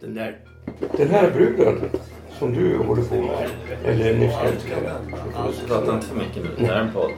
Den 0.00 0.14
där. 0.14 0.38
Den 0.96 1.10
här 1.10 1.30
bruden 1.30 1.90
som 2.38 2.54
du 2.54 2.78
håller 2.78 3.02
på 3.02 3.14
med, 3.14 3.50
eller 3.84 4.14
nyss 4.14 4.34
älskade. 4.44 4.92
Prata 5.68 5.94
inte 5.94 6.06
för 6.06 6.16
mycket 6.16 6.44
nu. 6.44 6.50
Det 6.58 6.66
här 6.66 6.74
är 6.74 6.80
en 6.80 6.92
podd. 6.92 7.10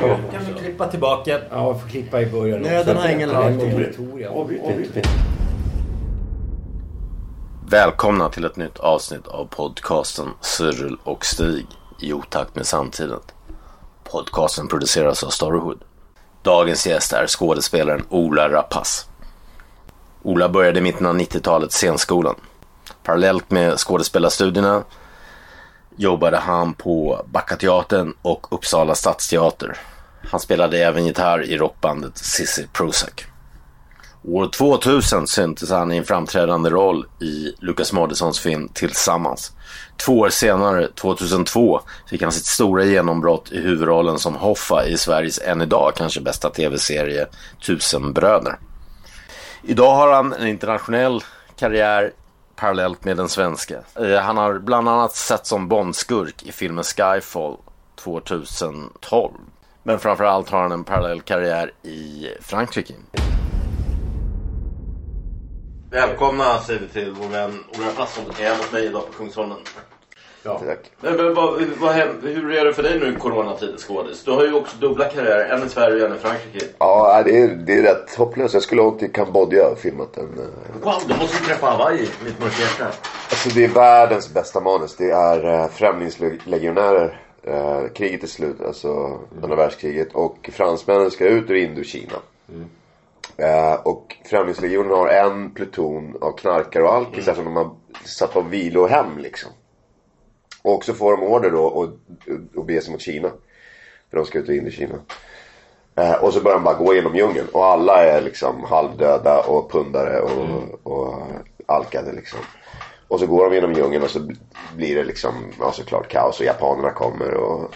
Ja. 0.00 0.18
Kan 0.32 0.44
vi 0.44 0.60
klippa 0.60 0.88
tillbaka? 0.88 1.40
Ja, 1.50 1.66
jag 1.66 1.80
får 1.80 1.88
klippa 1.88 2.20
i 2.20 2.26
början. 2.26 2.60
Nöden 2.60 2.96
har 2.96 3.08
ingen 3.08 3.28
lag. 3.28 3.52
Välkomna 7.68 8.28
till 8.28 8.44
ett 8.44 8.56
nytt 8.56 8.78
avsnitt 8.78 9.26
av 9.26 9.44
podcasten 9.44 10.28
Cyril 10.40 10.96
och 11.04 11.24
Stig 11.24 11.66
i 12.00 12.12
otakt 12.12 12.56
med 12.56 12.66
samtiden. 12.66 13.20
Podcasten 14.04 14.68
produceras 14.68 15.24
av 15.24 15.28
Storyhood. 15.28 15.78
Dagens 16.42 16.86
gäst 16.86 17.12
är 17.12 17.26
skådespelaren 17.26 18.04
Ola 18.08 18.48
Rapace. 18.48 19.06
Ola 20.24 20.48
började 20.48 20.78
i 20.78 20.82
mitten 20.82 21.06
av 21.06 21.16
90-talet 21.16 21.72
scenskolan. 21.72 22.34
Parallellt 23.02 23.50
med 23.50 23.78
skådespelarstudierna 23.78 24.84
jobbade 25.96 26.36
han 26.36 26.74
på 26.74 27.24
Backateatern 27.32 28.14
och 28.22 28.52
Uppsala 28.52 28.94
stadsteater. 28.94 29.76
Han 30.30 30.40
spelade 30.40 30.78
även 30.78 31.06
gitarr 31.06 31.42
i 31.42 31.58
rockbandet 31.58 32.18
Cissi 32.18 32.66
Prozac. 32.72 33.10
År 34.28 34.46
2000 34.46 35.26
syntes 35.26 35.70
han 35.70 35.92
i 35.92 35.96
en 35.96 36.04
framträdande 36.04 36.70
roll 36.70 37.06
i 37.20 37.54
Lukas 37.58 37.92
Moodyssons 37.92 38.40
film 38.40 38.68
Tillsammans. 38.68 39.52
Två 39.96 40.18
år 40.18 40.28
senare, 40.28 40.88
2002, 40.88 41.80
fick 42.10 42.22
han 42.22 42.32
sitt 42.32 42.46
stora 42.46 42.84
genombrott 42.84 43.52
i 43.52 43.60
huvudrollen 43.60 44.18
som 44.18 44.34
Hoffa 44.34 44.86
i 44.86 44.96
Sveriges 44.96 45.38
än 45.38 45.62
idag 45.62 45.92
kanske 45.96 46.20
bästa 46.20 46.50
tv-serie 46.50 47.26
Tusenbröder. 47.66 48.58
Idag 49.66 49.94
har 49.94 50.12
han 50.12 50.32
en 50.32 50.46
internationell 50.46 51.20
karriär 51.56 52.12
parallellt 52.56 53.04
med 53.04 53.16
den 53.16 53.28
svenska. 53.28 53.78
Eh, 53.94 54.18
han 54.18 54.36
har 54.36 54.58
bland 54.58 54.88
annat 54.88 55.12
sett 55.12 55.46
som 55.46 55.68
Bondskurk 55.68 56.42
i 56.42 56.52
filmen 56.52 56.84
Skyfall 56.84 57.56
2012. 57.96 59.32
Men 59.82 59.98
framförallt 59.98 60.50
har 60.50 60.62
han 60.62 60.72
en 60.72 60.84
parallell 60.84 61.20
karriär 61.20 61.72
i 61.82 62.28
Frankrike. 62.40 62.94
Välkomna 65.90 66.58
säger 66.58 66.80
vi 66.80 66.88
till 66.88 67.14
vår 67.20 67.28
vän 67.28 67.64
Ola 67.78 67.90
Passon 67.96 68.24
som 68.24 68.44
är 68.44 68.58
mot 68.58 68.72
mig 68.72 68.84
idag 68.84 69.06
på 69.06 69.12
Kungsholmen. 69.12 69.58
Tack. 70.44 70.78
Men, 71.00 71.16
men, 71.16 71.34
vad, 71.34 71.62
vad, 71.80 71.94
hur 72.22 72.52
är 72.52 72.64
det 72.64 72.72
för 72.74 72.82
dig 72.82 72.98
nu 73.00 73.12
i 73.12 73.14
coronatiden 73.14 73.78
skådis? 73.78 74.24
Du 74.24 74.30
har 74.30 74.44
ju 74.44 74.54
också 74.54 74.76
dubbla 74.76 75.04
karriärer, 75.08 75.48
en 75.56 75.66
i 75.66 75.68
Sverige 75.68 76.02
och 76.04 76.10
en 76.10 76.16
i 76.16 76.18
Frankrike. 76.18 76.66
Ja, 76.78 77.22
det 77.24 77.40
är, 77.42 77.48
det 77.48 77.72
är 77.78 77.82
rätt 77.82 78.14
hopplöst. 78.14 78.54
Jag 78.54 78.62
skulle 78.62 78.82
ha 78.82 78.88
åkt 78.88 78.98
till 79.00 79.12
Kambodja 79.12 79.66
och 79.68 79.78
filmat 79.78 80.12
den. 80.14 80.24
eh. 80.24 80.80
Wow, 80.84 80.94
du 81.08 81.14
måste 81.14 81.38
ju 81.38 81.44
träffa 81.44 81.66
Hawaii, 81.66 82.08
mitt 82.24 82.40
mörka 82.40 82.62
hjärta. 82.62 82.84
Alltså 83.30 83.48
det 83.48 83.64
är 83.64 83.68
världens 83.68 84.34
bästa 84.34 84.60
manus. 84.60 84.96
Det 84.96 85.10
är 85.10 85.46
uh, 85.62 85.68
Främlingslegionärer. 85.68 87.20
eh, 87.42 87.82
kriget 87.94 88.22
är 88.22 88.26
slut, 88.26 88.60
alltså 88.66 89.18
andra 89.42 89.56
världskriget. 89.56 90.08
Och 90.14 90.50
fransmännen 90.52 91.10
ska 91.10 91.24
ut 91.24 91.50
ur 91.50 91.54
Indokina. 91.54 92.16
Eh, 93.36 93.74
och 93.74 94.16
Främlingslegionen 94.30 94.90
har 94.90 95.08
en 95.08 95.50
pluton 95.50 96.16
av 96.20 96.32
knarkare 96.36 96.82
och 96.82 96.94
alkisar 96.94 97.34
som 97.34 97.44
de 97.44 97.56
har 97.56 97.70
satt 98.04 98.32
på 98.32 98.40
vilohem 98.40 99.18
liksom. 99.18 99.50
Och 100.64 100.84
så 100.84 100.94
får 100.94 101.16
de 101.16 101.22
order 101.22 101.50
då 101.50 101.82
att 101.82 101.90
att 102.58 102.66
bege 102.66 102.80
sig 102.80 102.92
mot 102.92 103.00
Kina. 103.00 103.30
För 104.10 104.16
de 104.16 104.26
ska 104.26 104.38
ut 104.38 104.48
ur 104.48 104.58
Indokina. 104.58 104.94
Eh, 105.94 106.12
och 106.12 106.32
så 106.32 106.40
börjar 106.40 106.56
de 106.56 106.64
bara 106.64 106.74
gå 106.74 106.94
genom 106.94 107.16
djungeln. 107.16 107.48
Och 107.52 107.64
alla 107.64 108.04
är 108.04 108.20
liksom 108.20 108.64
halvdöda 108.64 109.40
och 109.40 109.70
pundare 109.70 110.20
och, 110.20 110.80
och 110.82 111.22
alkade 111.66 112.12
liksom. 112.12 112.38
Och 113.08 113.20
så 113.20 113.26
går 113.26 113.50
de 113.50 113.54
genom 113.54 113.72
djungeln 113.72 114.04
och 114.04 114.10
så 114.10 114.30
blir 114.76 114.96
det 114.96 115.04
liksom, 115.04 115.34
ja 115.60 115.72
såklart 115.72 116.08
kaos 116.08 116.40
och 116.40 116.46
japanerna 116.46 116.90
kommer 116.90 117.34
och 117.34 117.74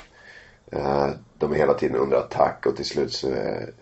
eh, 0.73 1.09
de 1.39 1.53
är 1.53 1.57
hela 1.57 1.75
tiden 1.75 1.97
under 1.97 2.17
attack 2.17 2.67
och 2.67 2.77
till 2.77 2.85
slut 2.85 3.13
så 3.13 3.29
är, 3.29 3.73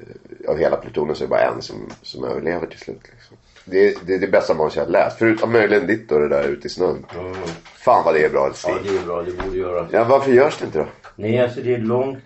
av 0.48 0.58
hela 0.58 0.76
plutonen 0.76 1.16
så 1.16 1.24
är 1.24 1.26
det 1.26 1.30
bara 1.30 1.54
en 1.54 1.62
som, 1.62 1.76
som 2.02 2.24
överlever 2.24 2.66
till 2.66 2.78
slut 2.78 3.02
liksom. 3.12 3.36
Det, 3.68 3.88
är- 3.88 3.94
det 4.06 4.14
är 4.14 4.18
det 4.18 4.26
bästa 4.26 4.54
manus 4.54 4.76
jag 4.76 4.84
har 4.84 4.90
läst. 4.90 5.18
Förutom 5.18 5.52
möjligen 5.52 5.86
ditt 5.86 6.08
då 6.08 6.18
det 6.18 6.28
där 6.28 6.44
ute 6.48 6.66
i 6.66 6.70
snön. 6.70 7.06
Fan 7.84 8.04
vad 8.04 8.14
det 8.14 8.24
är 8.24 8.30
bra. 8.30 8.50
Ja, 8.66 8.74
det 8.84 8.96
är 8.98 9.06
bra. 9.06 9.22
Det 9.22 9.32
borde 9.44 9.56
göras. 9.58 9.88
Ja, 9.92 10.04
varför 10.04 10.32
görs 10.32 10.58
det 10.58 10.64
inte 10.64 10.78
då? 10.78 10.86
Nej, 11.16 11.40
alltså 11.40 11.60
det 11.60 11.74
är 11.74 11.78
långt. 11.78 12.24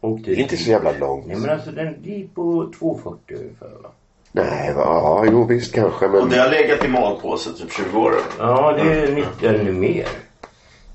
Och 0.00 0.18
det 0.20 0.32
är 0.32 0.36
Inte 0.36 0.56
så 0.56 0.70
jävla 0.70 0.92
långt. 0.92 1.26
Nej, 1.26 1.36
men 1.36 1.50
alltså 1.50 1.70
den 1.70 1.94
det 2.04 2.14
är 2.22 2.26
på 2.34 2.72
2,40 2.80 3.14
ungefär 3.28 3.66
va? 3.82 3.88
Nej, 4.32 4.74
va, 4.74 4.82
ja, 4.84 5.24
jo 5.32 5.44
visst 5.44 5.74
kanske 5.74 6.08
men. 6.08 6.20
Och 6.22 6.28
det 6.28 6.38
har 6.38 6.50
legat 6.50 6.84
i 6.84 6.88
malpåse 6.88 7.50
typ 7.52 7.72
20 7.72 7.98
år. 7.98 8.12
Ja, 8.38 8.72
det 8.84 8.92
är 8.92 9.12
90, 9.14 9.48
eller 9.48 9.72
mer. 9.72 10.08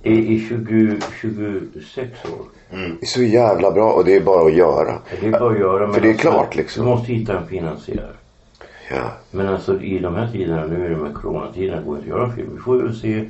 Det 0.03 0.09
är 0.09 0.39
20, 0.49 0.97
26 1.21 2.25
år. 2.25 2.45
Det 2.69 3.01
är 3.01 3.05
så 3.05 3.21
jävla 3.23 3.71
bra 3.71 3.91
och 3.91 4.05
det 4.05 4.15
är 4.15 4.21
bara 4.21 4.45
att 4.47 4.53
göra. 4.53 5.01
Det 5.21 5.27
är 5.27 5.31
bara 5.31 5.51
att 5.51 5.59
göra. 5.59 5.85
men 5.85 5.93
För 5.93 6.01
det 6.01 6.07
är 6.07 6.11
alltså, 6.11 6.29
klart, 6.31 6.55
liksom. 6.55 6.83
Du 6.85 6.89
måste 6.91 7.13
hitta 7.13 7.37
en 7.37 7.47
finansiär. 7.47 8.11
Ja. 8.89 9.11
Men 9.31 9.47
alltså 9.47 9.81
i 9.81 9.99
de 9.99 10.15
här 10.15 10.31
tiderna, 10.31 10.65
nu 10.65 10.85
är 10.85 10.89
det 10.89 10.95
med 10.95 11.15
coronatiderna, 11.15 11.81
går 11.81 11.95
det 11.95 11.99
inte 12.01 12.13
att 12.13 12.19
göra 12.19 12.31
film. 12.31 12.49
Vi 12.53 12.61
får 12.61 12.87
ju 12.87 12.93
se 12.93 13.29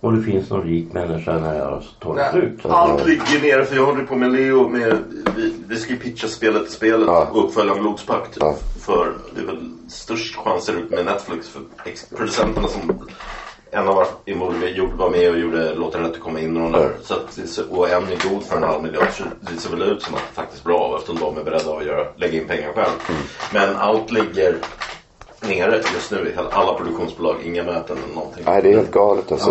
om 0.00 0.16
det 0.16 0.22
finns 0.22 0.50
någon 0.50 0.62
rik 0.66 0.92
människa 0.92 1.32
när 1.32 1.40
här 1.40 1.82
tar 2.00 2.30
slut. 2.30 2.66
Allt 2.66 3.06
ligger 3.06 3.42
nere 3.42 3.64
för 3.64 3.76
jag 3.76 3.86
håller 3.86 4.04
på 4.04 4.16
med 4.16 4.32
Leo 4.32 4.68
med, 4.68 4.96
vi, 5.36 5.54
vi 5.68 5.76
ska 5.76 5.92
ju 5.92 5.98
pitcha 5.98 6.28
spelet 6.28 6.64
till 6.64 6.72
spelet 6.72 7.06
Ja. 7.06 7.28
och 7.32 7.44
uppföljaren 7.44 7.80
Blodspakt. 7.80 8.36
Ja. 8.40 8.56
För 8.80 9.12
det 9.34 9.40
är 9.40 9.46
väl 9.46 9.72
störst 9.88 10.36
chanser 10.36 10.72
ut 10.72 10.90
med 10.90 11.04
Netflix 11.04 11.48
för 11.48 11.60
producenterna 12.16 12.68
som 12.68 13.08
en 13.70 13.88
av 13.88 13.94
våra 13.94 14.06
involverade 14.24 14.70
gjorde 14.70 14.96
var 14.96 15.10
med 15.10 15.30
och 15.30 15.38
gjorde 15.38 15.74
Låt 15.74 15.94
rätt 15.94 16.04
att 16.06 16.20
komma 16.20 16.40
in 16.40 16.56
och 16.56 16.62
de 16.62 16.72
där. 16.72 16.90
Så 17.02 17.14
att, 17.14 17.38
och 17.70 17.90
en 17.90 18.02
är 18.02 18.28
god 18.30 18.42
för 18.42 18.56
en 18.56 18.62
halv 18.62 18.82
miljard 18.82 19.08
så 19.12 19.24
det 19.40 19.60
ser 19.60 19.70
väl 19.70 19.82
ut 19.82 20.02
som 20.02 20.14
att 20.14 20.20
det 20.28 20.34
faktiskt 20.34 20.64
är 20.64 20.68
bra 20.68 20.96
eftersom 20.96 21.18
de 21.20 21.38
är 21.38 21.44
beredda 21.44 21.76
att 21.76 21.84
göra, 21.84 22.06
lägga 22.16 22.40
in 22.40 22.48
pengar 22.48 22.72
själv. 22.72 22.92
Mm. 23.08 23.20
Men 23.52 23.76
allt 23.76 24.10
ligger 24.10 24.56
nere 25.40 25.76
just 25.94 26.10
nu 26.10 26.34
alla 26.50 26.74
produktionsbolag. 26.74 27.36
Inga 27.44 27.62
möten 27.62 27.96
eller 28.04 28.14
någonting. 28.14 28.42
Nej, 28.46 28.62
det 28.62 28.68
är 28.68 28.76
helt 28.76 28.90
galet 28.90 29.32
alltså. 29.32 29.50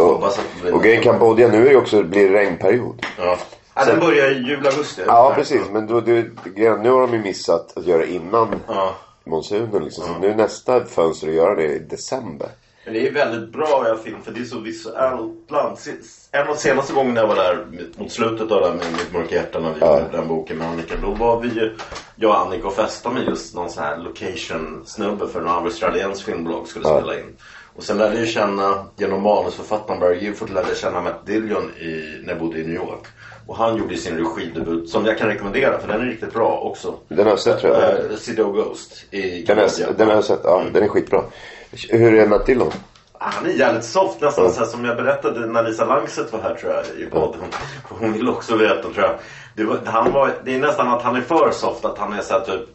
Och 0.74 0.84
grejen. 0.84 1.04
Kambodja 1.04 1.48
nu 1.48 1.68
är 1.68 1.72
det 1.72 1.78
också, 1.78 2.04
blir 2.04 2.30
det 2.30 2.40
regnperiod. 2.40 3.06
Ja. 3.18 3.38
Ja, 3.74 3.86
den 3.86 4.00
börjar 4.00 4.32
i 4.32 4.34
jul, 4.34 4.68
augusti. 4.68 5.02
Ja, 5.08 5.34
precis. 5.36 5.62
Men 5.72 5.88
då, 5.88 6.02
det, 6.02 6.26
nu 6.56 6.90
har 6.90 7.02
de 7.02 7.14
ju 7.14 7.20
missat 7.22 7.78
att 7.78 7.86
göra 7.86 8.06
innan 8.06 8.56
Ja. 8.68 8.94
monsunen 9.24 9.84
liksom. 9.84 10.06
Så 10.06 10.20
nu 10.20 10.30
är 10.30 10.36
nästa 10.36 10.86
fönster 10.86 11.28
att 11.28 11.34
göra 11.34 11.56
det 11.56 11.64
i 11.66 11.80
december. 11.80 12.48
Det 12.92 13.08
är 13.08 13.12
väldigt 13.14 13.52
bra 13.52 13.88
jag 13.88 14.02
film 14.04 14.22
för 14.22 14.32
det 14.32 14.40
är 14.40 14.46
så 14.46 14.60
visuellt 14.60 15.48
bland. 15.48 15.78
En 16.32 16.42
av 16.42 16.48
de 16.48 16.56
senaste 16.56 16.94
gångerna 16.94 17.20
jag 17.22 17.28
var 17.28 17.36
där 17.36 17.66
mot 17.98 18.12
slutet 18.12 18.52
av 18.52 18.76
med 18.76 18.92
Mitt 18.92 19.14
mörka 19.14 19.36
hjärta 19.36 19.60
när 19.60 19.74
vi 19.74 19.80
Ja. 19.80 20.00
gjorde 20.00 20.18
den 20.18 20.28
boken 20.28 20.58
med 20.58 20.68
Annika. 20.68 20.94
Då 21.02 21.12
var 21.12 21.40
vi 21.42 21.48
ju, 21.50 21.76
jag 22.16 22.32
och 22.32 22.38
Annika 22.40 22.68
och 22.68 22.74
festade 22.74 23.16
med 23.16 23.24
just 23.24 23.56
någon 23.56 23.70
sån 23.70 23.84
här 23.84 23.98
location 23.98 24.82
snubbe 24.86 25.28
för 25.28 25.42
en 25.42 25.48
australiensk 25.48 26.26
filmbolag 26.26 26.68
skulle 26.68 26.88
Ja. 26.88 26.98
spela 27.02 27.16
in. 27.20 27.36
Och 27.76 27.84
sen 27.84 27.98
lärde 27.98 28.20
jag 28.20 28.28
känna, 28.28 28.86
genom 28.96 29.22
manusförfattaren 29.24 30.00
Barry 30.00 30.20
Gifford 30.20 30.50
lärde 30.50 30.68
jag 30.68 30.78
känna 30.78 31.02
Matt 31.02 31.26
Dillon 31.26 31.72
i, 31.78 32.20
när 32.24 32.30
jag 32.34 32.40
bodde 32.40 32.60
i 32.60 32.64
New 32.64 32.76
York. 32.76 33.06
Och 33.48 33.58
han 33.58 33.78
gjorde 33.78 33.98
sin 33.98 34.18
regidebut 34.18 34.90
som 34.90 35.06
jag 35.06 35.18
kan 35.18 35.28
rekommendera 35.28 35.80
för 35.80 35.88
den 35.88 36.02
är 36.02 36.06
riktigt 36.06 36.34
bra 36.34 36.60
också. 36.60 36.96
Den 37.08 37.26
har 37.26 37.32
jag 37.32 37.40
sett 37.40 37.60
tror 37.60 37.76
jag. 37.76 38.12
Uh, 38.12 38.18
City 38.18 38.42
of 38.42 38.56
Ghost 38.56 39.06
i 39.12 39.44
Den 39.44 39.58
har, 39.58 39.94
den 39.98 40.08
har 40.08 40.16
jag 40.16 40.24
sett. 40.24 40.40
Ja, 40.44 40.64
den 40.74 40.84
är 40.84 40.88
skitbra. 40.88 41.24
Hur 41.90 42.14
är? 42.14 42.32
Ah, 43.20 43.30
Han 43.34 43.46
är 43.46 43.50
jävligt 43.50 43.84
soft 43.84 44.22
nästan 44.22 44.52
så 44.52 44.60
här, 44.60 44.68
som 44.68 44.86
jag 44.86 44.98
berättade 44.98 45.48
när 45.48 45.64
Lisa 45.64 45.86
Langset 45.86 46.34
var 46.34 46.40
här 46.40 46.56
tror 46.56 46.74
jag 46.74 46.84
i 47.00 47.06
podden. 47.06 47.42
Hon, 47.84 48.00
hon 48.00 48.14
vill 48.14 48.30
också 48.30 48.56
veta 48.56 48.82
tror 48.82 49.00
jag. 49.06 49.16
Det, 49.56 49.64
var, 49.64 49.80
han 49.86 50.12
var, 50.12 50.32
det 50.46 50.56
är 50.56 50.60
nästan 50.60 50.88
att 50.88 51.02
han 51.02 51.16
är 51.16 51.22
för 51.22 51.52
soft 51.52 51.86
att 51.86 51.98
han 51.98 52.14
är 52.14 52.22
så 52.22 52.34
här, 52.34 52.42
typ 52.42 52.70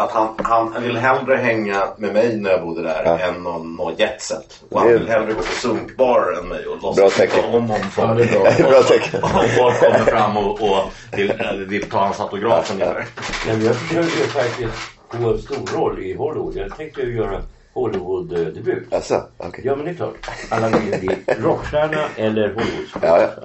att 0.00 0.10
han, 0.10 0.28
han 0.42 0.82
vill 0.82 0.96
hellre 0.96 1.36
hänga 1.36 1.82
med 1.96 2.12
mig 2.12 2.36
när 2.36 2.50
jag 2.50 2.62
bodde 2.62 2.82
där 2.82 3.02
Ja. 3.04 3.18
än 3.18 3.42
någon, 3.42 3.74
någon 3.76 3.94
jetset. 3.96 4.62
Och 4.68 4.80
han 4.80 4.88
vill 4.88 5.08
hellre 5.08 5.32
gå 5.32 5.38
på 5.38 5.42
sunkbar 5.52 6.38
än 6.42 6.48
mig 6.48 6.66
och 6.66 6.82
låtsas 6.82 7.16
tycka 7.16 7.46
om 7.46 7.70
om 7.70 7.80
folk. 7.90 8.08
Ja, 8.08 8.14
det 8.14 8.24
är 8.24 8.62
bra. 8.70 8.82
Tecken. 8.88 9.20
Om 9.22 9.30
folk 9.58 9.78
kommer 9.80 10.04
fram 10.04 10.36
och, 10.36 10.50
och 10.62 10.92
vill, 11.16 11.30
eh, 11.30 11.52
vill 11.52 11.90
ta 11.90 11.98
hans 11.98 12.20
autograf 12.20 12.72
ungefär. 12.72 13.04
Men 13.46 13.64
jag 13.64 13.76
försöker 13.76 14.18
ju 14.18 14.26
faktiskt 14.26 14.72
få 15.10 15.30
en 15.32 15.38
stor 15.38 15.78
roll 15.78 15.98
i 16.02 16.14
Hollywood. 16.14 16.56
Jag 16.56 16.76
tänkte 16.76 17.00
ju 17.00 17.16
göra 17.16 17.42
Hollywood-debut. 17.74 18.94
Alltså, 18.94 19.22
okej. 19.36 19.62
Ja 19.64 19.76
men 19.76 19.84
det 19.84 19.90
är 19.90 19.94
klart. 19.94 20.14
Alla 20.48 20.68
vill 20.68 21.14
rockstjärna 21.26 22.04
eller 22.16 22.48
Hollywoodstjärna. 22.54 23.06
Ja, 23.06 23.20
ja. 23.20 23.42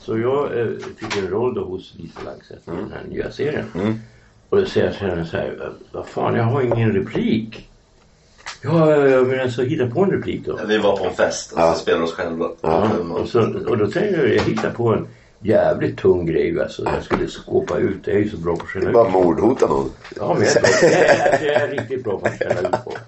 Så 0.00 0.18
jag 0.18 0.60
eh, 0.60 0.66
fick 1.00 1.16
en 1.16 1.28
roll 1.28 1.54
då 1.54 1.64
hos 1.64 1.94
Lisa 1.96 2.20
Langset 2.24 2.58
i 2.66 2.70
den 2.70 2.92
här 2.92 3.02
nya 3.08 3.30
serien. 3.32 3.64
Och 4.52 4.58
då 4.60 4.66
säger 4.66 4.86
jag 4.86 5.08
henne 5.08 5.24
så 5.26 5.36
här. 5.36 5.72
Vad 5.92 6.06
fan 6.06 6.34
jag 6.34 6.44
har 6.44 6.62
ingen 6.62 6.92
replik. 6.92 7.68
Ja, 8.62 8.90
ja, 8.90 9.06
ja 9.08 9.20
men 9.22 9.40
alltså 9.40 9.62
hitta 9.62 9.86
på 9.86 10.02
en 10.04 10.10
replik 10.10 10.42
då. 10.46 10.60
Vi 10.68 10.78
var 10.78 10.96
på 10.96 11.04
en 11.04 11.14
fest 11.14 11.52
och 11.52 11.60
Ja. 11.60 11.74
så 11.74 11.78
spelade 11.80 12.04
oss 12.04 12.12
själva. 12.14 12.50
Ja, 12.60 12.90
och, 13.10 13.28
så, 13.28 13.40
och 13.68 13.78
då 13.78 13.90
säger 13.90 14.18
jag, 14.18 14.34
jag 14.34 14.42
hittar 14.42 14.70
på 14.70 14.88
en 14.94 15.06
jävligt 15.40 15.98
tung 15.98 16.26
grej 16.26 16.60
alltså. 16.60 16.84
Jag 16.84 17.02
skulle 17.04 17.26
skåpa 17.28 17.78
ut. 17.78 18.06
Jag 18.06 18.16
är 18.16 18.20
ju 18.20 18.28
så 18.30 18.36
bra 18.36 18.56
på 18.56 18.62
att 18.62 18.68
skälla 18.68 18.88
ut. 18.88 18.94
Bara 18.94 19.08
mordhota 19.08 19.66
någon. 19.66 19.90
Ja, 20.16 20.34
men 20.38 20.46
jag, 20.46 20.54
jag, 20.82 20.92
är- 20.92 21.46
jag 21.46 21.62
är 21.62 21.68
riktigt 21.68 22.04
bra 22.04 22.18
på 22.18 22.26
att 22.26 22.38
skälla 22.38 22.68
ut 22.68 22.74
folk. 22.84 22.98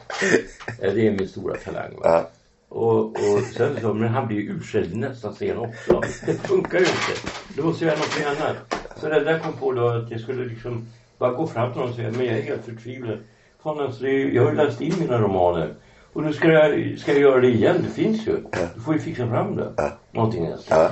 Det 0.80 1.06
är 1.06 1.10
min 1.10 1.28
stora 1.28 1.54
talang. 1.56 1.90
Va? 1.96 2.00
Ja. 2.04 2.30
Och, 2.68 3.00
och 3.06 3.40
sen 3.56 3.76
så, 3.80 3.94
men 3.94 4.08
han 4.08 4.26
blir 4.26 4.36
ju 4.40 4.50
urskälld 4.56 4.92
i 4.92 4.96
nästa 4.96 5.32
scen 5.32 5.58
också. 5.58 6.00
Det 6.26 6.34
funkar 6.48 6.78
ju 6.78 6.84
inte. 6.84 7.28
Då 7.56 7.62
måste 7.66 7.84
jag 7.84 7.92
göra 7.94 8.00
något 8.32 8.40
annat. 8.42 8.56
Så 9.00 9.08
det 9.08 9.24
där 9.24 9.38
kom 9.38 9.52
på 9.52 9.72
då 9.72 9.88
att 9.88 10.10
jag 10.10 10.20
skulle 10.20 10.44
liksom 10.44 10.86
bara 11.18 11.30
gå 11.30 11.46
fram 11.46 11.72
till 11.72 11.80
honom 11.80 11.90
och 11.90 11.96
säga, 11.96 12.10
men 12.10 12.26
jag 12.26 12.38
är 12.38 12.42
helt 12.42 12.64
förtvivlad. 12.64 13.18
Fan 13.62 13.80
alltså, 13.80 14.02
det 14.02 14.10
är, 14.10 14.28
jag 14.28 14.42
har 14.42 14.50
ju 14.50 14.56
läst 14.56 14.80
in 14.80 14.94
mina 15.00 15.18
romaner. 15.18 15.74
Och 16.12 16.22
nu 16.22 16.32
ska 16.32 16.48
jag, 16.48 16.98
ska 16.98 17.12
jag 17.12 17.20
göra 17.20 17.40
det 17.40 17.48
igen. 17.48 17.76
Det 17.88 18.02
finns 18.02 18.26
ju. 18.26 18.36
Du 18.74 18.80
får 18.80 18.94
ju 18.94 19.00
fixa 19.00 19.28
fram 19.28 19.56
det. 19.56 19.72
Någonting. 20.12 20.52
Ja. 20.68 20.90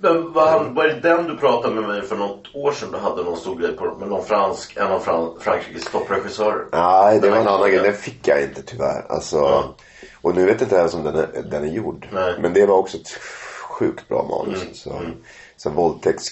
Men 0.00 0.32
var, 0.32 0.50
han, 0.50 0.74
var 0.74 0.84
det 0.84 1.00
den 1.00 1.24
du 1.26 1.36
pratade 1.36 1.74
med 1.74 1.88
mig 1.88 2.02
för 2.02 2.16
något 2.16 2.54
år 2.54 2.72
sedan? 2.72 2.88
Du 2.92 2.98
hade 2.98 3.24
någon 3.24 3.36
stor 3.36 3.56
grej 3.60 3.76
på 3.76 3.96
med 4.00 4.08
någon 4.08 4.24
fransk, 4.24 4.76
en 4.76 4.86
av 4.86 4.98
Fran, 4.98 5.30
Frankrikes 5.40 5.84
toppregissörer. 5.84 6.64
Nej, 6.72 7.20
det 7.20 7.30
var 7.30 7.36
en 7.36 7.44
Den 7.44 7.54
annan 7.54 7.70
grej. 7.70 7.80
Den 7.82 7.92
fick 7.92 8.28
jag 8.28 8.42
inte 8.42 8.62
tyvärr. 8.62 9.06
Alltså, 9.08 9.36
Ja. 9.36 9.74
Och 10.20 10.34
nu 10.34 10.46
vet 10.46 10.60
jag 10.60 10.66
inte 10.66 10.76
ens 10.76 10.94
om 10.94 11.04
den 11.04 11.16
är, 11.16 11.28
den 11.50 11.64
är 11.64 11.68
gjord. 11.72 12.08
Nej. 12.12 12.34
Men 12.40 12.52
det 12.52 12.66
var 12.66 12.76
också 12.76 12.96
ett 12.96 13.08
sjukt 13.68 14.08
bra 14.08 14.22
manus. 14.22 14.62
Mm, 14.62 14.74
Så, 14.74 14.90
så 15.62 15.70
våldtäkts... 15.70 16.30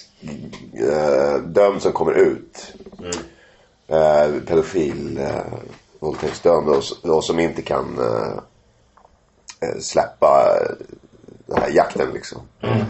Eh, 0.73 1.79
som 1.79 1.91
kommer 1.91 2.13
ut. 2.13 2.73
Mm. 2.99 3.11
Eh, 3.87 4.41
pedofil. 4.41 5.17
Eh, 5.17 5.53
våldtäktsdömd. 5.99 6.69
Och, 6.69 6.83
och 7.15 7.23
som 7.23 7.39
inte 7.39 7.61
kan 7.61 7.99
eh, 7.99 8.37
eh, 9.69 9.79
släppa 9.79 10.57
eh, 10.61 10.71
den 11.45 11.61
här 11.61 11.69
jakten 11.69 12.09
liksom. 12.13 12.41
Mm. 12.61 12.85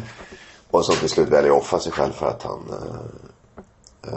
Och 0.71 0.85
som 0.85 0.95
till 0.95 1.09
slut 1.09 1.29
väljer 1.29 1.51
att 1.51 1.61
offra 1.61 1.79
sig 1.79 1.91
själv 1.91 2.11
för 2.11 2.27
att 2.27 2.43
han... 2.43 2.59
Eh, 2.73 4.11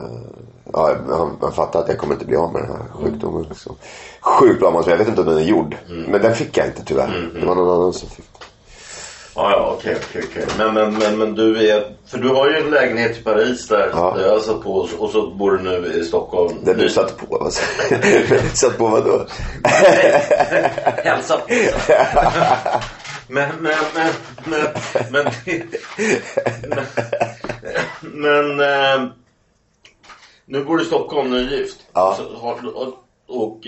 Ja, 0.72 0.96
han, 1.08 1.36
han 1.40 1.52
fattar 1.52 1.80
att 1.80 1.88
jag 1.88 1.98
kommer 1.98 2.14
inte 2.14 2.26
bli 2.26 2.36
av 2.36 2.52
med 2.52 2.62
den 2.62 2.70
här 2.70 2.88
sjukdomen. 2.92 3.46
Liksom. 3.48 3.76
Sjukt 4.20 4.60
bra. 4.60 4.84
Jag 4.86 4.96
vet 4.96 5.08
inte 5.08 5.20
om 5.20 5.26
den 5.26 5.38
är 5.38 5.42
gjord. 5.42 5.76
Men 6.08 6.22
den 6.22 6.34
fick 6.34 6.56
jag 6.56 6.66
inte 6.66 6.84
tyvärr. 6.84 7.30
Det 7.34 7.46
var 7.46 7.54
någon 7.54 7.74
annan 7.80 7.92
som 7.92 8.08
fick. 8.08 8.24
Ja, 9.36 9.50
ja, 9.50 9.76
okej, 9.78 9.96
okej, 10.08 10.22
okej. 10.30 10.46
Men, 10.58 10.74
men, 10.74 10.94
men, 10.94 11.18
men 11.18 11.34
du 11.34 11.70
är... 11.70 11.96
För 12.06 12.18
du 12.18 12.28
har 12.28 12.50
ju 12.50 12.56
en 12.56 12.70
lägenhet 12.70 13.18
i 13.18 13.22
Paris 13.22 13.68
där, 13.68 13.90
Ja. 13.92 14.14
där 14.16 14.26
jag 14.26 14.42
satt 14.42 14.62
på 14.62 14.74
och, 14.98 15.10
så 15.10 15.30
bor 15.30 15.50
du 15.50 15.62
nu 15.62 16.00
i 16.00 16.04
Stockholm. 16.04 16.58
Den 16.64 16.78
du 16.78 16.88
satt 16.88 17.16
på. 17.16 17.50
Du? 18.02 18.40
satt 18.54 18.78
på 18.78 18.86
vad 18.86 19.04
då? 19.06 19.26
Hälsa 21.04 21.38
på. 21.38 21.54
Men, 23.28 23.48
men, 23.60 23.74
men, 23.94 24.12
men, 24.44 24.66
men, 25.10 25.24
men, 26.68 26.84
men, 28.00 28.60
eh, 28.60 29.10
nu 30.46 30.64
bor 30.64 30.76
du 30.76 30.82
i 30.82 30.86
Stockholm, 30.86 31.30
nu 31.30 31.40
är 31.40 31.44
du 31.44 31.56
gift. 31.56 31.78
Ja. 31.92 32.18
Och 33.26 33.60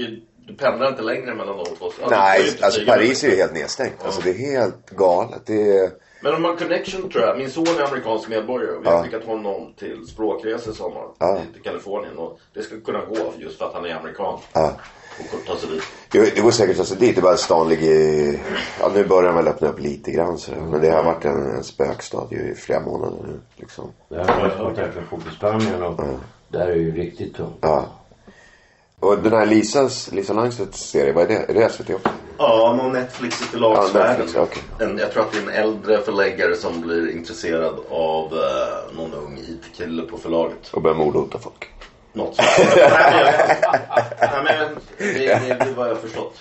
du 0.46 0.54
pendlar 0.54 0.88
inte 0.88 1.02
längre 1.02 1.34
mellan 1.34 1.56
de 1.56 1.64
två? 1.64 1.90
Ja, 2.00 2.36
ju 2.36 2.42
Nej, 2.42 2.58
alltså 2.62 2.80
Paris 2.86 3.24
är 3.24 3.28
ju 3.28 3.36
helt 3.36 3.52
nedstängt. 3.54 3.94
Alltså 4.04 4.20
det 4.24 4.30
är 4.30 4.34
helt 4.34 4.90
galet. 4.90 5.42
Det 5.46 5.78
är... 5.78 5.90
Men 6.20 6.32
de 6.32 6.44
har 6.44 6.56
connection 6.56 7.10
tror 7.10 7.24
jag. 7.24 7.38
Min 7.38 7.50
son 7.50 7.66
är 7.66 7.82
amerikansk 7.88 8.28
medborgare 8.28 8.72
och 8.76 8.82
vi 8.84 8.88
Ja. 8.88 8.96
har 8.96 9.04
skickat 9.04 9.24
honom 9.24 9.74
till 9.78 10.06
språkresor 10.06 10.72
i 10.72 10.76
sommar. 10.76 11.02
Ja. 11.18 11.40
Till 11.52 11.62
Kalifornien 11.62 12.18
och 12.18 12.38
det 12.54 12.62
ska 12.62 12.80
kunna 12.80 13.04
gå 13.04 13.32
just 13.38 13.58
för 13.58 13.66
att 13.66 13.74
han 13.74 13.84
är 13.84 13.94
amerikan. 13.94 14.38
Ja. 14.52 14.72
Och 15.32 15.46
ta 15.46 15.56
sig 15.56 15.68
dit. 15.70 15.82
Det 16.10 16.34
det 16.34 16.40
går 16.40 16.50
säkert 16.50 16.70
att 16.72 16.78
ta 16.78 16.84
sig 16.84 16.96
dit. 16.96 17.14
Det 17.14 17.20
är 17.20 17.22
bara 17.22 17.32
att 17.34 17.40
stan 17.40 17.68
ligger. 17.68 18.38
Ja, 18.80 18.90
nu 18.94 19.04
börjar 19.04 19.22
de 19.32 19.36
väl 19.36 19.48
öppna 19.48 19.68
upp 19.68 19.80
lite 19.80 20.10
grann 20.10 20.38
så. 20.38 20.50
Men 20.52 20.80
det 20.80 20.90
har 20.90 21.02
varit 21.04 21.24
en, 21.24 21.50
en 21.56 21.64
spökstad 21.64 22.26
ju 22.30 22.50
i 22.50 22.54
flera 22.54 22.80
månader 22.80 23.16
nu. 23.26 23.40
Liksom. 23.56 23.92
Jag 24.08 24.24
har 24.24 24.64
varit 24.64 24.76
där 24.76 24.90
för 24.90 25.02
folk 25.10 25.26
i 25.32 25.36
Spanien 25.36 25.82
och 25.82 26.00
där 26.48 26.60
är 26.66 26.74
det 26.74 26.80
ju 26.80 26.92
riktigt 26.96 27.34
tungt. 27.36 27.56
Ja. 27.60 27.86
Och 29.00 29.18
den 29.18 29.32
här 29.32 29.46
Lisas, 29.46 30.12
Lisa 30.12 30.32
Langstedts 30.32 30.90
serie, 30.90 31.12
vad 31.12 31.24
är 31.24 31.28
det? 31.28 31.50
Är 31.50 31.54
det 31.54 31.68
SVT 31.70 31.90
också? 31.90 32.08
Ja, 32.38 32.74
någon 32.82 32.92
Netflix 32.92 33.40
i 33.40 33.44
Ja, 33.44 33.50
förlagsvärlden. 33.52 34.26
Netflix, 34.26 34.36
okej. 34.36 34.62
en, 34.88 34.98
jag 34.98 35.12
tror 35.12 35.22
att 35.22 35.32
det 35.32 35.38
är 35.38 35.42
en 35.42 35.48
äldre 35.48 35.98
förläggare 36.02 36.56
som 36.56 36.80
blir 36.80 37.10
intresserad 37.16 37.74
av 37.90 38.32
eh, 38.32 38.96
någon 38.96 39.14
ung 39.14 39.38
IT-kille 39.38 40.02
på 40.02 40.18
förlaget. 40.18 40.68
Och 40.72 40.82
börjar 40.82 40.96
mordhota 40.96 41.38
folk. 41.38 41.68
Något 42.12 42.36
sånt. 42.36 42.48
Nej, 44.20 44.42
men 44.44 44.68
det, 44.98 45.26
är 45.30 45.74
vad 45.76 45.88
jag 45.88 45.94
har 45.94 46.00
förstått. 46.00 46.36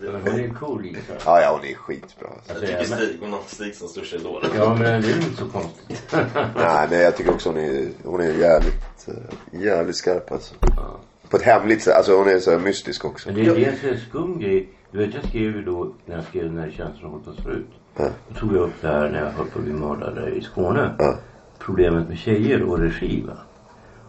Hon 0.00 0.40
är 0.40 0.54
cool 0.60 0.82
Lisa. 0.82 0.98
Ja, 1.24 1.40
ja, 1.40 1.58
hon 1.60 1.70
är 1.70 1.74
skitbra. 1.74 2.28
Alltså. 2.28 2.52
jag 2.66 2.80
tycker 2.80 2.96
Stig, 2.96 3.18
hon 3.20 3.32
har 3.32 3.40
Stig 3.46 3.74
som 3.74 3.88
största 3.88 4.16
idol. 4.16 4.46
Ja 4.56 4.74
men 4.74 5.02
det 5.02 5.08
är 5.08 5.16
inte 5.16 5.36
så 5.38 5.48
konstigt. 5.48 6.14
Nej, 6.56 6.86
men 6.90 6.98
jag 7.00 7.16
tycker 7.16 7.32
också 7.34 7.48
hon 7.48 7.58
är, 7.58 7.88
hon 8.04 8.20
är 8.20 8.32
jävligt, 8.32 9.08
eh, 9.08 9.60
jävligt 9.60 9.96
skarp 9.96 10.32
alltså. 10.32 10.54
På 11.30 11.36
ett 11.36 11.42
hemligt 11.42 11.82
sätt. 11.82 11.96
Alltså 11.96 12.16
hon 12.16 12.28
är 12.28 12.38
så 12.38 12.50
här 12.50 12.58
mystisk 12.58 13.04
också. 13.04 13.28
Men 13.28 13.44
det 13.44 13.50
är 13.50 13.54
dels 13.54 13.84
en 13.84 13.98
skum 13.98 14.38
grej. 14.38 14.68
Du 14.92 14.98
vet 14.98 15.14
jag 15.14 15.24
skrev 15.24 15.42
ju 15.42 15.62
då 15.62 15.92
när 16.06 16.16
jag 16.16 16.24
skrev 16.24 16.44
den 16.44 16.58
här 16.58 16.70
känslan 16.70 17.10
håller 17.10 17.24
på 17.24 17.42
slut. 17.42 17.68
Då 17.96 18.40
tog 18.40 18.54
jag 18.54 18.62
upp 18.62 18.74
det 18.80 18.88
här 18.88 19.10
när 19.10 19.18
jag 19.18 19.30
höll 19.30 19.46
på 19.46 19.58
att 19.58 19.64
bli 19.64 19.72
mördad 19.72 20.14
där 20.14 20.28
i 20.38 20.40
Skåne. 20.42 20.94
Ja. 20.98 21.18
Problemet 21.58 22.08
med 22.08 22.18
tjejer 22.18 22.62
och 22.62 22.78
regi 22.78 23.24
va. 23.26 23.36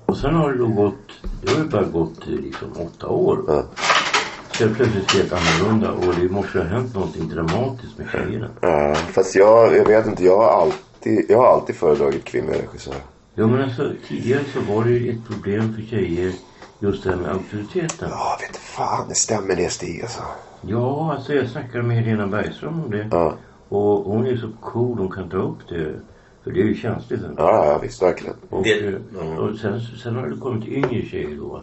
Och 0.06 0.18
sen 0.18 0.36
har 0.36 0.52
det 0.52 0.58
då 0.58 0.68
gått, 0.68 0.96
det 1.42 1.52
har 1.52 1.64
ju 1.64 1.70
bara 1.70 1.84
gått 1.84 2.28
liksom 2.28 2.72
åtta 2.72 3.08
år. 3.08 3.44
Ja. 3.48 3.64
Så 4.52 4.64
är 4.64 4.68
det 4.68 4.76
plötsligt 4.76 5.12
helt 5.12 5.34
annorlunda 5.34 5.92
och 5.92 6.16
det 6.22 6.30
måste 6.30 6.58
ha 6.58 6.66
hänt 6.66 6.96
någonting 6.96 7.30
dramatiskt 7.30 7.98
med 7.98 8.08
tjejerna. 8.12 8.48
Ja, 8.62 8.96
fast 8.96 9.36
jag, 9.36 9.76
jag 9.76 9.86
vet 9.86 10.08
inte, 10.08 10.24
jag 10.24 10.38
har 10.38 10.62
alltid, 10.62 11.26
jag 11.30 11.38
har 11.38 11.48
alltid 11.48 11.76
föredragit 11.76 12.24
kvinnliga 12.24 12.62
regissörer. 12.62 13.02
Ja 13.36 13.48
men 13.48 13.62
alltså 13.62 13.92
tidigare 14.08 14.42
så 14.54 14.74
var 14.74 14.84
det 14.84 14.92
ju 14.92 15.12
ett 15.12 15.28
problem 15.28 15.74
för 15.74 15.82
tjejer 15.82 16.32
just 16.80 17.04
det 17.04 17.10
här 17.10 17.18
med 17.18 17.32
auktoriteten. 17.32 18.10
Ja, 18.12 18.38
vet 18.40 18.58
fan, 18.58 19.08
det 19.10 19.16
stämmer 19.16 19.56
det 19.56 19.70
Stig 19.72 20.02
alltså. 20.02 20.22
Ja, 20.62 21.14
alltså 21.14 21.34
jag 21.34 21.50
snackade 21.50 21.84
med 21.84 21.98
Helena 21.98 22.28
Bergström 22.28 22.84
om 22.84 22.92
det. 22.92 23.08
Ja, 23.12 23.34
Och 23.70 23.82
hon 24.04 24.26
är 24.28 24.38
så 24.38 24.50
cool, 24.62 24.98
hon 24.98 25.10
kan 25.12 25.30
ta 25.30 25.38
upp 25.38 25.58
det. 25.70 25.94
För 26.44 26.52
det 26.52 26.62
är 26.62 26.66
ju 26.66 26.76
känsligt. 26.76 27.24
ändå. 27.24 27.44
ja, 27.44 27.66
ja 27.66 27.78
visst, 27.78 28.02
verkligen. 28.02 28.36
Och, 28.50 28.64
Det- 28.64 28.88
eh, 28.88 29.36
och 29.38 29.56
sen, 29.60 29.82
sen 30.04 30.16
har 30.16 30.28
det 30.28 30.38
kommit 30.38 30.68
yngre 30.68 31.02
tjejer 31.06 31.38
då. 31.38 31.62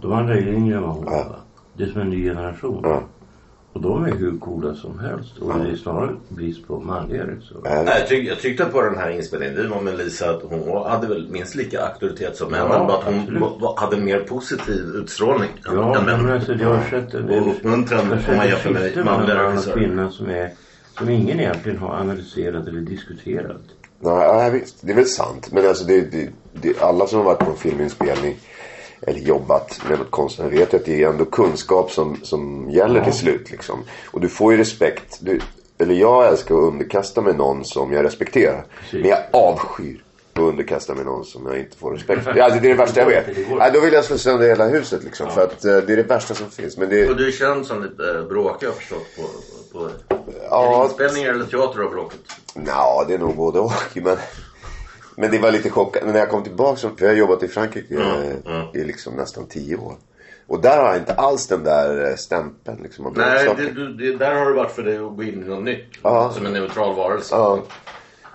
De 0.00 0.12
andra 0.12 0.34
är 0.34 0.48
yngre 0.48 0.76
än 0.76 0.82
vad 0.82 0.94
hon 0.94 1.04
Ja. 1.10 1.36
Det 1.74 1.84
är 1.84 1.88
som 1.88 2.00
en 2.00 2.10
ny 2.10 2.24
generation. 2.24 2.80
Ja. 2.82 3.02
Och 3.72 3.80
de 3.82 4.04
är 4.04 4.10
hur 4.14 4.38
coola 4.38 4.74
som 4.74 4.98
helst. 4.98 5.38
Och 5.38 5.58
det 5.58 5.70
är 5.70 5.76
snarare 5.76 6.10
brist 6.28 6.66
på 6.66 6.80
manliga 6.80 7.26
regissörer. 7.26 7.60
Nej, 7.84 7.98
Jag, 7.98 8.08
tyck, 8.08 8.28
jag 8.28 8.38
tyckte 8.40 8.64
på 8.64 8.82
den 8.82 8.98
här 8.98 9.10
inspelningen, 9.10 9.54
det 9.54 9.68
var 9.68 9.80
med 9.80 9.98
Lisa, 9.98 10.30
att 10.30 10.42
hon 10.42 10.82
hade 10.90 11.06
väl 11.06 11.28
minst 11.30 11.54
lika 11.54 11.80
auktoritet 11.86 12.36
som 12.36 12.50
männen. 12.50 12.66
Ja, 12.70 12.84
bara 12.86 12.98
att 12.98 13.04
hon 13.04 13.20
absolut. 13.20 13.40
var- 13.40 13.80
hade 13.80 13.96
en 13.96 14.04
mer 14.04 14.20
positiv 14.20 14.84
utstrålning 14.94 15.50
än- 15.68 15.74
Ja, 15.76 15.98
än 15.98 16.04
men 16.04 16.32
alltså 16.32 16.52
jag 16.52 16.68
har 16.74 16.84
sett 16.90 17.14
en... 17.14 17.28
Och 17.30 17.50
uppmuntran 17.50 18.00
om 18.00 18.08
man 18.36 18.48
jämför 18.48 18.70
med 18.70 19.04
manliga 19.04 19.44
regissörer. 19.48 19.76
kvinna 19.76 20.10
som 20.10 20.30
är... 20.30 20.50
Som 20.98 21.08
ingen 21.08 21.40
egentligen 21.40 21.78
har 21.78 21.94
analyserat 21.94 22.66
eller 22.68 22.80
diskuterat. 22.80 23.60
Nej, 24.00 24.12
ja, 24.12 24.50
visst. 24.52 24.76
Det 24.80 24.92
är 24.92 24.96
väl 24.96 25.06
sant. 25.06 25.48
Men 25.52 25.68
alltså 25.68 25.84
det, 25.84 26.00
det, 26.00 26.28
det, 26.62 26.80
alla 26.82 27.06
som 27.06 27.18
har 27.18 27.24
varit 27.24 27.38
på 27.38 27.50
en 27.50 27.56
filminspelning 27.56 28.36
eller 29.02 29.18
jobbat 29.20 29.80
med 29.88 29.98
något 29.98 30.10
konstnärligt 30.10 30.60
vet 30.60 30.72
ju 30.72 30.76
att 30.76 30.84
det 30.84 31.02
är 31.02 31.08
ändå 31.08 31.24
kunskap 31.24 31.90
som, 31.90 32.16
som 32.22 32.70
gäller 32.70 33.04
till 33.04 33.12
slut. 33.12 33.50
Liksom. 33.50 33.84
Och 34.10 34.20
du 34.20 34.28
får 34.28 34.52
ju 34.52 34.58
respekt. 34.58 35.18
Du, 35.20 35.40
eller 35.78 35.94
jag 35.94 36.28
älskar 36.28 36.54
att 36.54 36.60
underkasta 36.62 37.20
mig 37.20 37.34
någon 37.34 37.64
som 37.64 37.92
jag 37.92 38.04
respekterar. 38.04 38.64
Men 38.92 39.04
jag 39.04 39.18
avskyr 39.32 40.02
att 40.32 40.40
underkasta 40.42 40.94
mig 40.94 41.04
någon 41.04 41.24
som 41.24 41.46
jag 41.46 41.58
inte 41.58 41.76
får 41.76 41.92
respekt 41.94 42.24
för. 42.24 42.36
Ja, 42.36 42.44
alltså, 42.44 42.60
det 42.60 42.66
är 42.66 42.70
det 42.70 42.74
värsta 42.76 43.00
jag 43.00 43.06
vet. 43.06 43.26
Nej, 43.58 43.70
då 43.74 43.80
vill 43.80 43.92
jag 43.92 44.04
slå 44.04 44.18
sönder 44.18 44.48
hela 44.48 44.66
huset 44.68 45.04
liksom. 45.04 45.30
För 45.30 45.44
att 45.44 45.64
eh, 45.64 45.76
det 45.76 45.92
är 45.92 45.96
det 45.96 46.02
värsta 46.02 46.34
som 46.34 46.50
finns. 46.50 46.76
Men 46.76 46.88
det, 46.88 47.08
Och 47.10 47.16
du 47.16 47.26
är 47.28 47.32
känd 47.32 47.66
som 47.66 47.82
lite 47.82 48.18
eh, 48.18 48.24
bråkig 48.28 48.66
har 48.66 48.72
jag 48.72 48.74
förstått 48.74 49.06
på, 49.16 49.22
på 49.78 49.90
Ja. 50.50 50.84
inspelningar 50.84 51.30
eller 51.30 51.44
teater 51.44 51.78
har 51.82 51.90
bråkat. 51.90 52.18
Ja, 52.66 53.04
det 53.08 53.14
är 53.14 53.18
nog 53.18 53.36
både 53.36 53.58
och. 53.60 53.72
Men, 53.94 54.16
men 55.20 55.30
det 55.30 55.38
var 55.38 55.50
lite 55.50 55.70
chockande. 55.70 56.12
När 56.12 56.18
jag 56.18 56.30
kom 56.30 56.42
tillbaka, 56.42 56.80
för 56.80 57.04
jag 57.04 57.08
har 57.08 57.16
jobbat 57.16 57.42
i 57.42 57.48
Frankrike 57.48 57.94
eh, 57.94 58.80
i 58.80 58.84
liksom 58.84 59.14
nästan 59.14 59.46
tio 59.46 59.76
år. 59.76 59.94
Och 60.46 60.60
där 60.60 60.78
har 60.78 60.86
jag 60.86 60.96
inte 60.96 61.14
alls 61.14 61.46
den 61.46 61.64
där 61.64 62.10
eh, 62.10 62.16
stämpeln 62.16 62.82
liksom 62.82 63.14
Nej, 63.16 63.54
det, 63.56 63.70
du, 63.70 63.92
det, 63.92 64.16
där 64.18 64.34
har 64.34 64.46
det 64.46 64.56
varit 64.56 64.70
för 64.70 64.82
dig 64.82 64.98
att 64.98 65.16
gå 65.16 65.22
in 65.22 65.42
i 65.42 65.48
något 65.48 65.64
nytt. 65.64 65.86
Ja. 66.02 66.32
Som 66.32 66.46
en 66.46 66.52
neutral 66.52 66.96
varelse. 66.96 67.34
Ja. 67.34 67.62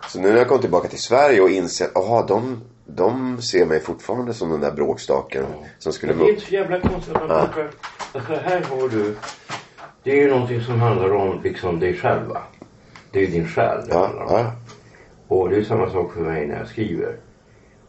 Så 0.07 0.19
nu 0.19 0.29
när 0.29 0.37
jag 0.37 0.47
kom 0.47 0.59
tillbaka 0.59 0.87
till 0.87 1.01
Sverige 1.01 1.41
och 1.41 1.49
inser 1.49 1.85
att 1.85 1.97
aha, 1.97 2.25
de, 2.27 2.61
de 2.85 3.41
ser 3.41 3.65
mig 3.65 3.79
fortfarande 3.79 4.33
som 4.33 4.49
den 4.49 4.61
där 4.61 4.71
bråkstaken 4.71 5.45
som 5.79 5.93
skulle 5.93 6.13
Men 6.13 6.25
det 6.25 6.29
är 6.29 6.33
inte 6.33 6.45
så 6.45 6.53
jävla 6.53 6.79
konstigt 6.79 7.15
att 7.15 7.29
man 7.29 7.47
plockar... 7.47 7.69
Alltså 8.13 8.33
här 8.33 8.61
har 8.61 8.89
du... 8.89 9.15
Det 10.03 10.11
är 10.11 10.15
ju 10.15 10.29
någonting 10.29 10.61
som 10.61 10.79
handlar 10.79 11.13
om 11.13 11.41
liksom 11.43 11.79
dig 11.79 11.97
själv 11.97 12.27
va? 12.27 12.41
Det 13.11 13.19
är 13.19 13.23
ju 13.25 13.31
din 13.31 13.47
själ 13.47 13.81
det 13.87 13.93
Ja, 13.93 14.05
handlar 14.05 14.23
om. 14.23 14.31
ja. 14.31 14.51
Och 15.27 15.49
det 15.49 15.55
är 15.57 15.63
samma 15.63 15.89
sak 15.91 16.13
för 16.13 16.21
mig 16.21 16.47
när 16.47 16.59
jag 16.59 16.67
skriver. 16.67 17.15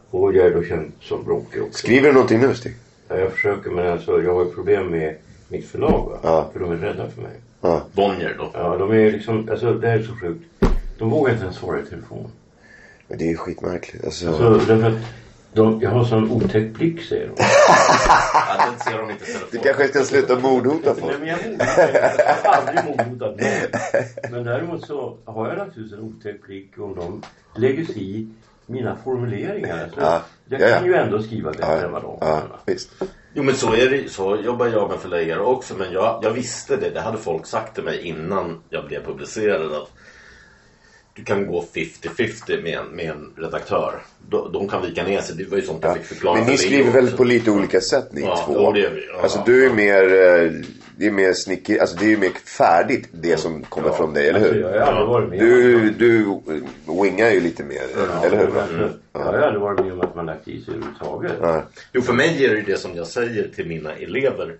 Och 0.09 0.35
jag 0.35 0.45
är 0.47 0.55
då 0.55 0.63
känd 0.63 0.91
som 1.01 1.23
bråkig 1.23 1.63
också. 1.63 1.77
Skriver 1.77 2.07
du 2.07 2.13
någonting 2.13 2.39
nu 2.39 2.53
Stig? 2.55 2.75
Ja, 3.07 3.17
jag 3.17 3.31
försöker 3.31 3.69
men 3.71 3.87
alltså 3.87 4.21
jag 4.21 4.35
har 4.35 4.45
ju 4.45 4.51
problem 4.51 4.87
med 4.87 5.15
mitt 5.47 5.65
förlag 5.67 6.09
va? 6.09 6.19
Ja. 6.23 6.49
För 6.53 6.59
de 6.59 6.71
är 6.71 6.75
rädda 6.75 7.09
för 7.09 7.21
mig. 7.21 7.31
Ja. 7.61 7.81
Bonnier 7.93 8.35
då. 8.37 8.51
Ja, 8.53 8.77
de 8.77 8.91
är 8.91 9.11
liksom, 9.11 9.49
alltså 9.51 9.73
det 9.73 9.89
är 9.89 10.03
så 10.03 10.15
sjukt. 10.15 10.43
De 10.97 11.09
vågar 11.09 11.31
inte 11.33 11.43
ens 11.43 11.57
svara 11.57 11.79
i 11.79 11.83
telefon. 11.83 12.31
Men 13.07 13.17
det 13.17 13.25
är 13.25 13.29
ju 13.29 13.37
skitmärkligt. 13.37 14.05
Alltså, 14.05 14.27
Alltså 14.27 14.73
därför 14.73 14.87
att 14.87 14.97
de, 15.53 15.79
jag 15.81 15.89
har 15.89 16.03
sån 16.05 16.31
otäck 16.31 16.73
blick 16.73 17.01
säger 17.03 17.27
de. 17.27 17.33
Ja, 18.33 18.65
den 18.65 18.79
ser 18.79 18.97
de 19.01 19.11
inte 19.11 19.25
du 19.51 19.57
kanske 19.57 19.87
ska 19.87 20.03
sluta 20.03 20.39
mordhota 20.39 20.93
Nej 20.93 21.01
folk. 21.01 21.19
men 21.19 21.27
jag 21.27 21.37
har 21.37 22.53
aldrig 22.53 22.85
mordhotat 22.85 23.39
någon. 23.39 24.31
Men 24.31 24.43
däremot 24.43 24.87
så 24.87 25.17
har 25.25 25.47
jag 25.47 25.57
naturligtvis 25.57 25.99
en 25.99 26.05
otäck 26.05 26.41
blick 26.45 26.71
om 26.77 26.95
de 26.95 27.23
lägger 27.61 27.85
sig 27.85 28.19
i 28.19 28.29
mina 28.65 28.97
formuleringar. 29.03 29.83
Alltså, 29.83 29.99
Ja. 30.01 30.21
Jag 30.49 30.61
Ja, 30.61 30.67
kan 30.67 30.77
ja. 30.81 30.85
ju 30.85 30.93
ändå 30.93 31.21
skriva 31.21 31.51
bättre 31.51 31.81
än 31.85 31.91
vad 31.91 32.03
Ja, 32.03 32.17
de 32.19 32.27
ja, 32.27 32.41
visst. 32.65 32.89
Jo 33.33 33.43
men 33.43 33.55
så 33.55 33.73
är 33.73 33.89
det 33.89 34.09
Så 34.11 34.37
jobbar 34.45 34.67
jag 34.67 34.89
med 34.89 34.99
förläggare 34.99 35.39
också. 35.39 35.73
Men 35.77 35.91
jag, 35.91 36.19
jag 36.23 36.31
visste 36.31 36.75
det. 36.75 36.89
Det 36.89 37.01
hade 37.01 37.17
folk 37.17 37.45
sagt 37.45 37.75
till 37.75 37.83
mig 37.83 38.01
innan 38.01 38.59
jag 38.69 38.85
blev 38.85 39.05
publicerad. 39.05 39.61
Att 39.73 39.91
du 41.17 41.23
kan 41.23 41.47
gå 41.47 41.65
50-50 41.73 42.63
med 42.63 42.77
en, 42.77 42.85
med 42.87 43.05
en 43.09 43.33
redaktör. 43.37 43.93
De, 44.29 44.51
de 44.51 44.67
kan 44.69 44.81
vika 44.81 45.03
ner 45.03 45.21
sig. 45.21 45.35
Det 45.35 45.49
var 45.49 45.57
ju 45.57 45.63
sånt 45.63 45.79
jag 45.83 45.97
fick 45.97 46.05
förklara 46.05 46.35
Men 46.35 46.45
ni 46.47 46.57
skriver 46.57 46.91
väl 46.91 47.11
på 47.11 47.23
lite 47.23 47.51
olika 47.51 47.81
sätt 47.81 48.07
ni 48.11 48.21
Ja, 48.21 48.43
två? 48.45 48.71
det. 48.71 48.79
Ja, 48.79 49.21
alltså 49.21 49.37
ja, 49.37 49.43
du 49.45 49.63
är 49.65 49.67
ja. 49.69 49.73
mer, 49.73 50.03
eh, 50.03 50.51
det 50.97 51.05
är 51.07 51.11
mer 51.11 51.33
snickeri, 51.33 51.79
alltså 51.79 51.95
det 51.97 52.05
är 52.05 52.09
ju 52.09 52.17
mer 52.17 52.29
färdigt 52.57 53.09
det 53.11 53.37
som 53.37 53.63
kommer 53.63 53.89
från 53.89 54.13
dig, 54.13 54.27
eller 54.29 54.39
Alltså, 54.39 54.53
hur? 54.53 54.61
jag 54.61 54.85
har 54.85 55.05
varit 55.05 55.29
med 55.29 55.39
Du, 55.39 55.89
du 55.91 56.21
eh, 56.21 57.01
wingar 57.03 57.29
ju 57.29 57.39
lite 57.39 57.63
mer, 57.63 57.81
Ja, 57.95 58.25
eller 58.25 58.37
hur? 58.37 58.57
alltså, 58.57 58.89
Jag 59.13 59.19
har 59.19 59.33
aldrig 59.33 59.61
varit 59.61 59.79
med 59.79 59.93
om 59.93 60.01
att 60.01 60.15
man 60.15 60.25
lagt 60.25 60.47
i 60.47 60.61
sig 60.61 60.73
överhuvudtaget. 60.73 61.31
Ja. 61.41 61.63
Jo 61.93 62.01
för 62.01 62.13
mig 62.13 62.45
är 62.45 62.49
det 62.49 62.55
ju 62.55 62.63
det 62.63 62.77
som 62.77 62.95
jag 62.95 63.07
säger 63.07 63.47
till 63.55 63.67
mina 63.67 63.93
elever. 63.95 64.55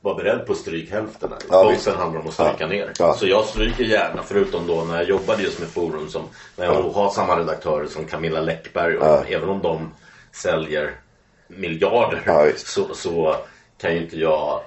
Var 0.00 0.14
beredd 0.14 0.46
på 0.46 0.54
stryk 0.54 0.90
hälften. 0.90 1.30
här. 1.30 1.38
Ja, 1.50 1.74
sen 1.78 1.96
handlar 1.96 2.20
om 2.20 2.26
att 2.28 2.34
stryka 2.34 2.54
Ja. 2.58 2.66
ner. 2.66 2.92
Ja. 2.98 3.12
Så 3.14 3.26
jag 3.26 3.44
stryker 3.44 3.84
gärna 3.84 4.22
förutom 4.22 4.66
då 4.66 4.84
när 4.84 4.96
jag 4.96 5.08
jobbade 5.08 5.42
just 5.42 5.58
med 5.60 5.68
Forum 5.68 6.08
som 6.08 6.22
när 6.56 6.64
jag 6.64 6.74
Ja. 6.74 6.92
har 6.94 7.10
samma 7.10 7.38
redaktörer 7.38 7.86
som 7.86 8.04
Camilla 8.04 8.40
Läckberg 8.40 8.96
och 8.98 9.06
Ja. 9.06 9.24
även 9.28 9.48
om 9.48 9.62
de 9.62 9.92
säljer 10.32 10.94
miljarder 11.48 12.52
så, 12.56 12.94
så 12.94 13.36
kan 13.80 13.94
ju 13.94 14.02
inte 14.02 14.18
jag 14.18 14.60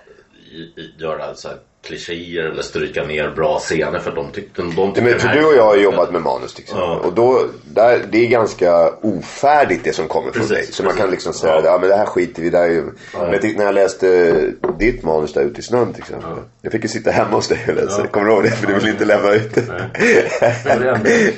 göra 0.98 1.36
så 1.36 1.48
här 1.48 1.58
klichéer 1.84 2.44
eller 2.44 2.62
stryka 2.62 3.04
ner 3.04 3.30
bra 3.30 3.60
scener 3.60 4.00
för 4.00 4.12
de 4.12 4.32
tyckte 4.32 4.62
de 4.62 4.94
tyckte 4.94 5.02
Men 5.02 5.20
för 5.20 5.28
du 5.28 5.46
och 5.46 5.56
jag 5.56 5.64
har 5.64 5.76
jobbat 5.76 6.12
med 6.12 6.22
manus 6.22 6.54
till 6.54 6.64
exempel. 6.64 6.88
Ja. 6.88 6.96
Och 7.00 7.14
då, 7.14 7.46
där, 7.64 8.02
det 8.12 8.18
är 8.26 8.28
ganska 8.28 8.90
ofärdigt 9.02 9.84
det 9.84 9.94
som 9.94 10.08
kommer 10.08 10.32
från 10.32 10.48
Precis, 10.48 10.66
dig. 10.68 10.74
Så 10.74 10.84
man 10.84 10.92
kan 10.94 10.98
precis. 11.10 11.12
liksom 11.12 11.34
säga, 11.34 11.56
Ja. 11.56 11.62
ja. 11.66 11.78
men 11.82 11.90
det 11.90 11.96
här 11.96 12.06
skiter 12.06 12.42
vi 12.42 12.48
i. 12.48 12.52
det 12.52 12.58
här 12.58 12.66
är 12.66 12.70
ju... 12.70 12.84
Men 13.14 13.34
jag 13.34 13.58
när 13.58 13.66
jag 13.66 13.76
läste 13.76 14.34
ditt 14.80 15.04
manus 15.04 15.34
där 15.34 15.42
ute 15.42 15.60
i 15.60 15.64
snön 15.64 15.94
till 15.94 16.02
exempel. 16.02 16.30
Jag 16.62 16.72
fick 16.72 16.84
ju 16.84 16.90
sitta 16.90 17.12
hemma 17.12 17.32
hos 17.36 17.48
dig 17.48 17.66
och 17.68 17.76
läsa. 17.76 18.02
Ja. 18.02 18.08
Kommer 18.08 18.28
du 18.28 18.34
ihåg 18.34 18.44
det? 18.44 18.52
För 18.52 18.68
du 18.68 18.74
ville 18.74 18.90
inte 18.90 19.06
lämna 19.06 19.34
ut 19.34 19.56
det. 19.56 19.90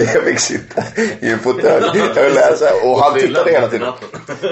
Jag 0.14 0.24
fick 0.24 0.40
sitta 0.40 0.84
i 1.20 1.30
en 1.32 1.40
fåtölj 1.40 2.02
och 2.02 2.34
läsa. 2.34 2.66
Och 2.84 3.00
han 3.00 3.20
tittade 3.20 3.52
hela 3.52 3.68
tiden. 3.68 3.94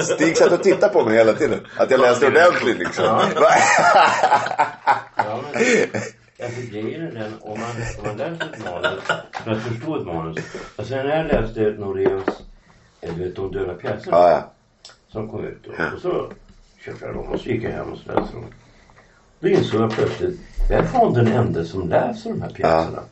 Stig 0.03 0.38
satt 0.38 0.51
och 0.51 0.63
tittade 0.63 0.93
på 0.93 1.05
mig 1.05 1.17
hela 1.17 1.33
tiden. 1.33 1.60
Att 1.77 1.91
jag 1.91 2.00
läste 2.00 2.27
ordentligt 2.27 2.79
liksom. 2.79 3.05
Ja, 5.25 5.42
men, 5.54 6.01
alltså 6.46 6.62
grejen 6.72 7.01
är 7.01 7.12
den, 7.12 7.34
om 7.42 7.60
man, 7.60 7.70
om 7.98 8.06
man 8.06 8.18
läser 8.18 8.54
ett 8.54 8.66
manus, 8.66 9.04
för 9.44 9.51
att 9.51 9.62
förstå 9.62 9.96
ett 9.96 10.06
manus. 10.06 10.38
Alltså 10.75 10.96
när 10.96 11.18
jag 11.18 11.28
läste 11.28 11.62
Noreus, 11.62 12.28
eh, 13.01 13.16
du 13.16 13.24
vet 13.24 13.36
de 13.36 13.51
döda 13.51 13.74
pjäserna 13.74 14.18
ja, 14.18 14.30
ja. 14.30 14.51
som 15.08 15.30
kom 15.30 15.46
ut. 15.46 15.63
då. 15.63 15.96
Och 15.96 16.01
så 16.01 16.32
köpte 16.86 17.06
jag 17.06 17.16
dem 17.16 17.25
och 17.28 17.40
så 17.40 17.50
gick 17.50 17.63
jag 17.63 17.72
hem 17.72 17.92
och 17.92 17.98
så 17.98 18.13
läste 18.13 18.36
dem. 18.36 18.46
Då 19.40 19.48
insåg 19.48 19.82
jag 19.82 19.92
plötsligt, 19.92 20.40
jag 20.70 20.80
är 20.80 20.84
fan 20.84 21.13
den 21.13 21.28
enda 21.28 21.66
som 21.66 21.90
läser 21.90 22.30
de 22.30 22.42
här 22.42 22.50
pjäserna. 22.50 23.04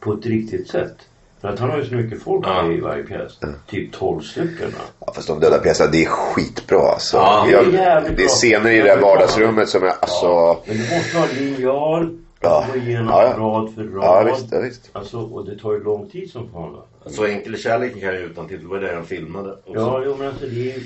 På 0.00 0.12
ett 0.12 0.26
riktigt 0.26 0.70
sätt. 0.70 1.07
För 1.40 1.48
att 1.48 1.58
han 1.58 1.70
har 1.70 1.78
ju 1.78 1.84
så 1.84 1.94
mycket 1.94 2.22
folk 2.22 2.46
Ja. 2.46 2.72
i 2.72 2.80
varje 2.80 3.02
pjäs. 3.02 3.38
Typ 3.66 3.92
12 3.92 4.20
stycken. 4.20 4.70
Ja, 5.06 5.12
fast 5.12 5.28
de 5.28 5.40
döda 5.40 5.58
pjäserna, 5.58 5.90
det 5.90 6.04
är 6.04 6.08
skitbra 6.08 6.78
alltså. 6.78 7.16
Ja, 7.16 7.44
det 7.46 7.52
är 7.52 7.62
jag, 7.62 7.72
jävligt 7.72 8.16
det 8.16 8.24
är 8.24 8.28
scener 8.28 8.70
i 8.70 8.78
det 8.78 8.84
där 8.84 9.00
vardagsrummet 9.00 9.68
som 9.68 9.82
är 9.82 9.92
alltså... 10.00 10.58
Men 10.66 10.76
du 10.76 10.82
måste 10.96 11.18
ha 11.18 11.26
linjal. 11.38 12.18
Ja. 12.40 12.66
Gå 12.72 12.78
igenom 12.78 13.08
Ja, 13.08 13.22
ja. 13.24 13.38
rad 13.38 13.74
för 13.74 13.82
rad. 13.84 14.26
Ja, 14.26 14.34
visst, 14.34 14.52
ja, 14.52 14.60
visst. 14.60 14.90
Alltså, 14.92 15.18
och 15.18 15.44
det 15.46 15.58
tar 15.58 15.72
ju 15.72 15.82
lång 15.84 16.10
tid 16.10 16.30
som 16.30 16.48
fan 16.52 16.72
va. 16.72 16.82
Så 17.06 17.24
enkel 17.26 17.54
är 17.54 17.58
kärleken 17.58 18.00
kan 18.00 18.08
jag 18.08 18.22
utan 18.22 18.48
till. 18.48 18.60
Det 18.60 18.66
var 18.66 18.78
det 18.78 18.94
han 18.94 19.04
filmade. 19.04 19.50
Och 19.52 19.58
så- 19.64 19.72
Ja, 19.74 20.02
jo 20.06 20.16
men 20.18 20.26
alltså 20.28 20.44
det 20.46 20.50
är 20.60 20.74
ju... 20.74 20.82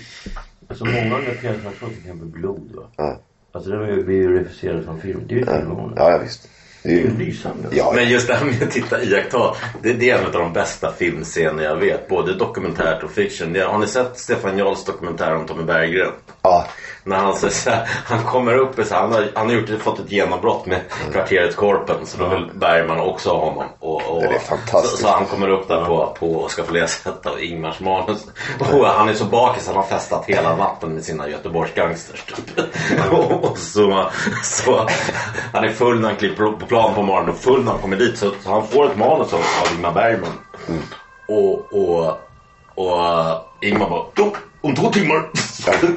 Alltså 0.69 0.85
många 0.85 1.15
av 1.17 1.21
de 1.23 1.27
där 1.27 1.35
pjäserna, 1.41 1.65
jag 1.65 1.75
tror 1.79 1.89
till 1.89 1.99
exempel 1.99 2.27
Blod 2.29 2.73
va. 2.75 2.83
Ja. 2.97 3.17
Alltså 3.53 3.71
den 3.71 3.81
har 3.81 3.87
ju 3.89 4.05
blivit 4.05 4.31
regisserad 4.41 4.85
som 4.85 5.01
film. 5.01 5.21
Det 5.29 5.35
är 5.35 5.39
ju 5.39 5.47
filmmanus. 5.47 5.93
Ja, 5.97 6.11
ja 6.11 6.19
visst. 6.19 6.49
Det 6.83 6.93
är 6.93 6.97
ju 6.97 7.19
lysande. 7.19 7.69
Ja, 7.73 7.93
Men 7.97 8.11
just 8.11 8.29
det 8.29 8.35
här 8.35 8.45
med 8.45 8.63
att 8.63 8.71
titta 8.71 9.03
iaktta. 9.03 9.55
Det, 9.83 9.93
det 9.93 10.11
är 10.11 10.19
en 10.19 10.27
av 10.27 10.33
de 10.33 10.53
bästa 10.53 10.93
filmscener 10.93 11.63
jag 11.63 11.77
vet. 11.77 12.09
Både 12.09 12.35
dokumentärt 12.35 13.03
och 13.03 13.11
fiction. 13.11 13.57
Har 13.57 13.79
ni 13.79 13.87
sett 13.87 14.19
Stefan 14.19 14.59
Jarls 14.59 14.85
dokumentär 14.85 15.35
om 15.35 15.47
Tommy 15.47 15.65
Berggren? 15.65 16.13
Ja. 16.43 16.67
När 17.05 17.17
han, 17.17 17.37
så, 17.37 17.51
så 17.51 17.71
här, 17.71 17.89
han 18.05 18.25
kommer 18.25 18.59
upp 18.59 18.79
och 18.79 18.87
så, 18.87 18.95
här, 18.95 19.01
han 19.01 19.13
har, 19.13 19.29
han 19.35 19.47
har 19.47 19.55
gjort, 19.55 19.83
fått 19.83 19.99
ett 19.99 20.13
genombrott 20.13 20.67
med 20.67 20.81
kvarteret 21.13 21.57
Korpen. 21.57 22.07
Så 22.07 22.19
då 22.19 22.29
vill 22.29 22.51
Bergman 22.55 23.01
också 23.01 23.31
ha 23.31 23.39
honom. 23.39 23.65
Och, 23.79 24.03
och, 24.03 24.23
Det 24.23 24.35
är 24.35 24.39
fantastiskt. 24.39 24.97
Så, 24.97 25.03
så 25.03 25.09
han 25.09 25.27
kommer 25.27 25.49
upp 25.49 25.69
där 25.69 25.85
på, 25.85 26.17
på 26.19 26.35
och 26.35 26.51
ska 26.51 26.65
få 26.65 26.73
läsa 26.73 27.11
ett 27.11 27.27
av 27.27 27.43
Ingmars 27.43 27.81
manus. 27.81 28.27
Och 28.73 28.87
han 28.87 29.09
är 29.09 29.15
så 29.15 29.25
bakis 29.25 29.67
han 29.67 29.77
har 29.77 29.83
festat 29.83 30.25
hela 30.27 30.57
natten 30.57 30.95
med 30.95 31.05
sina 31.05 31.29
Göteborgsgangsters. 31.29 32.25
Typ. 32.25 32.59
och, 33.13 33.45
och 33.51 33.59
så, 33.59 34.11
så, 34.43 34.89
han 35.53 35.65
är 35.65 35.73
full 35.73 36.01
när 36.01 36.09
han 36.09 36.17
kliver 36.17 36.37
på 36.37 36.67
plan 36.67 36.95
på 36.95 37.03
morgonen 37.03 37.31
och 37.31 37.41
full 37.41 37.65
när 37.65 37.73
han 37.73 37.81
kommer 37.81 37.97
dit. 37.97 38.19
Så, 38.19 38.31
så 38.43 38.51
han 38.51 38.67
får 38.69 38.91
ett 38.91 38.97
manus 38.97 39.33
av, 39.33 39.41
av 39.41 39.75
Ingmar 39.77 39.93
Bergman. 39.93 40.39
Och, 41.29 41.73
och, 41.73 42.19
och 42.75 42.99
uh, 42.99 43.41
Ingmar 43.61 43.91
bara 43.91 44.05
"Jo, 44.17 44.33
om 44.63 44.75
två 44.75 44.91
timmar 44.91 45.17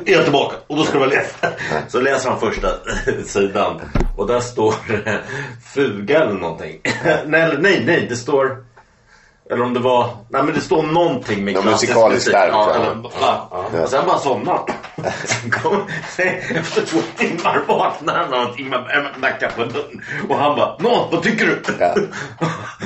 är 0.05 0.11
jag 0.13 0.23
tillbaka 0.23 0.55
och 0.67 0.75
då 0.77 0.83
ska 0.83 0.93
du 0.93 0.99
väl 0.99 1.09
läsa. 1.09 1.47
Så 1.87 1.99
läser 2.01 2.29
han 2.29 2.39
första 2.39 2.67
sidan 3.25 3.81
och 4.17 4.27
där 4.27 4.39
står 4.39 4.73
fuga 5.73 6.23
eller 6.23 6.33
någonting. 6.33 6.79
nej, 7.25 7.55
nej, 7.59 7.83
nej, 7.85 8.05
det 8.09 8.15
står 8.15 8.65
eller 9.51 9.63
om 9.63 9.73
det 9.73 9.79
var, 9.79 10.09
nej 10.29 10.43
men 10.43 10.53
det 10.53 10.61
står 10.61 10.83
någonting 10.83 11.45
med 11.45 11.53
Ja, 11.53 11.61
klassisk 11.61 11.89
musikalisk 11.89 12.15
musik. 12.27 12.33
där, 12.33 12.47
Ja, 12.47 12.73
eller, 12.75 12.95
ja. 13.21 13.65
Och 13.83 13.89
sen 13.89 14.05
bara 14.07 14.17
somnar 14.17 14.61
Sen 15.25 15.51
kom, 15.51 15.87
Efter 16.55 16.85
två 16.85 16.99
timmar 17.17 17.61
vaknar 17.67 18.13
han 18.15 18.33
av 18.33 18.41
att 18.49 18.59
Ingmar 18.59 19.13
knackar 19.17 19.49
på 19.49 19.63
dörren. 19.65 20.01
Och 20.29 20.37
han 20.37 20.55
bara, 20.55 20.75
Nå, 20.79 21.07
vad 21.11 21.23
tycker 21.23 21.45
du? 21.45 21.61
Ja. 21.79 21.95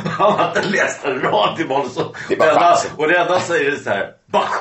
Han 0.09 0.48
inte 0.57 0.69
läst 0.69 1.05
en 1.05 1.21
rad 1.21 1.59
i 1.59 1.65
manus. 1.65 1.98
Och 1.98 2.15
Det 2.29 2.33
är 2.39 2.50
enda- 2.50 3.21
enda 3.21 3.39
säger 3.39 3.71
det 3.71 3.77
så 3.77 3.89
här, 3.89 4.07
Bach! 4.31 4.53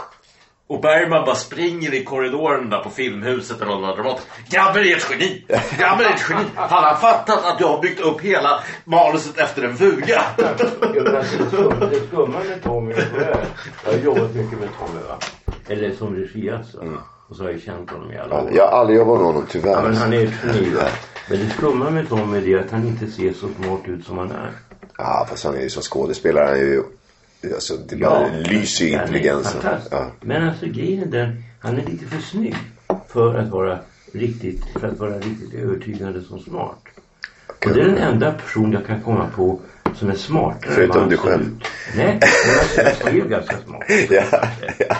Och 0.68 0.80
Bergman 0.80 1.25
bara 1.25 1.34
springer 1.34 1.94
i 1.94 2.04
korridoren 2.04 2.70
där 2.70 2.78
på 2.82 2.90
Filmhuset 2.90 3.60
eller 3.62 3.70
något 3.78 3.96
dramat. 3.96 4.26
Grabben 4.50 4.82
är 4.84 4.96
ett 4.96 5.06
geni! 5.10 5.44
Grabben 5.78 6.06
är 6.06 6.10
ett 6.14 6.25
geni! 6.30 6.44
Han 6.54 6.84
har 6.84 6.94
fattat 6.94 7.44
att 7.44 7.60
jag 7.60 7.68
har 7.68 7.82
byggt 7.82 8.00
upp 8.00 8.20
hela 8.20 8.60
manuset 8.84 9.38
efter 9.38 9.62
en 9.62 9.76
fuga. 9.76 10.22
Alltså, 10.37 11.68
det 11.90 12.00
skumma- 12.10 12.44
med 12.48 12.62
Tommy 12.62 12.92
är, 12.92 13.46
jag 13.84 13.92
har 13.92 13.98
jobbat 13.98 14.34
mycket 14.34 14.58
med 14.60 14.68
Tommy 14.78 15.00
va. 15.08 15.18
Eller 15.68 15.92
som 15.94 16.16
regi 16.16 16.50
alltså. 16.50 16.78
Och 17.28 17.37
så 17.37 17.42
har 17.42 17.50
jag 17.50 17.60
känt 17.60 17.90
honom 17.90 18.12
i 18.12 18.18
alla 18.18 18.34
Ja, 18.34 18.42
år. 18.42 18.50
Jag 18.54 18.66
har 18.70 18.78
aldrig 18.80 18.98
jobbat 18.98 19.16
med 19.18 19.26
honom 19.26 19.46
tyvärr. 19.50 19.70
Ja, 19.72 19.82
men 19.82 19.96
han 19.96 20.12
är 20.12 20.25
ett 20.25 20.32
geni 20.44 20.70
va. 20.75 20.82
Men 21.30 21.38
det 21.38 21.50
skumma 21.50 21.90
med 21.90 22.08
Tommy 22.08 22.52
är 22.52 22.58
att 22.58 22.70
han 22.70 22.87
inte 22.87 23.06
ser 23.06 23.32
så 23.32 23.46
smart 23.62 23.80
ut 23.87 24.06
som 24.06 24.18
han 24.18 24.30
är. 24.30 24.50
Ja, 24.98 25.26
fast 25.30 25.44
han 25.44 25.54
är 25.56 25.60
ju 25.60 25.70
som 25.70 25.82
skådespelare. 25.82 26.44
Han 26.46 26.54
är 26.54 26.60
ju... 26.60 26.82
Alltså, 27.45 27.76
det 27.76 27.97
bara 27.97 28.28
lyser 28.28 28.85
ju 28.85 28.92
intelligensen. 28.92 29.61
Ja. 29.90 30.11
Men 30.21 30.49
alltså 30.49 30.66
grejen 30.66 31.02
är 31.02 31.07
den, 31.07 31.42
han 31.61 31.78
är 31.78 31.85
lite 31.87 32.07
för 32.07 32.21
snygg 32.21 32.57
för 33.09 33.38
att 33.38 33.49
vara 33.49 33.78
riktigt, 34.12 34.64
för 34.80 34.88
att 34.88 34.99
vara 34.99 35.18
riktigt 35.18 35.54
övertygande 35.54 36.23
som 36.23 36.40
smart. 36.40 36.78
Och 37.47 37.75
det 37.75 37.80
är 37.80 37.85
den 37.85 37.99
enda 37.99 38.33
person 38.33 38.73
jag 38.73 38.87
kan 38.87 39.02
komma 39.02 39.30
på 39.37 39.61
som 39.95 40.11
är 40.11 40.14
smartare 40.14 40.73
Förutom 40.73 41.09
du 41.09 41.16
själv. 41.16 41.64
Nej, 41.97 42.21
men 42.21 42.59
alltså, 42.59 43.04
jag 43.04 43.12
är 43.12 43.16
ju 43.16 43.28
ganska 43.28 43.57
smart. 43.66 43.85
Ja, 44.11 44.42
ja. 44.78 44.97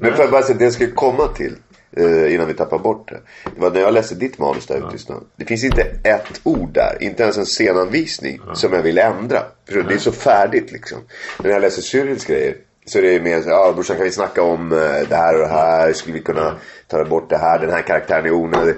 Men 0.00 0.14
för 0.14 0.24
att 0.24 0.30
bara 0.30 0.42
säga, 0.42 0.58
det 0.58 0.64
jag 0.64 0.72
skulle 0.72 0.90
komma 0.90 1.26
till 1.26 1.56
eh, 1.96 2.34
innan 2.34 2.46
vi 2.46 2.54
tappar 2.54 2.78
bort 2.78 3.08
det. 3.08 3.20
Det 3.54 3.60
var 3.60 3.70
när 3.70 3.80
jag 3.80 3.94
läste 3.94 4.14
ditt 4.14 4.38
manus 4.38 4.66
där 4.66 4.76
ute 4.86 4.96
i 4.96 4.98
snön. 4.98 5.24
Det 5.36 5.44
finns 5.44 5.64
inte 5.64 5.82
ett 6.04 6.40
ord 6.42 6.68
där, 6.72 6.96
inte 7.00 7.22
ens 7.22 7.38
en 7.38 7.44
scenanvisning 7.46 8.40
som 8.54 8.72
jag 8.72 8.82
vill 8.82 8.98
ändra. 8.98 9.38
För 9.68 9.82
det 9.82 9.94
är 9.94 9.98
så 9.98 10.12
färdigt 10.12 10.72
liksom. 10.72 10.98
Men 11.38 11.46
när 11.46 11.52
jag 11.52 11.60
läser 11.62 11.82
Cyrils 11.82 12.24
grejer 12.24 12.56
så 12.86 12.98
är 12.98 13.02
det 13.02 13.20
mer 13.22 13.42
så 13.42 13.48
ja 13.48 13.72
brorsan 13.74 13.96
kan 13.96 14.04
vi 14.04 14.10
snacka 14.12 14.42
om 14.42 14.72
eh, 14.72 14.78
det 15.08 15.16
här 15.16 15.34
och 15.34 15.40
det 15.40 15.46
här. 15.46 15.92
Skulle 15.92 16.14
vi 16.14 16.22
kunna 16.22 16.54
ta 16.88 17.04
bort 17.04 17.30
det 17.30 17.38
här, 17.38 17.58
den 17.58 17.70
här 17.70 17.82
karaktären 17.82 18.26
är 18.26 18.30
onödig. 18.32 18.74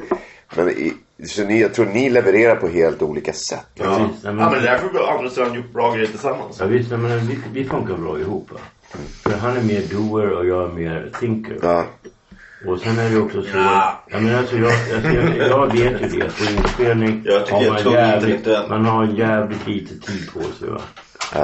Men 0.57 0.69
i, 0.71 0.93
Så 1.27 1.45
ni, 1.45 1.61
jag 1.61 1.75
tror 1.75 1.87
ni 1.87 2.11
levererar 2.11 2.57
på 2.57 2.69
helt 2.69 3.03
olika 3.03 3.33
sätt. 3.33 3.67
Ja, 3.75 4.09
visst, 4.13 4.25
nej, 4.25 4.33
men- 4.35 4.45
Ja, 4.45 4.51
men 4.51 4.63
det 4.63 4.69
är 4.69 4.73
därför 4.73 4.89
vi 4.93 4.99
å 4.99 5.07
andra 5.07 5.31
sidan 5.31 5.55
gjort 5.55 5.73
bra 5.73 5.93
grejer 5.93 6.07
tillsammans. 6.07 6.57
Ja, 6.61 6.67
visst, 6.67 6.91
men 6.91 7.27
vi, 7.27 7.39
vi 7.53 7.65
funkar 7.65 7.95
bra 7.97 8.19
ihop. 8.19 8.49
Va? 8.53 8.59
För 9.23 9.31
han 9.31 9.57
är 9.57 9.63
mer 9.63 9.83
doer 9.91 10.31
och 10.31 10.47
jag 10.47 10.71
är 10.71 10.75
mer 10.75 11.13
thinker. 11.21 11.59
Ja. 11.63 11.85
Och 12.67 12.79
sen 12.79 12.99
är 12.99 13.11
det 13.11 13.19
också 13.19 13.43
så... 13.43 13.49
Ja. 13.57 14.03
Ja, 14.07 14.21
men 14.21 14.35
alltså, 14.35 14.57
jag, 14.57 14.73
alltså, 14.95 15.11
jag, 15.11 15.49
jag 15.49 15.73
vet 15.73 16.03
ju 16.03 16.19
det. 16.19 16.27
att 16.27 16.39
På 16.39 16.45
inspelning 16.45 17.23
Jag 17.25 17.47
tycker 17.47 17.57
har 17.57 17.63
jag 17.63 17.69
är 17.69 17.73
man, 17.73 17.83
tung 17.83 17.93
jävligt, 17.93 18.47
man 18.69 18.85
har 18.85 19.07
jävligt 19.07 19.67
lite 19.67 19.99
tid 20.07 20.33
på 20.33 20.41
sig. 20.41 20.69
Va? 20.69 20.81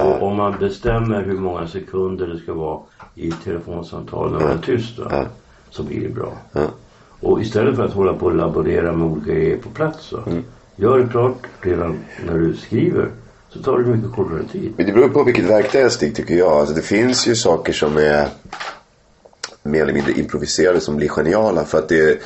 Och 0.02 0.22
om 0.22 0.36
man 0.36 0.58
bestämmer 0.58 1.22
hur 1.22 1.38
många 1.38 1.68
sekunder 1.68 2.26
det 2.26 2.38
ska 2.38 2.54
vara 2.54 2.80
i 3.14 3.28
ett 3.28 3.44
telefonsamtal 3.44 4.32
när 4.32 4.40
man 4.40 4.50
är 4.50 4.62
tyst. 4.62 4.98
Va? 4.98 5.26
Så 5.70 5.82
blir 5.82 6.00
det 6.00 6.08
bra. 6.08 6.32
Ja. 6.52 6.66
Och 7.20 7.40
istället 7.40 7.76
för 7.76 7.84
att 7.84 7.92
hålla 7.92 8.12
på 8.14 8.26
och 8.26 8.34
laborera 8.34 8.92
med 8.92 9.08
olika 9.08 9.32
grejer 9.32 9.56
på 9.56 9.68
plats. 9.68 10.12
Va? 10.12 10.18
Mm. 10.26 10.44
Gör 10.76 10.98
det 10.98 11.08
klart 11.08 11.46
redan 11.60 11.98
när 12.26 12.38
du 12.38 12.56
skriver. 12.56 13.08
Så 13.48 13.62
tar 13.62 13.78
det 13.78 13.84
mycket 13.84 14.12
kortare 14.12 14.44
tid. 14.52 14.72
Men 14.76 14.86
det 14.86 14.92
beror 14.92 15.08
på 15.08 15.22
vilket 15.24 15.44
verk 15.44 15.72
det 15.72 15.80
är 15.80 15.88
Stig 15.88 16.16
tycker 16.16 16.34
jag. 16.34 16.52
Alltså, 16.52 16.74
det 16.74 16.82
finns 16.82 17.26
ju 17.28 17.34
saker 17.34 17.72
som 17.72 17.96
är 17.96 18.28
mer 19.64 19.82
eller 19.82 19.92
mindre 19.92 20.12
improviserade 20.12 20.80
som 20.80 20.96
blir 20.96 21.08
geniala. 21.08 21.64
För 21.64 21.78
att 21.78 21.88
det, 21.88 22.20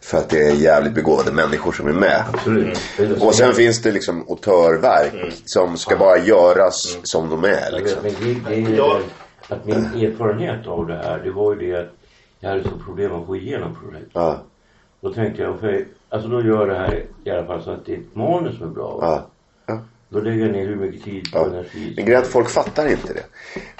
för 0.00 0.18
att 0.18 0.28
det 0.28 0.46
är 0.48 0.54
jävligt 0.54 0.94
begåvade 0.94 1.32
människor 1.32 1.72
som 1.72 1.88
är 1.88 1.92
med. 1.92 2.24
Absolut. 2.32 2.78
Och 3.22 3.34
sen 3.34 3.52
finns 3.54 3.82
det 3.82 3.92
liksom 3.92 4.24
autörverk 4.28 5.32
som 5.44 5.76
ska 5.76 5.96
bara 5.96 6.18
göras 6.18 6.98
som 7.02 7.30
de 7.30 7.44
är. 7.44 7.70
Jag 7.72 7.80
Liksom. 7.82 8.02
vet, 8.02 8.20
men 8.22 8.34
det, 8.44 8.50
det 8.50 8.72
är 8.72 8.76
Ja. 8.76 9.00
att 9.48 9.64
min 9.66 9.76
erfarenhet 9.76 10.66
av 10.66 10.86
det 10.86 10.96
här, 10.96 11.20
det 11.24 11.30
var 11.30 11.54
ju 11.54 11.58
det 11.72 11.80
att 11.80 11.88
jag 12.40 12.50
hade 12.50 12.62
så 12.64 12.70
problem 12.84 13.12
att 13.14 13.26
få 13.26 13.36
igenom 13.36 13.76
projektet. 13.82 14.10
Ja, 14.12 14.42
Då 15.00 15.12
tänkte 15.12 15.42
jag, 15.42 15.60
för, 15.60 15.84
alltså 16.08 16.28
då 16.28 16.42
gör 16.42 16.66
det 16.66 16.74
här 16.74 17.04
i 17.24 17.30
alla 17.30 17.46
fall 17.46 17.62
så 17.62 17.70
att 17.70 17.86
det 17.86 17.92
är 17.92 17.96
ett 17.98 18.14
manus 18.16 18.58
som 18.58 18.66
är 18.68 18.74
bra. 18.74 18.98
ja. 19.02 19.26
Då 20.12 20.20
lägger 20.20 20.44
jag 20.46 20.52
ner 20.52 20.66
hur 20.66 20.76
mycket 20.76 21.04
tid 21.04 21.28
och 21.34 21.40
Ja. 21.40 21.46
energi. 21.46 21.92
Men 21.96 22.04
grejen 22.04 22.20
är 22.22 22.24
att 22.26 22.32
folk 22.32 22.48
fattar 22.50 22.86
inte 22.88 23.12
det. 23.14 23.22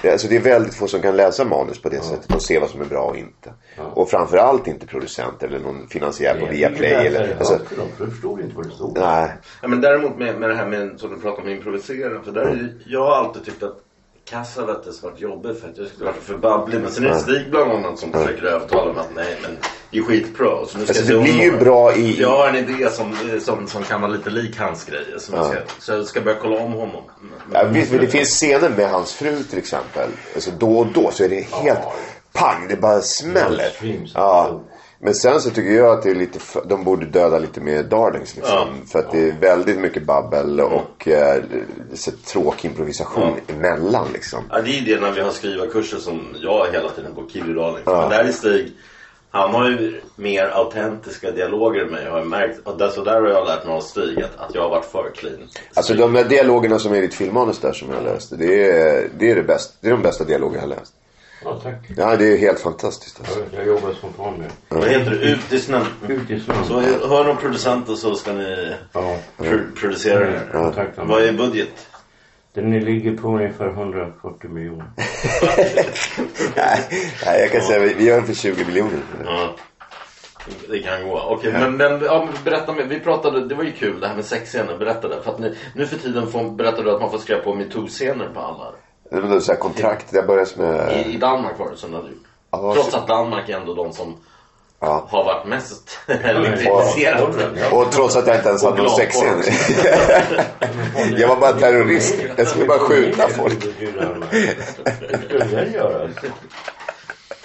det. 0.02 0.08
är- 0.08 0.12
Alltså 0.12 0.28
det 0.28 0.36
är 0.36 0.40
väldigt 0.40 0.74
få 0.74 0.86
som 0.86 1.02
kan 1.02 1.16
läsa 1.16 1.44
manus 1.44 1.82
på 1.82 1.88
det 1.88 2.02
sättet 2.02 2.34
och 2.34 2.42
se 2.42 2.58
vad 2.58 2.70
som 2.70 2.80
är 2.80 2.84
bra 2.84 3.02
och 3.02 3.16
inte. 3.16 3.52
Och 3.94 4.10
framförallt 4.10 4.66
inte 4.66 4.86
producenter 4.86 5.46
eller 5.46 5.58
någon 5.58 5.88
finansiär 5.88 6.40
på 6.40 6.46
Viaplay. 6.46 6.92
Eller, 7.06 7.36
alltså, 7.38 7.58
de 7.98 8.06
förstod 8.10 8.40
inte 8.40 8.56
vad 8.56 8.66
det 8.66 8.70
stod. 8.74 8.98
nej. 8.98 9.30
Ja, 9.62 9.68
men 9.68 9.80
däremot 9.80 10.18
med, 10.18 10.38
med 10.40 10.48
det 10.50 10.54
här 10.56 10.66
med, 10.66 11.00
som 11.00 11.10
du 11.14 11.20
pratar 11.20 11.42
om, 11.42 11.48
improvisera. 11.48 12.22
För 12.22 12.32
där 12.32 12.40
är 12.42 12.74
jag 12.86 13.04
har 13.04 13.12
alltid 13.16 13.44
tyckt 13.44 13.62
att 13.62 13.80
Kassavetes 14.24 15.02
varit 15.02 15.20
jobbig 15.20 15.56
för 15.56 15.68
att 15.68 15.78
jag 15.78 15.86
skulle 15.86 16.04
varit 16.04 16.22
för 16.22 16.36
babblig. 16.38 16.80
Men 16.80 16.90
sen 16.90 17.04
är 17.04 17.08
det 17.08 17.18
Stig 17.18 17.50
bland 17.50 17.72
annat 17.72 17.98
som 17.98 18.12
försöker 18.12 18.44
övertala 18.44 18.92
mig 18.92 19.00
att 19.00 19.14
nej 19.14 19.36
men 19.42 19.56
det 19.90 19.98
är 19.98 20.02
skitbra. 20.02 20.66
Så 20.66 20.78
nu 20.78 20.84
ska 20.86 20.98
Alltså, 20.98 21.12
det 21.14 21.20
blir 21.20 21.42
ju 21.42 21.58
bra 21.58 21.94
i- 21.94 22.20
Jag 22.20 22.36
har 22.36 22.48
en 22.48 22.56
idé 22.56 22.90
som, 22.90 23.14
som, 23.40 23.66
som 23.66 23.82
kan 23.82 24.00
vara 24.00 24.10
lite 24.12 24.30
lik 24.30 24.58
hans 24.58 24.84
grejer. 24.84 25.18
Som 25.18 25.34
jag 25.34 25.46
ska, 25.46 25.56
så 25.78 25.92
jag 25.92 26.06
ska 26.06 26.20
börja 26.20 26.38
kolla 26.42 26.56
om 26.60 26.72
honom. 26.72 27.02
Ja, 27.52 27.64
visst, 27.64 27.90
men 27.90 28.00
det 28.00 28.06
finns 28.06 28.28
scener 28.28 28.68
med 28.68 28.90
hans 28.90 29.12
fru 29.14 29.42
till 29.42 29.58
exempel. 29.58 30.08
Alltså 30.34 30.50
då 30.58 30.78
och 30.78 30.86
då 30.86 31.10
så 31.12 31.24
är 31.24 31.28
det 31.28 31.40
helt 31.50 31.78
pang, 32.32 32.66
det 32.68 32.76
bara 32.76 33.00
smäller. 33.00 33.68
Ja. 34.14 34.60
Men 35.02 35.14
sen 35.14 35.40
så 35.40 35.50
tycker 35.50 35.70
jag 35.70 35.90
att 35.98 36.02
det 36.02 36.10
är 36.10 36.14
lite, 36.14 36.38
för, 36.38 36.62
de 36.66 36.84
borde 36.84 37.06
döda 37.06 37.38
lite 37.38 37.60
mer 37.60 37.82
darlings 37.82 38.36
liksom. 38.36 38.68
För 38.92 38.98
att 38.98 39.12
det 39.12 39.28
är 39.28 39.32
väldigt 39.40 39.78
mycket 39.78 40.02
babbel 40.02 40.60
och 40.60 41.08
eh, 41.08 41.42
så 41.94 42.10
tråkig 42.26 42.68
improvisation 42.68 43.32
emellan 43.46 44.06
liksom. 44.12 44.44
Ja, 44.50 44.60
det 44.62 44.78
är 44.78 44.82
det 44.82 45.00
när 45.00 45.12
vi 45.12 45.20
har 45.20 45.30
skrivarkurser 45.30 45.96
som 45.98 46.36
jag 46.40 46.66
hela 46.72 46.88
tiden 46.88 47.14
på 47.14 47.22
Killy 47.22 47.54
Darling. 47.54 47.82
Men 47.84 48.08
där 48.10 48.24
är 48.24 48.32
Stig, 48.32 48.72
han 49.30 49.50
har 49.54 49.68
ju 49.70 50.00
mer 50.16 50.46
autentiska 50.54 51.30
dialoger 51.30 51.80
än 51.80 51.88
mig 51.90 52.08
har 52.10 52.18
jag 52.18 52.26
märkt. 52.26 52.58
Och 52.64 52.78
där, 52.78 52.88
så 52.88 53.04
där 53.04 53.20
har 53.20 53.28
jag 53.28 53.46
lärt 53.46 53.64
mig 53.64 53.74
av 53.74 53.80
Stig 53.80 54.22
att, 54.22 54.48
att 54.48 54.54
jag 54.54 54.62
har 54.62 54.70
varit 54.70 54.84
för 54.84 55.10
clean. 55.14 55.48
Alltså 55.74 55.94
de 55.94 56.12
där 56.12 56.24
dialogerna 56.24 56.78
som 56.78 56.92
är 56.92 56.96
i 56.96 57.00
ditt 57.00 57.14
filmmanus 57.14 57.58
där 57.58 57.72
som 57.72 57.88
jag 57.92 58.04
läste. 58.04 58.36
Det 58.36 58.70
är, 58.70 59.08
det 59.18 59.30
är, 59.30 59.36
det 59.36 59.42
bästa, 59.42 59.74
det 59.80 59.86
är 59.88 59.90
de 59.92 60.02
bästa 60.02 60.24
dialoger 60.24 60.54
jag 60.54 60.62
har 60.62 60.68
läst. 60.68 60.92
Ja, 61.44 61.60
tack. 61.62 61.74
Ja, 61.96 62.16
det 62.16 62.32
är 62.32 62.36
helt 62.38 62.60
fantastiskt 62.60 63.20
alltså. 63.20 63.38
Jag, 63.38 63.60
jag 63.60 63.66
jobbar 63.66 63.92
som 64.00 64.12
fan 64.12 64.34
med. 64.38 64.50
Vad 64.68 64.88
heter 64.88 65.10
det? 65.10 65.16
Ut 65.16 65.52
i 65.52 65.58
snön. 65.58 65.86
Ut 66.08 66.30
i 66.30 66.40
snön. 66.40 66.56
Så 66.68 66.80
hör 67.08 67.24
någon 67.24 67.36
producenter 67.36 67.94
så 67.94 68.14
ska 68.14 68.32
ni 68.32 68.74
Ja. 68.92 69.16
pro- 69.36 69.58
producera 69.76 70.20
det. 70.20 70.40
Ja, 70.52 70.72
tack. 70.74 70.88
Vad 70.96 71.22
är 71.22 71.32
budget? 71.32 71.68
Den 72.52 72.80
ligger 72.80 73.16
på 73.16 73.28
ungefär 73.28 73.68
140 73.68 74.50
miljoner. 74.50 74.86
Nej, 76.56 76.78
nej, 77.26 77.40
jag 77.40 77.50
kan 77.52 77.60
säga 77.62 77.78
vi 77.78 77.94
vi 77.94 78.04
gör 78.04 78.16
den 78.16 78.26
för 78.26 78.34
20 78.34 78.64
miljoner. 78.64 79.00
Ja. 79.24 79.54
Det 80.68 80.78
kan 80.78 81.08
gå. 81.08 81.20
Okej, 81.20 81.52
men, 81.52 81.76
men 81.76 82.00
ja, 82.04 82.28
berätta 82.44 82.72
mer. 82.72 82.84
Vi 82.84 83.00
pratade, 83.00 83.46
det 83.48 83.54
var 83.54 83.64
ju 83.64 83.72
kul 83.72 84.00
det 84.00 84.08
här 84.08 84.14
med 84.16 84.24
sexscener. 84.24 84.78
Berätta 84.78 85.08
det. 85.08 85.22
För 85.22 85.30
att 85.32 85.38
ni, 85.38 85.54
nu 85.74 85.86
för 85.86 85.96
tiden 85.96 86.26
får, 86.26 86.50
berättar 86.50 86.82
du 86.84 86.90
att 86.90 87.00
man 87.00 87.10
får 87.10 87.18
skriva 87.18 87.40
på 87.40 87.54
metoo-scener 87.54 88.28
på 88.34 88.40
alla. 88.40 88.72
Det 89.10 89.20
var 89.20 89.40
så 89.40 89.52
här 89.52 89.58
kontrakt. 89.58 90.12
Jag 90.12 90.26
började 90.26 90.50
med... 90.56 91.06
I, 91.06 91.14
I 91.14 91.18
Danmark 91.18 91.58
var 91.58 91.70
det 91.70 91.76
som 91.76 91.90
du 91.90 91.96
hade 91.96 92.08
gjort. 92.08 92.26
Ja, 92.50 92.74
Trots 92.74 92.90
så- 92.90 92.98
att 92.98 93.08
Danmark 93.08 93.48
är 93.48 93.56
ändå 93.56 93.74
de 93.74 93.92
som 93.92 94.16
Ja. 94.80 95.06
har 95.10 95.24
varit 95.24 95.46
mest 95.46 95.98
Ja, 96.06 96.14
kritiserade. 96.14 97.68
Och 97.72 97.92
trots 97.92 98.16
att 98.16 98.26
jag 98.26 98.36
inte 98.36 98.48
ens 98.48 98.62
hade 98.62 98.76
någon 98.76 98.86
Och 98.86 98.92
sexscen. 98.96 99.42
jag 101.16 101.28
var 101.28 101.36
bara 101.36 101.52
terrorist. 101.52 102.14
Jag 102.36 102.46
skulle 102.48 102.66
bara 102.66 102.78
skjuta 102.78 103.28
folk. 103.28 103.64
Hur 104.30 105.24
skulle 105.24 105.44
den 105.44 105.72
göra? 105.72 106.08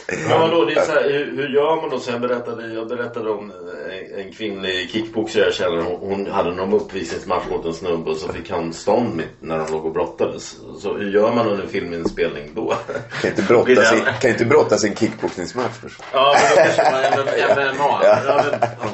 Ja, 0.08 0.38
vadå, 0.38 0.66
det 0.66 0.74
är 0.74 0.86
så 0.86 0.92
här, 0.92 1.10
hur, 1.10 1.38
hur 1.38 1.50
gör 1.50 1.82
man 1.82 1.90
då? 1.90 2.00
Så 2.00 2.12
jag, 2.12 2.22
berättade, 2.22 2.74
jag 2.74 2.88
berättade 2.88 3.30
om 3.30 3.52
en, 3.52 4.20
en 4.20 4.34
kvinnlig 4.34 4.90
kickboxare 4.90 5.44
jag 5.44 5.54
känner. 5.54 5.82
Hon, 5.82 6.00
hon 6.00 6.28
hade 6.28 6.52
någon 6.52 6.74
uppvisningsmatch 6.74 7.50
mot 7.50 7.66
en 7.66 7.74
snubbe 7.74 8.12
och 8.12 8.18
så 8.18 8.34
fick 8.34 8.50
han 8.50 8.74
stånd 8.74 9.16
mitt 9.16 9.42
när 9.42 9.58
de 9.58 9.72
låg 9.72 9.86
och 9.86 9.94
brottades. 9.94 10.58
Så 10.80 10.98
hur 10.98 11.12
gör 11.12 11.36
man 11.36 11.48
under 11.48 11.68
filminspelning 11.68 12.52
då? 12.56 12.76
Kan 13.22 13.30
inte 13.30 13.42
brottas 13.42 13.94
i, 13.94 14.04
kan 14.22 14.32
inte 14.32 14.46
brottas 14.46 14.84
i 14.84 14.88
en 14.88 14.96
kickboxningsmatch 14.96 15.74
först. 15.82 16.02
Ja, 16.14 16.36
men 16.42 16.50
då 16.50 16.64
kanske 16.64 17.56
man 17.56 17.76
MMA. 17.76 18.00
Ja. 18.04 18.20
Ja, 18.28 18.44
men, 18.52 18.60
ja. 18.82 18.90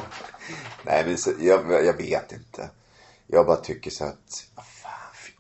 Nej, 0.84 1.04
men 1.08 1.18
så, 1.18 1.32
jag, 1.40 1.86
jag 1.86 1.98
vet 1.98 2.32
inte. 2.32 2.70
Jag 3.28 3.46
bara 3.46 3.58
tycker 3.58 3.92
så 3.92 4.04
att... 4.04 4.46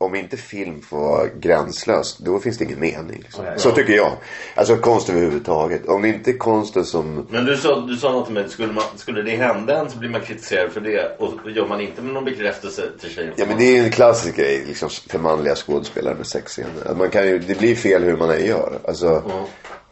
Om 0.02 0.16
inte 0.16 0.38
film 0.38 0.82
får 0.82 1.00
vara 1.00 1.28
gränslös, 1.28 2.18
då 2.18 2.40
finns 2.40 2.58
det 2.58 2.66
ingen 2.66 2.80
mening. 2.80 3.20
Liksom. 3.24 3.46
Ja. 3.46 3.58
Så 3.58 3.72
tycker 3.72 3.94
jag. 3.94 4.12
Alltså 4.56 4.78
konst 4.78 5.10
överhuvudtaget. 5.10 5.88
Om 5.88 6.02
det 6.02 6.08
inte 6.08 6.32
är 6.32 6.38
konsten 6.38 6.86
som... 6.86 7.28
Men 7.30 7.46
du 7.46 7.58
sa, 7.58 7.80
du 7.80 7.96
sa 7.96 8.12
något 8.12 8.26
till 8.26 8.34
mig, 8.34 8.50
skulle, 8.50 8.74
man, 8.74 8.84
skulle 8.96 9.22
det 9.22 9.36
hända 9.36 9.80
en 9.80 9.90
så 9.90 9.98
blir 9.98 10.10
man 10.10 10.22
kritiserad 10.22 10.72
för 10.72 10.82
det. 10.82 11.16
Och 11.20 11.52
gör 11.52 11.68
man 11.68 11.82
inte 11.82 12.02
med 12.02 12.14
någon 12.14 12.26
bekräftelse 12.26 12.82
till 13.00 13.10
tjejen. 13.10 13.34
Ja 13.36 13.46
men 13.46 13.58
det 13.58 13.64
är 13.64 13.74
ju 13.74 13.84
en 13.84 13.92
klassisk 13.92 14.36
grej 14.36 14.64
liksom, 14.68 14.90
för 14.90 15.20
manliga 15.20 15.56
skådespelare 15.56 16.16
med 16.16 16.28
sexscener. 16.28 16.88
Att 16.88 16.98
man 16.98 17.10
kan 17.10 17.28
ju, 17.28 17.40
det 17.40 17.58
blir 17.58 17.76
fel 17.76 18.04
hur 18.04 18.18
man 18.18 18.30
än 18.30 18.46
gör. 18.46 18.80
Alltså, 18.88 19.24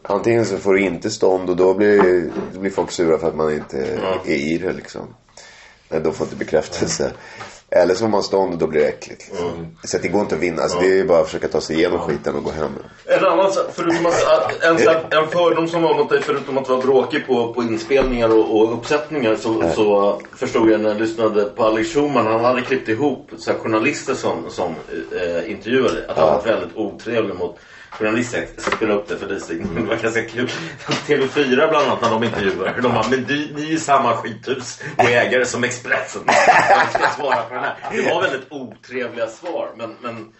Antingen 0.02 0.46
så 0.46 0.58
får 0.58 0.74
du 0.74 0.82
inte 0.82 1.10
stånd 1.10 1.50
och 1.50 1.56
då 1.56 1.74
blir, 1.74 2.30
då 2.54 2.60
blir 2.60 2.72
folk 2.72 2.92
sura 2.92 3.18
för 3.18 3.28
att 3.28 3.36
man 3.36 3.54
inte 3.54 3.78
är 4.26 4.36
i 4.36 4.58
det 4.58 4.74
liksom. 4.74 5.02
Men 5.90 6.04
de 6.04 6.14
får 6.14 6.26
inte 6.28 6.36
bekräftelse. 6.36 7.12
Eller 7.72 7.94
så 7.94 8.00
får 8.00 8.08
man 8.08 8.24
stånd 8.24 8.54
och 8.54 8.60
då 8.60 8.68
blir 8.68 8.82
det 8.82 8.88
äckligt. 8.88 9.28
Liksom. 9.30 9.76
Så 9.84 9.98
att 9.98 10.04
det 10.04 10.10
går 10.10 10.22
inte 10.22 10.36
att 10.36 10.42
vinna. 10.42 10.62
Alltså, 10.62 10.80
det 10.80 10.86
är 10.86 10.96
ju 10.96 11.08
bara 11.08 11.20
att 11.20 11.26
försöka 11.26 11.48
ta 11.48 11.62
sig 11.62 11.76
igenom 11.76 12.00
skiten 12.00 12.36
och 12.36 12.44
gå 12.44 12.52
hem. 12.52 12.72
En 13.06 13.26
annan 13.26 13.52
förutom 13.74 14.06
att, 14.06 14.64
en, 14.64 14.80
så 14.80 14.90
en 14.90 15.28
fördom 15.28 15.68
som 15.68 15.82
var 15.82 15.98
mot 15.98 16.10
dig, 16.10 16.22
förutom 16.22 16.58
att 16.58 16.70
vara 16.70 16.82
bråkig 16.82 17.28
på, 17.28 17.54
på 17.54 17.64
inspelningar 17.64 18.30
och, 18.30 18.60
och 18.60 18.74
uppsättningar 18.74 19.36
så, 19.36 19.64
så 19.76 20.22
förstod 20.36 20.70
jag 20.70 20.82
när 20.82 20.90
jag 20.90 21.02
lyssnade 21.02 21.46
på 21.46 21.64
Alex 21.64 21.94
Schumann, 21.94 22.28
han 22.28 22.46
hade 22.46 22.62
klippt 22.62 22.90
ihop 22.90 23.32
så 23.38 23.54
journalister 23.54 24.14
som, 24.14 24.50
som 24.50 24.76
eh, 25.22 25.52
intervjuade. 25.52 26.06
Att 26.08 26.18
han 26.18 26.28
var 26.28 26.42
väldigt 26.42 26.76
otrevlig 26.76 27.36
mot 27.36 27.60
ska 28.24 28.72
spela 28.72 28.94
upp 28.94 29.08
det 29.08 29.18
för 29.18 29.28
dig 29.28 29.40
Stig, 29.40 29.66
men 29.66 29.84
det 29.84 29.90
var 29.90 29.96
ganska 29.96 30.26
kul. 30.26 30.50
TV4 31.08 31.70
bland 31.70 31.88
annat 31.88 32.02
när 32.02 32.10
de 32.10 32.24
intervjuar. 32.24 32.80
De 32.82 32.94
bara, 32.94 33.08
men 33.10 33.24
du, 33.24 33.54
ni 33.56 33.62
är 33.62 33.72
ju 33.72 33.80
samma 33.80 34.18
skithus 34.18 34.82
och 34.98 35.04
ägare 35.04 35.46
som 35.46 35.64
Expressen. 35.64 36.22
Svara 37.16 37.42
på 37.42 37.54
den 37.54 37.64
här. 37.64 37.76
Det 37.92 38.02
var 38.02 38.22
väldigt 38.22 38.52
otrevliga 38.52 39.28
svar, 39.28 39.70
men, 39.78 39.96
men 40.02 40.34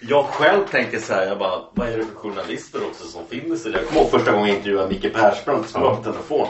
jag 0.00 0.24
själv 0.24 0.66
tänker 0.70 0.98
så 0.98 1.14
här, 1.14 1.26
jag 1.26 1.38
bara, 1.38 1.60
vad 1.74 1.88
är 1.88 1.96
det 1.96 2.04
för 2.04 2.14
journalister 2.14 2.86
också 2.86 3.04
som 3.04 3.22
i 3.30 3.40
det? 3.40 3.70
Jag 3.70 3.86
kommer 3.86 4.00
ihåg 4.00 4.10
första 4.10 4.32
gången 4.32 4.48
jag 4.48 4.56
intervjuade 4.56 4.88
Micke 4.88 5.14
Persbrandt 5.14 5.68
som 5.68 5.82
var 5.82 5.96
på 5.96 6.02
telefon. 6.02 6.46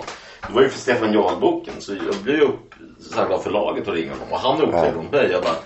Det 0.47 0.53
var 0.53 0.63
ju 0.63 0.69
för 0.69 0.79
Stefan 0.79 1.13
Jarl-boken 1.13 1.75
så 1.79 1.93
jag 1.93 2.17
blev 2.23 2.37
ju 2.37 2.43
upp 2.43 2.75
så 3.01 3.21
här 3.21 3.27
glad 3.27 3.43
förlaget 3.43 3.89
och 3.89 3.95
ringde 3.95 4.13
honom 4.13 4.33
och 4.33 4.39
han 4.39 4.61
är 4.61 4.69
otrevlig 4.69 5.03
mot 5.03 5.13
mig. 5.13 5.29
Jag 5.31 5.43
bara, 5.43 5.57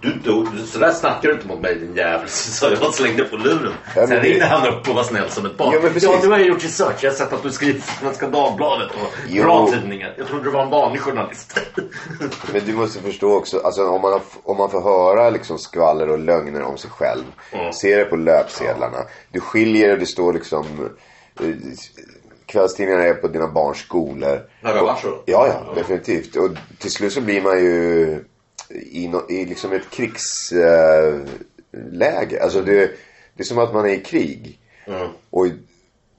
du, 0.00 0.12
du, 0.12 0.46
du, 0.56 0.66
så 0.66 0.78
där 0.78 0.92
snackar 0.92 1.28
du 1.28 1.34
inte 1.34 1.46
mot 1.46 1.60
mig 1.60 1.74
din 1.74 1.94
jävel. 1.96 2.28
Så 2.28 2.66
jag 2.66 2.82
och 2.82 2.94
slängde 2.94 3.24
på 3.24 3.36
luren. 3.36 3.72
Ja, 3.96 4.06
Sen 4.06 4.20
ringde 4.20 4.46
han 4.46 4.68
upp 4.68 4.88
och 4.88 4.94
var 4.94 5.02
snäll 5.02 5.30
som 5.30 5.46
ett 5.46 5.56
barn. 5.56 5.74
Ja, 5.82 5.90
ja, 6.00 6.18
du 6.22 6.28
har 6.28 6.38
ju 6.38 6.46
gjort 6.46 6.64
research. 6.64 6.96
Jag 7.00 7.10
har 7.10 7.16
sett 7.16 7.32
att 7.32 7.42
du 7.42 7.50
skriver 7.50 7.80
för 7.80 8.00
Svenska 8.00 8.28
Dagbladet 8.28 8.90
och 8.90 9.08
Jo. 9.28 9.42
bra 9.42 9.68
tidningar. 9.70 10.14
Jag 10.18 10.26
trodde 10.26 10.44
du 10.44 10.50
var 10.50 10.62
en 10.62 10.70
vanlig 10.70 11.00
journalist. 11.00 11.60
Men 12.52 12.62
du 12.66 12.72
måste 12.72 13.00
förstå 13.00 13.34
också, 13.34 13.60
alltså 13.60 13.86
om 13.86 14.02
man, 14.02 14.12
har, 14.12 14.22
om 14.42 14.56
man 14.56 14.70
får 14.70 14.80
höra 14.80 15.30
liksom 15.30 15.58
skvaller 15.58 16.08
och 16.08 16.18
lögner 16.18 16.62
om 16.62 16.78
sig 16.78 16.90
själv. 16.90 17.24
Mm. 17.52 17.72
Se 17.72 17.96
det 17.96 18.04
på 18.04 18.16
löpsedlarna. 18.16 18.98
Du 19.32 19.40
skiljer, 19.40 19.96
det 19.96 20.06
står 20.06 20.32
liksom 20.32 20.90
eh, 21.40 21.46
kvällstidningarna 22.46 23.04
är 23.04 23.14
på 23.14 23.28
dina 23.28 23.48
barns 23.48 23.78
skolor. 23.78 24.40
Ja, 24.60 24.72
det 24.72 24.80
var 24.82 24.94
så. 24.94 25.22
Ja, 25.26 25.46
ja, 25.46 25.74
definitivt. 25.74 26.36
Och 26.36 26.50
till 26.78 26.92
slut 26.92 27.12
så 27.12 27.20
blir 27.20 27.42
man 27.42 27.58
ju 27.58 28.24
i, 28.70 29.08
no, 29.08 29.30
i 29.30 29.46
liksom 29.46 29.72
ett 29.72 29.90
krigsläge. 29.90 31.24
Läge. 31.90 32.42
alltså 32.42 32.60
det, 32.60 32.90
det 33.34 33.42
är 33.42 33.44
som 33.44 33.58
att 33.58 33.74
man 33.74 33.84
är 33.84 33.90
i 33.90 34.00
krig. 34.00 34.58
Mm. 34.86 35.08
Och 35.30 35.46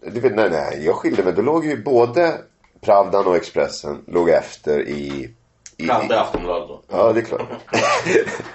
du 0.02 0.20
vet, 0.20 0.36
nej, 0.36 0.50
nej, 0.50 0.86
jag 0.86 0.96
skilde 0.96 1.24
mig. 1.24 1.34
Då 1.34 1.42
låg 1.42 1.66
ju 1.66 1.84
både 1.84 2.38
Pravdan 2.82 3.28
och 3.28 3.36
Expressen 3.36 4.04
låg 4.08 4.30
efter 4.30 4.88
i... 4.88 5.30
i 5.78 5.88
Pravda 5.88 6.16
i 6.16 6.18
Aftonbladet 6.18 6.68
då. 6.68 6.82
Ja, 6.88 7.14
det 7.14 7.20
är 7.20 7.26
klart. 7.26 7.50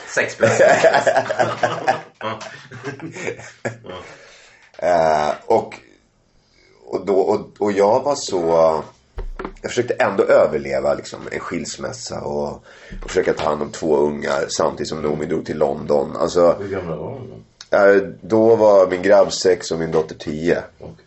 Sex 0.15 0.37
plus. 0.37 0.61
Eh, 4.79 5.31
och, 5.47 5.75
och, 6.85 7.07
då, 7.07 7.21
och, 7.21 7.47
och 7.59 7.73
jag 7.73 8.03
var 8.03 8.15
så... 8.15 8.83
Jag 9.63 9.71
försökte 9.71 9.95
ändå 9.95 10.25
överleva 10.25 10.95
liksom, 10.95 11.21
en 11.33 11.41
skilsmässa 11.41 12.21
och, 12.21 12.49
och 13.03 13.09
försöka 13.11 13.33
ta 13.33 13.45
hand 13.45 13.63
om 13.63 13.71
två 13.71 13.97
ungar 13.97 14.45
samtidigt 14.49 14.89
som 14.89 15.03
Noomi 15.03 15.27
drog 15.27 15.47
till 15.47 15.59
London. 15.59 16.17
Alltså, 16.17 16.53
Hur 16.61 16.69
gamla 16.69 16.97
var 16.97 17.21
de? 17.71 17.77
eh, 17.77 18.09
då 18.21 18.57
var 18.57 18.91
min 18.91 19.03
grabb 19.03 19.33
sex 19.33 19.71
och 19.71 19.79
min 19.79 19.91
dotter 19.91 20.15
tio. 20.15 20.63
Okej. 20.81 21.05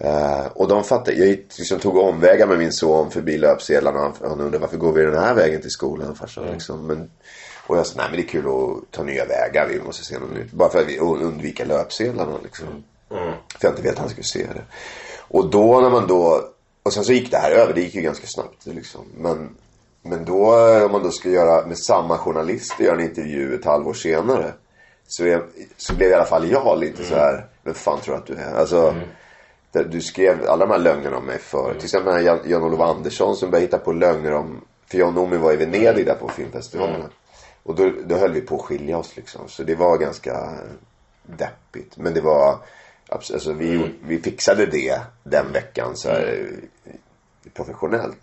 Eh, 0.00 0.46
och 0.46 0.68
de 0.68 0.84
fattade, 0.84 1.16
jag 1.16 1.28
liksom 1.58 1.78
tog 1.78 1.96
omvägar 1.96 2.46
med 2.46 2.58
min 2.58 2.72
son 2.72 3.10
förbi 3.10 3.38
löpsedlarna. 3.38 3.98
Han, 3.98 4.12
han 4.20 4.30
undrade 4.40 4.58
varför 4.58 4.76
går 4.76 4.92
vi 4.92 5.02
den 5.02 5.22
här 5.22 5.34
vägen 5.34 5.60
till 5.60 5.70
skolan 5.70 6.14
farsan? 6.14 6.46
Liksom. 6.52 6.86
Men, 6.86 7.10
och 7.66 7.76
jag 7.78 7.86
sa, 7.86 7.94
nej 7.96 8.06
men 8.10 8.16
det 8.20 8.26
är 8.26 8.28
kul 8.28 8.46
att 8.46 8.90
ta 8.90 9.02
nya 9.02 9.24
vägar. 9.24 9.66
Vi 9.68 9.80
måste 9.80 10.04
se 10.04 10.18
något 10.18 10.34
nytt. 10.34 10.52
Bara 10.52 10.68
för 10.70 10.78
att 10.78 10.86
vi 10.86 10.98
undvika 10.98 11.64
löpsedlarna 11.64 12.32
liksom. 12.42 12.66
Mm. 13.10 13.32
För 13.58 13.68
jag 13.68 13.72
inte 13.72 13.82
vet 13.82 13.92
att 13.92 13.98
han 13.98 14.08
skulle 14.08 14.24
se 14.24 14.42
det. 14.54 14.62
Och 15.28 15.50
då 15.50 15.80
när 15.80 15.90
man 15.90 16.06
då, 16.06 16.40
och 16.90 16.94
sen 16.94 17.04
så 17.04 17.12
gick 17.12 17.30
det 17.30 17.36
här 17.38 17.50
över. 17.50 17.74
Det 17.74 17.80
gick 17.80 17.94
ju 17.94 18.00
ganska 18.02 18.26
snabbt 18.26 18.66
liksom. 18.66 19.00
Men, 19.16 19.56
men 20.02 20.24
då 20.24 20.68
eh, 20.68 20.84
om 20.84 20.92
man 20.92 21.02
då 21.02 21.10
ska 21.10 21.28
göra 21.28 21.66
med 21.66 21.78
samma 21.78 22.18
journalist 22.18 22.80
göra 22.80 22.94
en 22.94 23.00
intervju 23.04 23.54
ett 23.54 23.64
halvår 23.64 23.94
senare. 23.94 24.52
Så, 25.06 25.24
är, 25.24 25.42
så 25.76 25.94
blev 25.94 26.10
i 26.10 26.14
alla 26.14 26.24
fall 26.24 26.50
jag 26.50 26.78
lite 26.78 27.04
så 27.04 27.14
här. 27.14 27.46
Vem 27.62 27.74
fan 27.74 28.00
tror 28.00 28.14
du 28.14 28.20
att 28.20 28.26
du 28.26 28.34
är? 28.34 28.54
Alltså. 28.54 28.94
där 29.72 29.84
Du 29.84 30.00
skrev 30.00 30.48
alla 30.48 30.66
de 30.66 30.72
här 30.72 30.78
lögnerna 30.78 31.16
om 31.16 31.24
mig 31.26 31.38
för. 31.38 31.74
Till 31.74 31.84
exempel 31.84 32.12
den 32.14 32.22
här 32.24 32.26
Jan- 32.32 32.50
Jan-Olof 32.50 32.80
Andersson 32.80 33.36
som 33.36 33.50
började 33.50 33.66
hitta 33.66 33.78
på 33.78 33.92
lögner 33.92 34.32
om. 34.32 34.60
För 34.86 34.98
jag 34.98 35.08
och 35.08 35.14
Noomi 35.14 35.36
var 35.36 35.52
i 35.52 35.56
Venedig 35.56 36.06
där 36.06 36.14
på 36.14 36.28
filmfestivalen. 36.28 37.02
Och 37.62 37.74
då, 37.74 37.90
då 38.04 38.16
höll 38.16 38.32
vi 38.32 38.40
på 38.40 38.54
att 38.54 38.62
skilja 38.62 38.98
oss 38.98 39.16
liksom. 39.16 39.48
Så 39.48 39.62
det 39.62 39.74
var 39.74 39.98
ganska 39.98 40.50
deppigt. 41.26 41.96
Men 41.96 42.14
det 42.14 42.20
var. 42.20 42.58
Alltså 43.10 43.52
vi, 43.52 43.72
gjorde- 43.72 43.92
vi 44.06 44.18
fixade 44.20 44.66
det 44.66 45.00
den 45.24 45.52
veckan 45.52 45.96
så 45.96 46.08
här, 46.08 46.46
eh, 46.86 46.92
professionellt. 47.54 48.16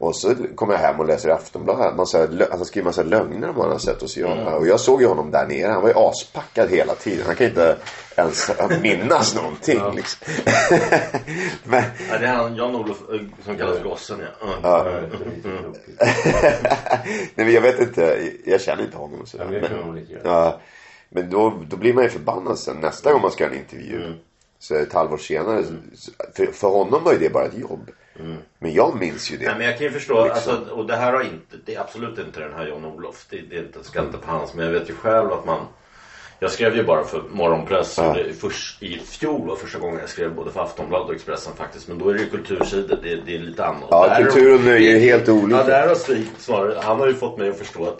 Och 0.00 0.16
så 0.16 0.34
kommer 0.54 0.72
jag 0.74 0.80
hem 0.80 1.00
och 1.00 1.06
läser 1.06 1.28
Aftonbladet. 1.30 1.94
Lö- 2.30 2.50
alltså 2.50 2.64
skriver 2.64 2.84
massa 2.84 3.02
lögner 3.02 3.48
om 3.48 3.54
vad 3.54 3.64
han 3.64 3.72
har 3.72 3.78
sett 3.78 4.02
oss 4.02 4.16
göra. 4.16 4.56
Och 4.56 4.66
jag 4.66 4.80
såg 4.80 5.00
ju 5.02 5.06
honom 5.08 5.30
där 5.30 5.46
nere. 5.46 5.72
Han 5.72 5.82
var 5.82 5.88
ju 5.88 5.94
aspackad 5.96 6.70
hela 6.70 6.94
tiden. 6.94 7.26
Han 7.26 7.36
kan 7.36 7.46
inte 7.46 7.76
ens 8.16 8.50
minnas 8.82 9.34
någonting. 9.42 9.80
Liksom. 9.94 10.26
Men, 11.64 11.82
Ja, 12.10 12.18
det 12.18 12.26
är 12.26 12.32
han 12.32 12.56
Jan-Olof 12.56 13.02
eh, 13.12 13.20
som 13.44 13.56
kallas 13.56 13.82
Gossen 13.82 14.20
ja. 14.40 14.46
Mm. 14.48 14.60
ja. 14.62 14.84
Tråkigt. 15.42 16.00
Nej 17.34 17.46
men 17.46 17.52
jag 17.52 17.60
vet 17.60 17.80
inte. 17.80 18.30
Jag 18.44 18.60
känner 18.60 18.82
inte 18.84 18.96
honom. 18.96 19.26
Så. 19.26 19.36
Jag 19.36 19.44
vet 19.46 19.62
Men, 19.62 19.78
honom 19.80 19.94
lite 19.94 20.12
grann. 20.12 20.22
ja, 20.24 20.60
men 21.08 21.30
då, 21.30 21.62
då 21.68 21.76
blir 21.76 21.92
man 21.94 22.04
ju 22.04 22.10
förbannad 22.10 22.58
sen. 22.58 22.76
Nästa 22.80 23.12
gång 23.12 23.22
man 23.22 23.30
ska 23.30 23.44
göra 23.44 23.52
en 23.54 23.58
intervju. 23.58 24.12
Så 24.58 24.74
ett 24.74 24.92
halvår 24.92 25.16
senare. 25.18 25.64
så- 25.94 26.10
För, 26.36 26.46
för 26.46 26.68
honom 26.68 27.04
var 27.04 27.12
ju 27.12 27.18
det 27.18 27.32
bara 27.32 27.44
ett 27.44 27.58
jobb. 27.58 27.90
Men 28.58 28.72
jag 28.74 28.96
minns 29.00 29.32
ju 29.32 29.36
det. 29.36 29.44
Nej, 29.46 29.54
men 29.58 29.66
jag 29.66 29.78
kan 29.78 29.86
ju 29.86 29.92
förstå, 29.92 30.18
alltså, 30.18 30.66
och 30.70 30.86
det 30.86 30.96
här 30.96 31.12
har 31.12 31.22
inte, 31.22 31.56
det 31.66 31.74
är 31.74 31.80
absolut 31.80 32.18
inte 32.18 32.40
den 32.40 32.52
här 32.52 32.66
Jan-Olof. 32.66 33.26
Det, 33.30 33.40
det 33.50 33.56
är 33.56 33.60
inte, 34.02 34.18
på 34.18 34.30
hans, 34.30 34.54
men 34.54 34.64
jag 34.66 34.72
vet 34.72 34.90
ju 34.90 34.94
själv 34.94 35.32
att 35.32 35.46
man 35.46 35.60
jag 36.40 36.50
skrev 36.50 36.76
ju 36.76 36.84
bara 36.84 37.04
för 37.04 37.22
Morgonpress 37.32 37.98
Ja. 37.98 38.16
först, 38.40 38.82
i 38.82 38.98
fjol 38.98 39.48
var 39.48 39.56
första 39.56 39.78
gången 39.78 39.98
jag 40.00 40.08
skrev 40.08 40.34
både 40.34 40.50
för 40.50 40.60
Aftonbladet 40.60 41.08
och 41.08 41.14
Expressen 41.14 41.52
faktiskt. 41.56 41.88
Men 41.88 41.98
då 41.98 42.08
är 42.08 42.14
det 42.14 42.20
ju 42.20 42.30
kultursidor, 42.30 42.98
det, 43.02 43.16
det 43.26 43.34
är 43.34 43.38
lite 43.38 43.64
annat. 43.66 43.88
Ja, 43.90 44.08
Där- 44.08 44.24
kultur 44.24 44.54
och 44.54 44.60
nöje 44.64 44.96
är 44.96 45.00
helt 45.00 45.28
olika. 45.28 45.58
Ja, 45.60 45.64
där 45.66 45.88
har 45.88 45.94
Stig 45.94 46.26
snarare, 46.38 46.78
han 46.82 46.98
har 47.00 47.06
ju 47.06 47.14
fått 47.14 47.38
mig 47.38 47.48
att 47.50 47.58
förstå 47.58 47.84
att 47.88 47.98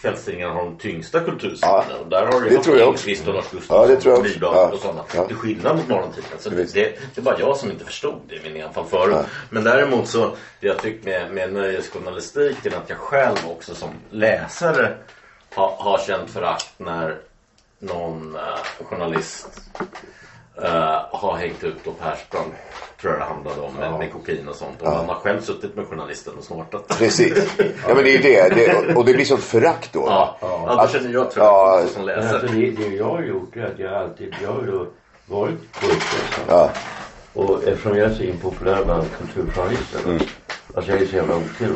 kvällstidningarna 0.00 0.54
har 0.54 0.64
de 0.64 0.76
tyngsta 0.76 1.20
kultursidorna. 1.20 1.84
Ja, 1.90 1.96
och 2.00 2.08
där 2.08 2.26
har 2.26 2.40
du 2.40 2.48
det 2.48 2.62
tror 2.62 2.78
jag 2.78 2.86
Lindqvist 2.86 3.28
och 3.28 3.34
Lars 3.34 3.44
Ja, 3.44 3.58
Gustafsson 3.58 3.88
det 3.88 3.96
tror 3.96 4.14
jag 4.14 4.20
också. 4.20 4.38
Ja. 4.40 4.70
och 4.72 4.78
sådana. 4.78 5.04
Ja. 5.14 5.26
Till 5.26 5.36
skillnad 5.36 5.76
mot 5.76 5.88
morgontidningen. 5.88 6.38
Så 6.38 6.50
det, 6.50 6.74
det, 6.74 7.18
är 7.18 7.22
bara 7.22 7.40
jag 7.40 7.56
som 7.56 7.70
inte 7.70 7.84
förstod 7.84 8.20
det 8.28 8.34
i 8.34 8.52
min 8.52 8.62
enfald 8.62 8.88
förut. 8.88 9.14
Ja. 9.16 9.24
Men 9.50 9.64
däremot 9.64 10.08
så, 10.08 10.36
det 10.60 10.66
jag 10.66 10.78
tycker 10.82 11.04
med, 11.04 11.34
med 11.34 11.52
nöjesjournalistiken 11.52 12.72
att 12.74 12.88
jag 12.88 12.98
själv 12.98 13.38
också 13.46 13.74
som 13.74 13.90
läsare 14.10 14.96
har, 15.54 15.70
har 15.70 15.98
känt 15.98 16.30
förakt 16.30 16.72
när 16.76 17.18
någon 17.78 18.36
eh, 18.36 18.84
journalist 18.84 19.62
eh, 20.62 21.18
har 21.18 21.36
hängt 21.36 21.64
ut 21.64 21.76
då 21.84 21.92
Persbrandt 21.92 22.54
tror 23.00 23.12
jag 23.12 23.20
det 23.20 23.24
handlade 23.24 23.60
om 23.60 23.74
med, 23.74 23.98
med 23.98 24.12
kokain 24.12 24.48
och 24.48 24.54
sånt. 24.54 24.82
Och 24.82 24.88
man 24.88 25.08
har 25.08 25.14
själv 25.14 25.40
suttit 25.40 25.76
med 25.76 25.86
journalisten 25.86 26.34
och 26.38 26.44
snortat. 26.44 26.88
Precis. 26.98 27.56
Ja 27.88 27.94
men 27.94 28.04
det 28.04 28.10
är 28.10 28.12
ju 28.12 28.22
det. 28.22 28.54
det 28.54 28.94
och 28.94 29.04
det 29.04 29.12
blir 29.14 29.24
sånt 29.24 29.42
förakt 29.42 29.92
då. 29.92 30.04
Ja, 30.06 30.36
ja. 30.40 30.62
då 30.66 30.72
Att- 30.80 30.92
känner 30.92 31.10
jag 31.10 31.26
ett 31.26 31.32
ja, 31.36 31.42
förakt 31.66 31.82
också 31.84 31.94
som 31.94 32.06
läsare. 32.06 32.34
alltså 32.40 32.46
det, 32.56 32.70
det 32.70 32.96
jag 32.96 33.04
har 33.04 33.22
gjort 33.22 33.56
är 33.56 33.64
att 33.66 33.78
jag 33.78 33.92
alltid, 33.94 34.34
jag 34.42 34.52
har 34.52 34.60
ju 34.62 34.70
då 34.70 34.86
varit 35.26 35.72
på 35.80 35.86
Expressen. 35.86 36.44
Ja. 36.48 36.70
Och 37.32 37.64
eftersom 37.68 37.96
jag 37.96 38.10
är 38.10 38.14
så 38.14 38.22
impopulär 38.22 38.84
bland 38.84 39.04
kulturjournalister. 39.18 40.00
Mm. 40.04 40.20
Alltså 40.74 40.92
jag 40.92 41.02
är 41.02 41.06
så 41.06 41.16
jävla 41.16 41.34
dem. 41.34 41.44
Eh, 41.60 41.68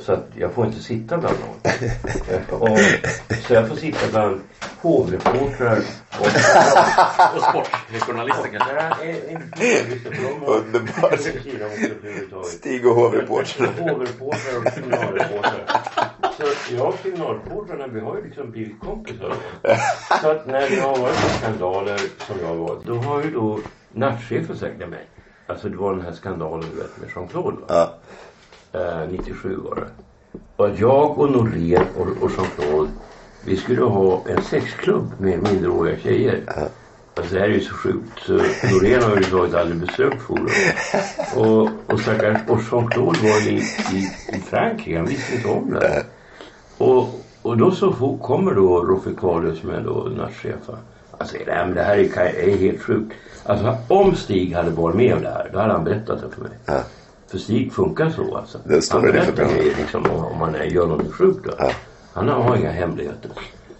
så 0.00 0.12
att 0.12 0.26
jag 0.34 0.52
får 0.52 0.66
inte 0.66 0.82
sitta 0.82 1.18
bland 1.18 1.36
någon. 1.40 1.72
Eh, 2.28 2.62
och, 2.62 2.78
så 3.46 3.54
jag 3.54 3.68
får 3.68 3.76
sitta 3.76 4.06
bland 4.10 4.40
hovreportrar 4.80 5.78
och... 6.20 6.26
Och 7.36 7.42
sportjournalister 7.42 8.48
kanske. 8.48 8.72
Underbart. 10.46 11.20
Stig 12.46 12.86
och 12.86 12.94
hovreportrarna. 12.94 13.72
Hovreportrar 13.78 14.58
och 14.58 14.64
kriminalreportrar. 14.74 15.66
Så 16.36 16.74
jag 16.74 16.88
och 16.88 17.02
kriminalreportrarna 17.02 17.86
vi 17.86 18.00
har 18.00 18.16
ju 18.16 18.24
liksom 18.24 18.50
blivit 18.50 18.80
kompisar. 18.80 19.34
Så 20.22 20.30
att 20.30 20.46
när 20.46 20.70
det 20.70 20.80
har 20.80 20.96
varit 20.96 21.16
skandaler 21.16 21.98
som 21.98 22.36
jag 22.40 22.48
har 22.48 22.54
varit. 22.54 22.84
Då 22.84 22.94
har 22.94 23.22
ju 23.22 23.30
då 23.30 23.60
nattchefen 23.92 24.56
sagt 24.56 24.78
till 24.78 24.86
mig. 24.86 25.06
Alltså 25.46 25.68
det 25.68 25.76
var 25.76 25.94
den 25.94 26.04
här 26.04 26.12
skandalen 26.12 26.70
du 26.70 26.76
vet 26.76 26.96
med 26.96 27.08
Jean-Claude 27.14 27.60
va? 27.60 27.66
Ja. 27.68 27.94
Eh, 28.72 29.08
97 29.10 29.56
var 29.56 29.74
det. 29.74 29.86
Och 30.56 30.70
jag 30.76 31.18
och 31.18 31.30
Norén 31.30 31.84
och, 31.96 32.22
och 32.22 32.30
Jean-Claude 32.30 32.90
vi 33.44 33.56
skulle 33.56 33.82
ha 33.82 34.22
en 34.28 34.42
sexklubb 34.42 35.12
med 35.18 35.42
minderåriga 35.42 35.98
tjejer. 35.98 36.42
Alltså 37.14 37.34
det 37.34 37.40
här 37.40 37.48
är 37.48 37.52
ju 37.52 37.60
så 37.60 37.74
sjukt. 37.74 38.18
Så 38.26 38.32
Norén 38.72 39.02
har 39.02 39.10
överhuvudtaget 39.10 39.54
aldrig 39.54 39.80
besökt 39.80 40.22
Forum. 40.22 40.48
Och, 41.36 41.68
och 41.92 42.00
stackars 42.00 42.40
och 42.48 42.60
Jean-Claude 42.70 43.18
var 43.22 43.48
i, 43.48 43.62
i, 43.92 44.10
i 44.36 44.40
Frankrike. 44.40 44.96
Han 44.96 45.06
visste 45.06 45.34
inte 45.34 45.48
om 45.48 45.70
det. 45.70 46.04
Och, 46.78 47.08
och 47.42 47.56
då 47.56 47.70
så 47.70 48.18
kommer 48.22 48.54
då 48.54 48.84
Roffe 48.84 49.10
Kvalö 49.14 49.54
som 49.54 49.70
är 49.70 49.80
då 49.80 50.08
nattchef. 50.16 50.70
Han 51.18 51.28
säger 51.28 51.46
nej 51.46 51.66
men 51.66 51.74
det 51.74 51.82
här 51.82 51.96
är, 51.98 52.48
är 52.48 52.56
helt 52.56 52.82
sjukt. 52.82 53.12
Alltså 53.44 53.76
om 53.88 54.14
Stig 54.14 54.52
hade 54.52 54.70
varit 54.70 54.96
med 54.96 55.14
om 55.14 55.22
det 55.22 55.30
här 55.30 55.50
då 55.52 55.58
hade 55.58 55.72
han 55.72 55.84
berättat 55.84 56.20
det 56.20 56.34
för 56.34 56.42
mig. 56.42 56.52
Ja. 56.66 56.82
För 57.30 57.38
Stig 57.38 57.72
funkar 57.72 58.10
så 58.10 58.36
alltså. 58.36 58.58
Den 58.64 58.82
står 58.82 59.00
han 59.00 59.12
det 59.12 59.22
för 59.22 59.78
liksom 59.78 60.06
om, 60.10 60.38
man 60.38 60.54
är, 60.54 60.64
gör 60.64 60.86
något 60.86 61.12
sjukt 61.12 61.44
då. 61.44 61.52
Ja. 61.58 61.70
Han 62.12 62.28
har, 62.28 62.42
har 62.42 62.56
inga 62.56 62.70
hemligheter. 62.70 63.30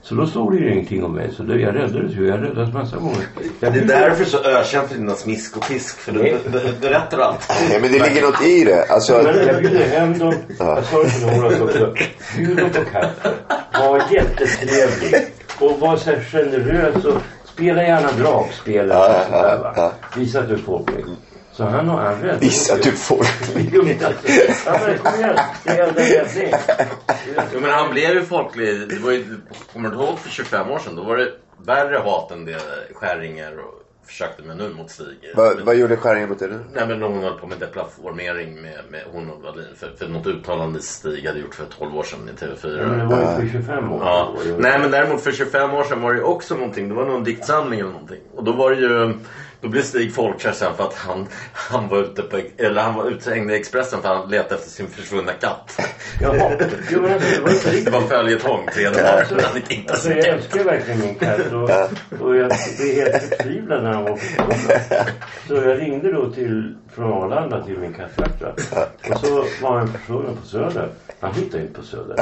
Så 0.02 0.14
då 0.14 0.26
stod 0.26 0.52
det 0.52 0.58
ju 0.58 0.72
ingenting 0.72 1.04
om 1.04 1.14
mig. 1.14 1.30
Så 1.36 1.42
det, 1.42 1.60
jag 1.60 1.74
räddades 1.74 2.12
ju. 2.12 2.28
Jag 2.28 2.42
räddades 2.42 2.74
massa 2.74 2.96
gånger. 2.96 3.26
Jag 3.60 3.72
Det 3.72 3.80
är 3.80 3.84
därför 3.84 4.24
så 4.24 4.44
ökänt 4.44 4.88
för 4.88 4.98
dina 4.98 5.14
smisk 5.14 5.56
och 5.56 5.68
pisk. 5.68 5.98
För 5.98 6.12
du 6.12 6.38
berättar 6.80 7.18
allt. 7.18 7.52
Nej 7.70 7.80
men 7.80 7.92
det 7.92 7.98
ligger 8.08 8.22
något 8.22 8.42
i 8.42 8.64
det. 8.64 8.86
Alltså. 8.90 9.22
Men 9.22 9.46
jag 9.46 9.62
bjuder 9.62 9.86
hem 9.86 10.18
dem. 10.18 10.34
Jag 10.58 10.84
sa 10.84 11.02
det 11.02 11.10
till 11.10 11.28
Horace 11.28 11.62
också. 11.62 11.94
Bjud 12.36 12.56
dem 12.56 12.70
på 12.70 12.90
kaffe. 12.92 13.34
Var 13.72 14.02
jättetrevlig. 14.10 15.32
Och 15.60 15.80
var 15.80 15.96
så 15.96 16.10
här 16.10 16.20
generös. 16.20 17.04
Och 17.04 17.22
spela 17.44 17.82
gärna 17.82 18.12
dragspel. 18.12 18.88
Ja, 18.88 19.24
ja, 19.30 19.72
ja. 19.76 19.92
Visa 20.16 20.40
att 20.40 20.48
du 20.48 20.54
är 20.54 20.58
folklig. 20.58 21.04
Så 21.56 21.64
han 21.64 21.88
har 21.88 22.14
rädd. 22.14 22.40
Visa 22.40 22.74
att 22.74 22.82
du 22.82 22.92
får. 22.92 23.26
Jo, 23.72 23.82
men 23.82 23.96
Ja 24.00 24.10
men 24.86 24.98
kom 24.98 25.20
igen. 25.20 25.38
Jo, 27.52 27.60
men 27.60 27.70
han 27.70 27.90
blev 27.90 28.10
ju 28.10 28.22
folklig. 28.22 28.88
Det 28.88 28.98
var 28.98 29.12
ju, 29.12 29.24
kommer 29.72 29.88
du 29.88 29.96
ihåg 29.96 30.18
för 30.18 30.30
25 30.30 30.70
år 30.70 30.78
sedan? 30.78 30.96
Då 30.96 31.02
var 31.02 31.16
det 31.16 31.32
värre 31.64 31.98
hat 31.98 32.30
än 32.30 32.44
det 32.44 32.60
Skäringer 32.94 33.58
och 33.58 33.82
försökte 34.06 34.42
med 34.42 34.56
nu 34.56 34.74
mot 34.74 34.90
Stig. 34.90 35.32
Vad, 35.34 35.60
vad 35.60 35.76
gjorde 35.76 35.96
Skäringen 35.96 36.28
mot 36.28 36.38
det 36.38 36.46
nu? 36.46 36.60
Nej 36.72 36.86
men 36.86 37.02
hon 37.02 37.22
höll 37.22 37.38
på 37.38 37.46
med 37.46 37.58
deplattformering 37.58 38.62
med, 38.62 38.80
med 38.90 39.02
hon 39.12 39.30
och 39.30 39.42
Wallin 39.42 39.64
för, 39.76 39.90
för 39.98 40.08
något 40.08 40.26
uttalande 40.26 40.82
Stig 40.82 41.26
hade 41.26 41.38
gjort 41.38 41.54
för 41.54 41.66
12 41.78 41.96
år 41.96 42.02
sedan 42.02 42.30
i 42.34 42.44
TV4. 42.44 42.78
Ja, 42.78 42.86
men 42.86 42.98
det 42.98 43.04
var 43.04 43.20
ju 43.20 43.48
för 43.48 43.58
25 43.58 43.92
år 43.92 44.00
Ja. 44.04 44.34
Nej 44.58 44.78
men 44.78 44.90
däremot 44.90 45.20
för 45.22 45.32
25 45.32 45.74
år 45.74 45.84
sedan 45.84 46.00
var 46.00 46.14
det 46.14 46.22
också 46.22 46.54
någonting. 46.54 46.88
Det 46.88 46.94
var 46.94 47.06
någon 47.06 47.24
diktsamling 47.24 47.80
eller 47.80 47.92
någonting. 47.92 48.20
Och 48.34 48.44
då 48.44 48.52
var 48.52 48.70
det 48.70 48.76
ju 48.76 49.14
Då 49.60 49.68
blev 49.68 49.82
Stig 49.82 50.14
folkkär 50.14 50.52
sen 50.52 50.74
för 50.76 50.84
att 50.84 50.94
han, 50.94 51.26
han 51.52 51.88
var 51.88 51.98
ute 51.98 52.22
på, 52.22 52.40
eller 52.56 52.82
han 52.82 52.94
var 52.94 53.10
uthängd 53.10 53.50
i 53.50 53.54
Expressen 53.54 54.02
för 54.02 54.08
att 54.08 54.16
han 54.20 54.30
letade 54.30 54.54
efter 54.54 54.70
sin 54.70 54.86
försvunna 54.88 55.32
katt. 55.32 55.80
Jaha. 56.20 56.50
Jo, 56.90 57.02
men 57.02 57.12
alltså, 57.12 57.36
det 57.36 57.42
var 57.42 57.50
inte 57.50 57.70
Det 57.70 57.76
riktigt. 57.76 57.92
var 57.94 58.00
följetong 58.00 58.66
tre 58.74 58.84
dagar. 58.90 59.18
alltså, 59.18 59.34
Han 59.34 59.62
alltså, 59.88 60.10
jag 60.10 60.26
älskar 60.26 60.64
verkligen 60.64 61.00
min 61.00 61.14
katt 61.14 61.52
och, 61.52 61.70
och 62.26 62.36
jag 62.36 62.52
blev 62.78 62.94
helt 62.94 63.22
förtvivlad 63.22 63.82
när 63.82 63.92
han 63.92 64.04
var 64.04 64.16
försvunnen. 64.16 65.06
Så 65.48 65.54
jag 65.54 65.80
ringde 65.80 66.12
då 66.12 66.30
till, 66.30 66.76
från 66.94 67.12
Arlanda 67.22 67.64
till 67.64 67.78
min 67.78 67.94
kattskötare. 67.94 68.52
Och 69.12 69.20
så 69.20 69.44
var 69.62 69.78
han 69.78 69.88
försvunnen 69.88 70.36
på 70.36 70.46
Söder. 70.46 70.88
Han 71.20 71.34
hittade 71.34 71.62
inte 71.62 71.74
på 71.80 71.86
Söder. 71.86 72.16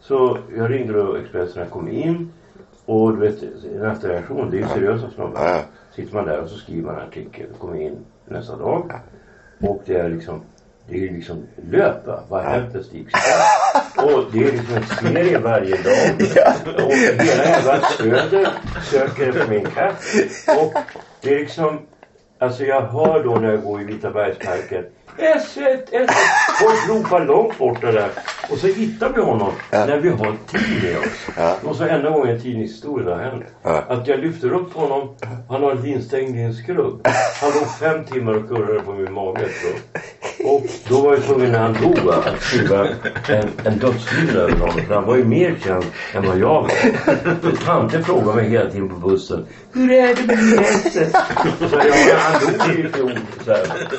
Så 0.00 0.38
jag 0.56 0.70
ringde 0.70 0.92
då 0.92 1.16
Expressen 1.16 1.62
och 1.62 1.70
kom 1.70 1.88
in. 1.90 2.32
Och 2.84 3.16
du 3.16 3.20
vet, 3.20 3.42
nästa 3.80 4.08
reaktion, 4.08 4.50
det 4.50 4.56
är 4.56 4.60
ju 4.60 4.68
seriösa 4.68 5.10
snubbar. 5.14 5.60
Ja. 5.92 5.96
Sitter 5.96 6.14
man 6.14 6.26
där 6.26 6.40
och 6.40 6.48
så 6.48 6.58
skriver 6.58 6.82
man 6.82 6.94
en 6.94 7.08
artikel. 7.08 7.46
Kommer 7.58 7.80
in 7.80 8.04
nästa 8.24 8.56
dag. 8.56 8.92
Och 9.60 9.82
det 9.86 9.94
är 9.94 10.08
liksom 10.08 10.42
det 10.88 11.08
är 11.08 11.12
liksom 11.12 11.46
löp 11.70 12.06
va? 12.06 12.20
Vad 12.28 12.44
har 12.44 12.50
hänt 12.50 12.74
med 12.74 12.84
Stig? 12.84 13.06
Och 13.96 14.24
det 14.32 14.38
är 14.38 14.52
liksom 14.52 14.76
en 14.76 14.86
serie 14.86 15.38
varje 15.38 15.76
dag. 15.82 16.14
Och 16.86 16.92
hela 16.92 17.44
jävla 17.44 17.80
Söder 17.80 18.48
söker 18.90 19.28
efter 19.28 19.48
min 19.48 19.64
katt. 19.64 20.04
Och 20.58 20.74
det 21.20 21.34
är 21.34 21.38
liksom 21.38 21.78
Alltså 22.38 22.64
jag 22.64 22.80
hör 22.80 23.24
då 23.24 23.34
när 23.34 23.50
jag 23.50 23.62
går 23.62 23.80
i 23.80 23.84
Vita 23.84 24.10
bergsparken 24.10 24.84
S1, 25.16 25.84
S1. 25.90 26.08
Folk 26.60 26.88
ropar 26.88 27.24
långt 27.24 27.58
borta 27.58 27.92
där. 27.92 28.10
Och 28.50 28.58
så 28.58 28.66
hittar 28.66 29.12
vi 29.12 29.20
honom 29.20 29.52
när 29.70 29.98
vi 29.98 30.08
har 30.08 30.36
tid 30.46 30.82
med 30.82 30.98
oss. 30.98 31.64
Och 31.64 31.76
så 31.76 31.84
enda 31.84 32.10
gången 32.10 32.34
en 32.34 32.42
tidningshistoria 32.42 33.14
har 33.14 33.22
hänt. 33.22 33.44
Att 33.62 34.06
jag 34.06 34.20
lyfter 34.20 34.52
upp 34.52 34.74
honom. 34.74 35.14
Han 35.48 35.62
har 35.62 35.74
varit 35.74 35.84
instängd 35.84 36.36
i 36.36 36.40
en 36.42 36.54
skrubb. 36.54 37.08
Han 37.40 37.50
låg 37.50 37.68
fem 37.80 38.04
timmar 38.04 38.32
och 38.32 38.48
kurrade 38.48 38.80
på 38.80 38.92
min 38.92 39.12
mage. 39.12 39.48
Och 40.44 40.62
då 40.88 41.00
var 41.00 41.14
jag 41.14 41.22
tvungen 41.24 41.52
när 41.52 41.58
han 41.58 41.72
dog 41.72 42.08
att 42.08 42.40
skriva 42.40 42.88
en, 43.28 43.48
en 43.64 43.78
dödshylla 43.78 44.40
över 44.40 44.56
honom. 44.58 44.80
För 44.86 44.94
han 44.94 45.04
var 45.04 45.16
ju 45.16 45.24
mer 45.24 45.56
känd 45.64 45.84
än 46.14 46.26
vad 46.26 46.38
jag 46.38 46.62
var. 46.62 46.68
För 47.40 47.64
tanten 47.64 48.04
frågade 48.04 48.36
mig 48.36 48.48
hela 48.48 48.70
tiden 48.70 48.88
på 48.88 49.08
bussen. 49.08 49.46
Hur 49.72 49.92
är 49.92 50.14
det 50.14 50.26
med 50.26 50.36
ja, 52.08 52.16
han 52.16 52.40
dog 52.42 52.78
i 52.78 52.88
fjol. 52.88 53.18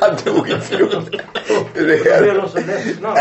Han 0.02 0.18
dog 0.26 0.50
i 0.50 0.60
fjol. 0.60 1.20
Det? 1.74 2.22
blev 2.22 2.48
så 2.48 2.58
ledsna. 2.58 3.16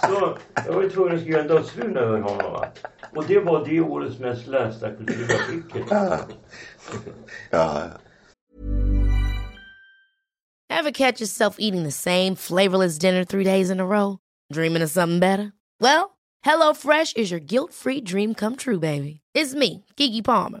Så 0.00 0.38
jag 0.66 0.72
var 0.72 0.82
ju 0.82 0.90
tvungen 0.90 1.14
att 1.14 1.20
skriva 1.20 1.40
en 1.40 1.96
över 1.96 2.20
honom. 2.20 2.52
Va? 2.52 2.66
Och 3.14 3.24
det 3.26 3.38
var 3.38 3.66
det 3.68 3.80
årets 3.80 4.18
mest 4.18 4.46
lästa 4.46 4.90
kulturartikel. 4.90 5.82
Ja. 7.50 7.88
Ever 10.70 10.90
catch 10.90 11.20
yourself 11.20 11.56
eating 11.58 11.84
the 11.84 11.90
same 11.90 12.36
flavorless 12.36 12.98
dinner 12.98 13.24
three 13.24 13.44
days 13.44 13.70
in 13.70 13.80
a 13.80 13.86
row? 13.86 14.18
Dreaming 14.52 14.82
of 14.82 14.90
something 14.90 15.18
better? 15.18 15.52
Well, 15.80 16.18
HelloFresh 16.44 17.16
is 17.16 17.30
your 17.30 17.40
guilt 17.40 17.72
free 17.72 18.00
dream 18.00 18.34
come 18.34 18.54
true, 18.56 18.78
baby. 18.78 19.20
It's 19.34 19.54
me, 19.54 19.84
Gigi 19.96 20.22
Palmer. 20.22 20.60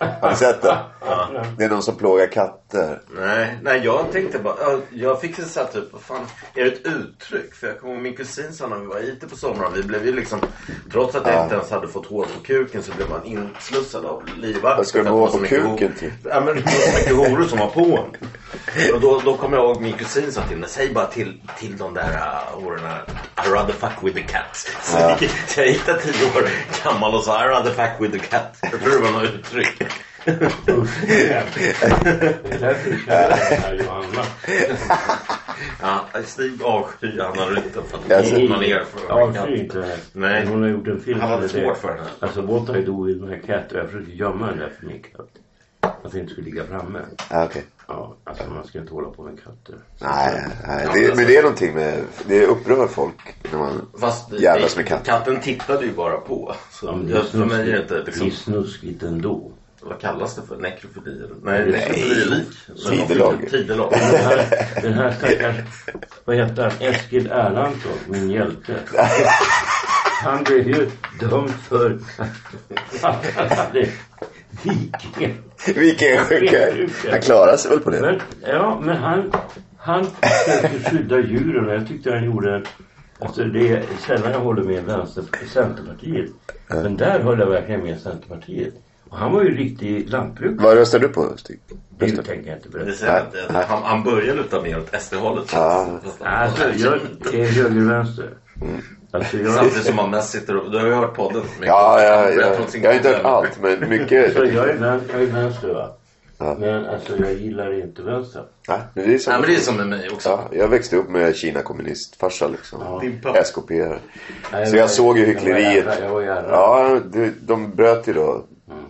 Har 0.00 0.30
ni 0.30 0.36
sett 0.36 0.62
den? 0.62 0.76
Det 1.58 1.64
är 1.64 1.68
någon 1.68 1.82
som 1.82 1.96
plågar 1.96 2.26
katter. 2.26 3.00
Nej, 3.08 3.58
nej 3.62 3.80
jag 3.84 4.12
tänkte 4.12 4.38
bara, 4.38 4.54
ja, 4.60 4.78
jag 4.90 5.20
fick 5.20 5.36
så 5.36 5.60
här 5.60 5.66
typ, 5.66 5.92
vad 5.92 6.02
fan, 6.02 6.26
är 6.54 6.64
det 6.64 6.70
ett 6.70 6.86
uttryck? 6.86 7.54
För 7.54 7.66
jag 7.66 7.80
kommer 7.80 7.94
ihåg 7.94 8.02
min 8.02 8.16
kusin 8.16 8.52
sa 8.52 8.66
när 8.66 8.76
vi 8.76 8.86
var 8.86 8.98
ute 8.98 9.26
på 9.28 9.36
sommaren, 9.36 9.72
vi 9.74 9.82
blev 9.82 10.06
ju 10.06 10.12
liksom, 10.12 10.40
trots 10.92 11.14
att 11.14 11.26
jag 11.26 11.42
inte 11.44 11.54
ens 11.54 11.70
hade 11.70 11.88
fått 11.88 12.06
hår 12.06 12.22
på 12.24 12.40
kuken 12.44 12.82
så 12.82 12.92
blev 12.96 13.08
man 13.10 13.24
inslussad 13.24 14.04
av 14.06 14.22
livvakter. 14.36 14.76
Vad 14.76 14.86
ska 14.86 15.02
du 15.02 15.10
ha 15.10 15.26
det 15.26 15.32
så 15.32 15.38
på 15.38 15.44
kuken 15.44 15.94
till? 15.98 16.12
Ja 16.24 16.40
men 16.40 16.54
det 16.56 16.60
var 16.62 16.70
så 16.70 16.98
mycket 16.98 17.16
horor 17.16 17.44
som 17.44 17.58
var 17.58 17.66
på 17.68 17.80
en. 17.80 18.28
Och 18.94 19.00
då, 19.00 19.20
då 19.24 19.36
kommer 19.36 19.56
jag 19.56 19.66
ihåg 19.66 19.80
min 19.82 19.92
kusin 19.92 20.32
sa 20.32 20.42
till 20.42 20.56
mig, 20.56 20.68
säg 20.68 20.92
bara 20.94 21.06
till, 21.06 21.40
till 21.58 21.76
de 21.76 21.94
där 21.94 22.10
uh, 22.12 22.62
hororna, 22.62 22.98
I 23.46 23.48
rather 23.50 23.72
fuck 23.72 23.92
with 24.02 24.16
the 24.16 24.22
cat. 24.22 24.66
Så, 24.82 24.98
jag 24.98 25.22
gick- 25.22 25.48
så 25.48 25.60
jag 25.60 25.68
gick 25.68 25.86
där 25.86 25.96
tio 25.98 26.24
år 26.26 26.48
gammal 26.84 27.14
och 27.14 27.24
sa 27.24 27.44
I 27.44 27.48
rather 27.48 27.70
fuck 27.70 27.90
with 28.00 28.12
the 28.18 28.26
cat. 28.26 28.58
Jag 28.62 28.80
tror 28.80 28.90
det 28.90 29.12
var 29.12 29.20
något 29.20 29.30
uttryck. 29.34 29.82
Det 30.24 30.30
är 30.32 30.38
därför 32.60 32.90
du 32.90 32.98
känner 33.06 33.74
Johanna. 33.84 34.24
Ja, 35.82 36.06
Stig 36.24 36.62
avskyr 36.62 37.20
Anna 37.20 37.46
Rytter 37.46 37.82
för 37.82 37.98
att 38.18 38.26
ser- 38.26 38.48
hon 38.48 38.60
ner 38.60 38.84
för 38.84 39.00
Jag 39.08 39.20
avskyr 39.36 39.54
inte 39.54 39.80
henne. 39.80 39.96
Nej. 40.12 40.46
Hon 40.46 40.62
har 40.62 40.68
gjort 40.68 40.88
en 40.88 41.00
film 41.00 41.20
Han 41.20 41.40
med 41.40 41.50
svårt 41.50 41.76
för 41.76 41.88
henne. 41.88 42.06
Alltså 42.20 42.42
What 42.42 42.76
I 42.76 42.82
Do 42.82 43.04
With 43.04 43.20
My 43.24 43.38
Cat. 43.40 43.64
Jag 43.70 43.86
försökte 43.90 44.12
gömma 44.12 44.46
den 44.46 44.58
där 44.58 44.72
för 44.80 44.86
min 44.86 45.02
katt. 45.02 45.28
Att 45.82 46.12
den 46.12 46.20
inte 46.20 46.32
skulle 46.32 46.46
ligga 46.50 46.64
framme. 46.64 46.98
Ja, 47.30 47.44
okej. 47.44 47.64
Ja, 47.88 48.16
alltså 48.24 48.44
man 48.50 48.64
ska 48.66 48.78
inte 48.78 48.94
hålla 48.94 49.08
på 49.10 49.22
med 49.22 49.38
katter. 49.44 49.74
Nej, 49.98 50.46
nej 50.66 50.88
det, 50.94 51.16
men 51.16 51.26
det 51.26 51.36
är 51.36 51.42
någonting 51.42 51.74
med... 51.74 52.04
Det 52.26 52.46
upprör 52.46 52.86
folk 52.86 53.34
när 53.52 53.58
man 53.58 53.86
Fast 54.00 54.32
jävlas 54.32 54.76
med 54.76 54.86
katter. 54.86 55.04
katten 55.04 55.40
tittade 55.40 55.84
ju 55.86 55.92
bara 55.92 56.16
på. 56.16 56.54
Så 56.72 56.86
Ja, 56.86 56.96
men 56.96 57.08
jag, 57.08 57.26
för 57.26 57.38
mig 57.38 57.68
är 57.70 57.72
det 57.72 57.80
inte 57.82 57.94
Det 57.94 58.00
är 58.00 58.04
liksom, 58.06 58.30
snuskigt 58.30 59.02
ändå. 59.02 59.50
Vad 59.82 60.00
kallas 60.00 60.36
det 60.36 60.42
för? 60.42 60.56
Nekrofili? 60.56 61.10
eller? 61.10 61.34
Nej, 61.42 61.66
Nej. 61.66 61.70
nekrofilik. 61.70 62.48
Tidelag. 63.08 63.50
Tidelag. 63.50 63.92
Den 64.00 64.20
här, 64.20 64.46
den 64.82 64.92
här 64.92 65.12
stackars, 65.18 65.56
vad 66.24 66.36
heter 66.36 66.62
han, 66.62 66.72
Eskil 66.80 67.26
Erlandsson, 67.26 67.98
min 68.08 68.30
hjälte. 68.30 68.74
Han 70.22 70.44
blev 70.44 70.68
ju 70.68 70.90
dömd 71.20 71.50
för 71.50 71.98
att 73.00 73.26
han 73.36 73.50
hade. 73.56 73.88
Han 77.10 77.20
klarar 77.20 77.56
sig 77.56 77.70
väl 77.70 77.80
på 77.80 77.90
det? 77.90 78.00
Men, 78.00 78.20
ja, 78.46 78.80
men 78.82 78.96
han, 78.96 79.32
han 79.76 80.06
försökte 80.06 80.90
skydda 80.90 81.18
djuren 81.18 81.68
och 81.68 81.74
jag 81.74 81.88
tyckte 81.88 82.10
han 82.10 82.24
gjorde 82.24 82.54
en 82.54 82.64
Alltså 83.22 83.44
det 83.44 83.68
är 83.68 83.84
sällan 84.06 84.32
jag 84.32 84.40
håller 84.40 84.62
med 84.62 84.84
vänster, 84.84 85.24
Centerpartiet. 85.52 86.30
Men 86.68 86.96
där 86.96 87.20
höll 87.20 87.38
jag 87.38 87.46
verkligen 87.46 87.82
med 87.82 88.00
Centerpartiet. 88.00 88.74
Och 89.10 89.16
han 89.18 89.32
var 89.32 89.42
ju 89.42 89.56
riktig 89.56 90.08
lantbrukare. 90.10 90.64
Vad 90.66 90.76
röstar 90.76 90.98
du 90.98 91.08
på 91.08 91.32
Stig? 91.36 91.60
Det 91.98 92.06
tänker 92.10 92.32
jag 92.50 92.56
inte 92.58 92.68
Det 92.68 92.78
berätta. 92.78 92.92
säger 92.92 93.20
att, 93.20 93.56
att 93.56 93.64
han, 93.64 93.82
han 93.82 94.02
börjar 94.04 94.34
luta 94.34 94.62
mer 94.62 94.78
åt 94.78 95.02
SD-hållet. 95.02 95.50
Ja. 95.52 96.00
Alltså 96.20 96.62
jag 96.76 96.94
är 97.32 97.44
höger-vänster. 97.44 98.30
Alltså 99.12 99.36
jag, 99.38 99.54
Samtidigt 99.54 99.84
som 99.86 99.96
man 99.96 100.10
mest 100.10 100.30
sitter 100.30 100.56
och... 100.56 100.70
Du 100.70 100.78
har 100.78 100.86
ju 100.86 100.92
hört 100.94 101.14
podden. 101.16 101.42
mycket. 101.42 101.66
Ja, 101.66 102.02
ja, 102.02 102.30
ja. 102.30 102.56
om 102.64 102.66
sin 102.70 102.82
Jag 102.82 102.90
har 102.90 102.96
inte 102.96 103.08
hört 103.08 103.24
allt 103.24 103.58
men 103.62 103.88
mycket. 103.88 104.32
så 104.32 104.44
jag 104.44 104.68
är, 104.68 104.74
vän, 104.76 105.00
jag 105.12 105.22
är 105.22 105.26
vänster 105.26 105.74
va. 105.74 105.96
Ja. 106.40 106.56
Men 106.58 106.86
alltså 106.86 107.16
jag 107.16 107.34
gillar 107.34 107.82
inte 107.82 108.02
vänster. 108.02 108.44
Nej, 108.68 108.80
men 108.94 109.08
det 109.08 109.14
är 109.14 109.18
som, 109.18 109.30
Nej, 109.32 109.40
men 109.40 109.50
det 109.50 109.56
är 109.56 109.60
som 109.60 109.76
med 109.76 109.86
mig 109.86 110.10
också. 110.10 110.28
ja, 110.28 110.48
jag 110.52 110.68
växte 110.68 110.96
upp 110.96 111.08
med 111.08 111.36
Kina 111.36 111.62
kommunistfarsa 111.62 112.48
liksom. 112.48 113.00
Din 113.00 113.20
pappa. 113.20 113.38
SKP. 113.38 113.70
Nej, 114.52 114.66
Så 114.66 114.76
jag 114.76 114.90
såg 114.90 115.18
ju 115.18 115.24
var 115.26 115.32
hyckleriet. 115.32 115.86
Jag 116.00 116.10
var 116.10 116.22
jävla. 116.22 116.50
Ja, 116.50 117.00
de, 117.12 117.32
de 117.40 117.70
bröt 117.70 118.08
ju 118.08 118.12
då 118.12 118.42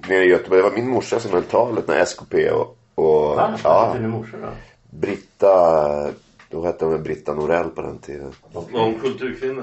nere 0.09 0.25
i 0.25 0.29
Göteborg. 0.29 0.63
Det 0.63 0.69
var 0.69 0.77
min 0.77 0.89
morsa 0.89 1.21
som 1.21 1.33
höll 1.33 1.43
talet 1.43 1.89
när 1.89 2.01
SKP 2.01 2.51
och, 2.51 2.79
och 2.95 3.37
Va? 3.37 3.59
Vad 3.65 3.73
ja, 3.73 3.87
heter 3.87 4.01
din 4.01 4.11
morsa 4.11 4.37
då? 4.43 4.49
Britta, 4.99 6.11
då 6.51 6.65
hette 6.65 6.85
hon 6.85 7.03
Britta 7.03 7.35
Norell 7.35 7.69
på 7.69 7.83
den 7.83 7.99
tiden. 7.99 8.33
Var 8.53 8.83
hon 8.83 8.95
kulturkvinna? 9.01 9.63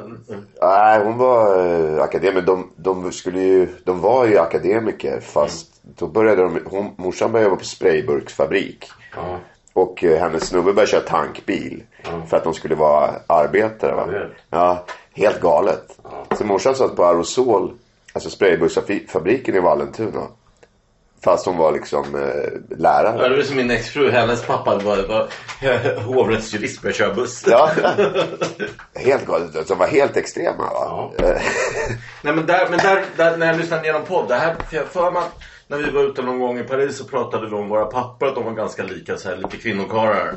Nej, 0.61 1.03
hon 1.03 1.17
var 1.17 1.65
eh, 1.65 2.03
akademiker. 2.03 2.41
De, 2.47 2.69
de, 2.75 3.11
skulle 3.11 3.39
ju, 3.41 3.67
de 3.83 4.01
var 4.01 4.25
ju 4.25 4.37
akademiker 4.37 5.19
fast 5.19 5.76
då 5.95 6.07
började 6.07 6.41
de, 6.41 6.59
hon, 6.65 6.91
morsan 6.95 7.31
började 7.31 7.49
jobba 7.49 7.59
på 7.59 7.65
sprayburksfabrik. 7.65 8.89
Ja. 9.15 9.39
Och 9.73 10.03
eh, 10.03 10.19
hennes 10.19 10.47
snubbe 10.47 10.73
började 10.73 10.91
köra 10.91 11.01
tankbil. 11.01 11.83
För 12.29 12.37
att 12.37 12.43
de 12.43 12.53
skulle 12.53 12.75
vara 12.75 13.13
arbetare. 13.27 13.95
Va? 13.95 14.07
Ja, 14.49 14.85
helt 15.13 15.41
galet. 15.41 15.99
Så 16.37 16.43
morsan 16.45 16.75
satt 16.75 16.95
på 16.95 17.05
Aerosol, 17.05 17.73
alltså 18.13 18.29
spraybussfabriken 18.29 19.55
i 19.55 19.59
Vallentuna. 19.59 20.27
Fast 21.23 21.45
hon 21.45 21.57
var 21.57 21.71
liksom 21.71 22.15
eh, 22.15 22.21
Ja, 22.69 22.75
lärare. 22.77 23.29
det 23.29 23.35
var 23.35 23.43
som 23.43 23.55
min 23.55 23.71
exfru. 23.71 24.11
Hennes 24.11 24.45
pappa 24.45 24.75
var, 24.77 24.97
var 25.07 25.27
hovrättsjurist 26.03 26.81
började 26.81 26.97
köra 26.97 27.13
buss. 27.13 27.43
Ja, 27.47 27.69
helt 28.95 29.25
galet. 29.25 29.67
De 29.67 29.77
var 29.77 29.87
helt 29.87 30.17
extrema 30.17 30.63
va. 30.73 31.11
Eh, 31.19 31.25
Nej 32.21 32.33
men 32.33 32.45
där, 32.45 32.67
men 32.69 32.79
där, 32.79 33.05
där 33.17 33.37
när 33.37 33.47
jag 33.47 33.57
lyssnade 33.57 33.83
igenom 33.83 34.01
podd. 34.05 34.27
Det 34.27 34.35
här, 34.35 34.55
för 34.91 35.07
att 35.07 35.13
när 35.67 35.77
vi 35.77 35.89
var 35.89 36.03
ute 36.03 36.21
någon 36.21 36.39
gång 36.39 36.59
i 36.59 36.63
Paris 36.63 36.97
så 36.97 37.03
pratade 37.03 37.47
vi 37.47 37.55
om 37.55 37.69
våra 37.69 37.85
pappor. 37.85 38.27
Att 38.27 38.35
de 38.35 38.45
var 38.45 38.51
ganska 38.51 38.83
lika 38.83 39.17
så 39.17 39.29
här, 39.29 39.37
lite 39.37 39.57
kvinnokarlar. 39.57 40.35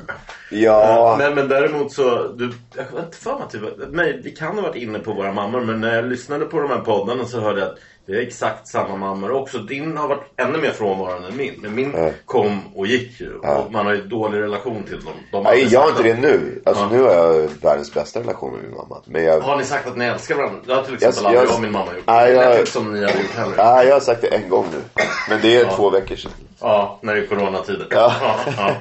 Ja, 0.50 1.16
Men, 1.18 1.34
men 1.34 1.48
däremot 1.48 1.92
så, 1.92 2.28
du, 2.28 2.52
jag 2.76 2.84
har 2.84 3.00
inte 3.00 3.16
mig 3.38 3.42
att 3.42 3.54
vi, 3.54 3.86
nej, 3.90 4.20
vi 4.24 4.30
kan 4.30 4.54
ha 4.54 4.62
varit 4.62 4.82
inne 4.82 4.98
på 4.98 5.12
våra 5.12 5.32
mammor 5.32 5.60
men 5.60 5.80
när 5.80 5.96
jag 5.96 6.04
lyssnade 6.04 6.44
på 6.44 6.60
de 6.60 6.70
här 6.70 6.80
poddarna 6.80 7.24
så 7.24 7.40
hörde 7.40 7.60
jag 7.60 7.68
att 7.68 7.78
det 8.10 8.16
är 8.16 8.22
exakt 8.26 8.68
samma 8.68 8.96
mammor 8.96 9.30
också. 9.30 9.58
Din 9.58 9.96
har 9.96 10.08
varit 10.08 10.22
ännu 10.36 10.58
mer 10.58 10.70
frånvarande 10.70 11.28
än 11.28 11.36
min. 11.36 11.54
Men 11.62 11.74
min 11.74 12.12
kom 12.24 12.60
och 12.76 12.86
gick 12.86 13.20
ju. 13.20 13.34
Och 13.34 13.72
man 13.72 13.86
har 13.86 13.94
ju 13.94 14.02
dålig 14.02 14.38
relation 14.40 14.82
till 14.84 15.04
dem. 15.04 15.12
De 15.32 15.42
Nej, 15.42 15.66
jag 15.70 15.80
har 15.80 15.88
inte 15.88 16.02
det 16.02 16.14
nu. 16.14 16.62
Alltså 16.66 16.82
Ja. 16.84 16.88
nu 16.92 17.02
har 17.02 17.10
jag 17.14 17.48
världens 17.62 17.94
bästa 17.94 18.20
relation 18.20 18.52
med 18.52 18.62
min 18.62 18.70
mamma. 18.74 19.02
Men 19.04 19.24
jag, 19.24 19.40
Har 19.40 19.56
ni 19.56 19.64
sagt 19.64 19.86
att 19.86 19.96
ni 19.96 20.04
älskar 20.04 20.34
varandra? 20.34 20.58
Det 20.66 20.74
har 20.74 20.82
till 20.82 20.94
exempel 20.94 21.16
Jag- 21.22 21.26
aldrig 21.26 21.40
jag- 21.42 21.48
jag 21.48 21.54
och 21.54 21.62
min 21.62 21.72
mamma 21.72 21.94
gjort. 21.96 22.04
Nej, 22.06 22.30
det 22.34 22.42
jag- 22.42 22.58
inte 22.58 22.70
som 22.70 22.92
ni 22.92 23.00
hade 23.00 23.20
gjort 23.22 23.34
heller. 23.36 23.56
nej, 23.56 23.86
jag 23.86 23.94
har 23.94 24.00
sagt 24.00 24.20
det 24.22 24.28
en 24.28 24.48
gång 24.48 24.66
nu. 24.72 25.02
Men 25.28 25.38
det 25.42 25.56
är 25.56 25.70
två 25.76 25.90
veckor 25.90 26.16
sedan. 26.16 26.32
Ja, 26.60 26.98
när 27.02 27.14
det 27.14 27.20
är 27.20 27.26
coronatider. 27.26 27.86
Ja. 27.90 28.12
ja. 28.56 28.72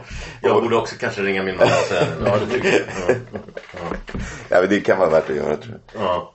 Jag 0.41 0.63
borde 0.63 0.75
också 0.75 0.95
kanske 0.99 1.21
ringa 1.21 1.43
min 1.43 1.55
mamma 1.57 1.71
och 1.71 1.87
säga 1.87 2.01
det. 2.01 2.29
Ja, 2.29 2.37
det 2.37 2.53
tycker 2.53 2.69
jag. 2.69 2.79
Ja. 3.07 3.15
Ja, 4.49 4.61
men 4.61 4.69
det 4.69 4.79
kan 4.79 4.99
vara 4.99 5.09
värt 5.09 5.29
att 5.29 5.35
göra 5.35 5.55
tror 5.55 5.79
jag. 5.93 6.03
Ja. 6.03 6.31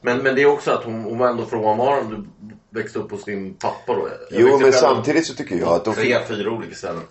Men, 0.00 0.18
men 0.18 0.34
det 0.34 0.42
är 0.42 0.46
också 0.46 0.70
att 0.70 0.84
hon, 0.84 1.04
hon 1.04 1.18
var 1.18 1.28
ändå 1.28 1.46
frånvarande. 1.46 2.16
Du 2.40 2.56
växte 2.80 2.98
upp 2.98 3.10
hos 3.10 3.24
din 3.24 3.54
pappa 3.54 3.94
då. 3.94 4.08
Jag 4.30 4.40
Jo, 4.40 4.58
men 4.58 4.72
samtidigt 4.72 5.26
så 5.26 5.34
tycker 5.34 5.56
jag 5.56 5.68
att 5.68 5.84
de 5.84 5.94
Tre, 5.94 6.18
fyra 6.28 6.50
olika 6.50 6.74
ställen. 6.74 7.02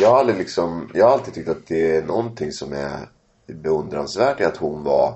Jag 0.00 0.10
har 0.10 0.18
aldrig 0.18 0.38
liksom, 0.38 0.90
jag 0.94 1.04
har 1.04 1.12
alltid 1.12 1.34
tyckt 1.34 1.48
att 1.48 1.66
det 1.66 1.96
är 1.96 2.02
någonting 2.02 2.52
som 2.52 2.72
är 2.72 3.08
beundransvärt 3.46 4.40
i 4.40 4.44
att 4.44 4.56
hon 4.56 4.84
var 4.84 5.14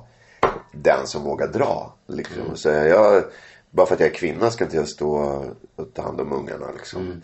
den 0.73 1.07
som 1.07 1.23
vågar 1.23 1.47
dra. 1.47 1.95
Liksom. 2.07 2.43
Mm. 2.43 2.57
Så 2.57 2.69
jag, 2.69 3.25
bara 3.71 3.87
för 3.87 3.95
att 3.95 4.01
jag 4.01 4.11
är 4.11 4.15
kvinna 4.15 4.51
ska 4.51 4.65
inte 4.65 4.77
jag 4.77 4.89
stå 4.89 5.15
och 5.77 5.95
ta 5.95 6.03
hand 6.03 6.21
om 6.21 6.33
ungarna 6.33 6.67
liksom. 6.77 7.03
Mm. 7.03 7.23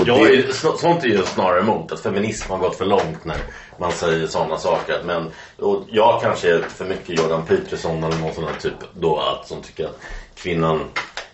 Och 0.00 0.08
Jag 0.08 0.20
är, 0.20 0.36
det, 0.46 0.52
så- 0.52 0.76
sånt 0.76 1.04
är 1.04 1.08
ju 1.08 1.22
snarare 1.22 1.60
emot 1.60 1.92
att 1.92 2.00
feminism 2.00 2.50
har 2.52 2.58
gått 2.58 2.76
för 2.76 2.84
långt 2.84 3.24
när 3.24 3.36
man 3.78 3.92
säger 3.92 4.26
sådana 4.26 4.58
saker. 4.58 5.02
Men 5.04 5.30
och 5.58 5.82
jag 5.90 6.20
kanske 6.22 6.54
är 6.54 6.60
för 6.62 6.84
mycket 6.84 7.18
Jordan 7.18 7.46
Peterson 7.46 8.04
eller 8.04 8.18
någon 8.18 8.34
sån 8.34 8.44
här 8.44 8.54
typ 8.60 8.74
då 8.94 9.18
att 9.20 9.48
som 9.48 9.62
tycker 9.62 9.84
att 9.84 9.98
kvinnan 10.34 10.80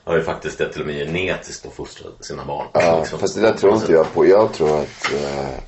har 0.04 0.16
ju 0.16 0.22
faktiskt 0.22 0.58
det 0.58 0.72
till 0.72 0.80
och 0.80 0.86
med 0.86 1.06
genetiskt 1.06 1.66
att 1.66 1.72
fostra 1.74 2.06
sina 2.20 2.44
barn. 2.44 2.66
ja, 2.72 2.98
Liksom. 2.98 3.18
fast 3.18 3.34
det 3.34 3.40
där 3.40 3.52
tror 3.54 3.74
inte 3.74 3.92
jag 3.92 4.12
på. 4.14 4.26
Jag 4.26 4.52
tror 4.52 4.80
att, 4.80 5.12
eh, 5.12 5.58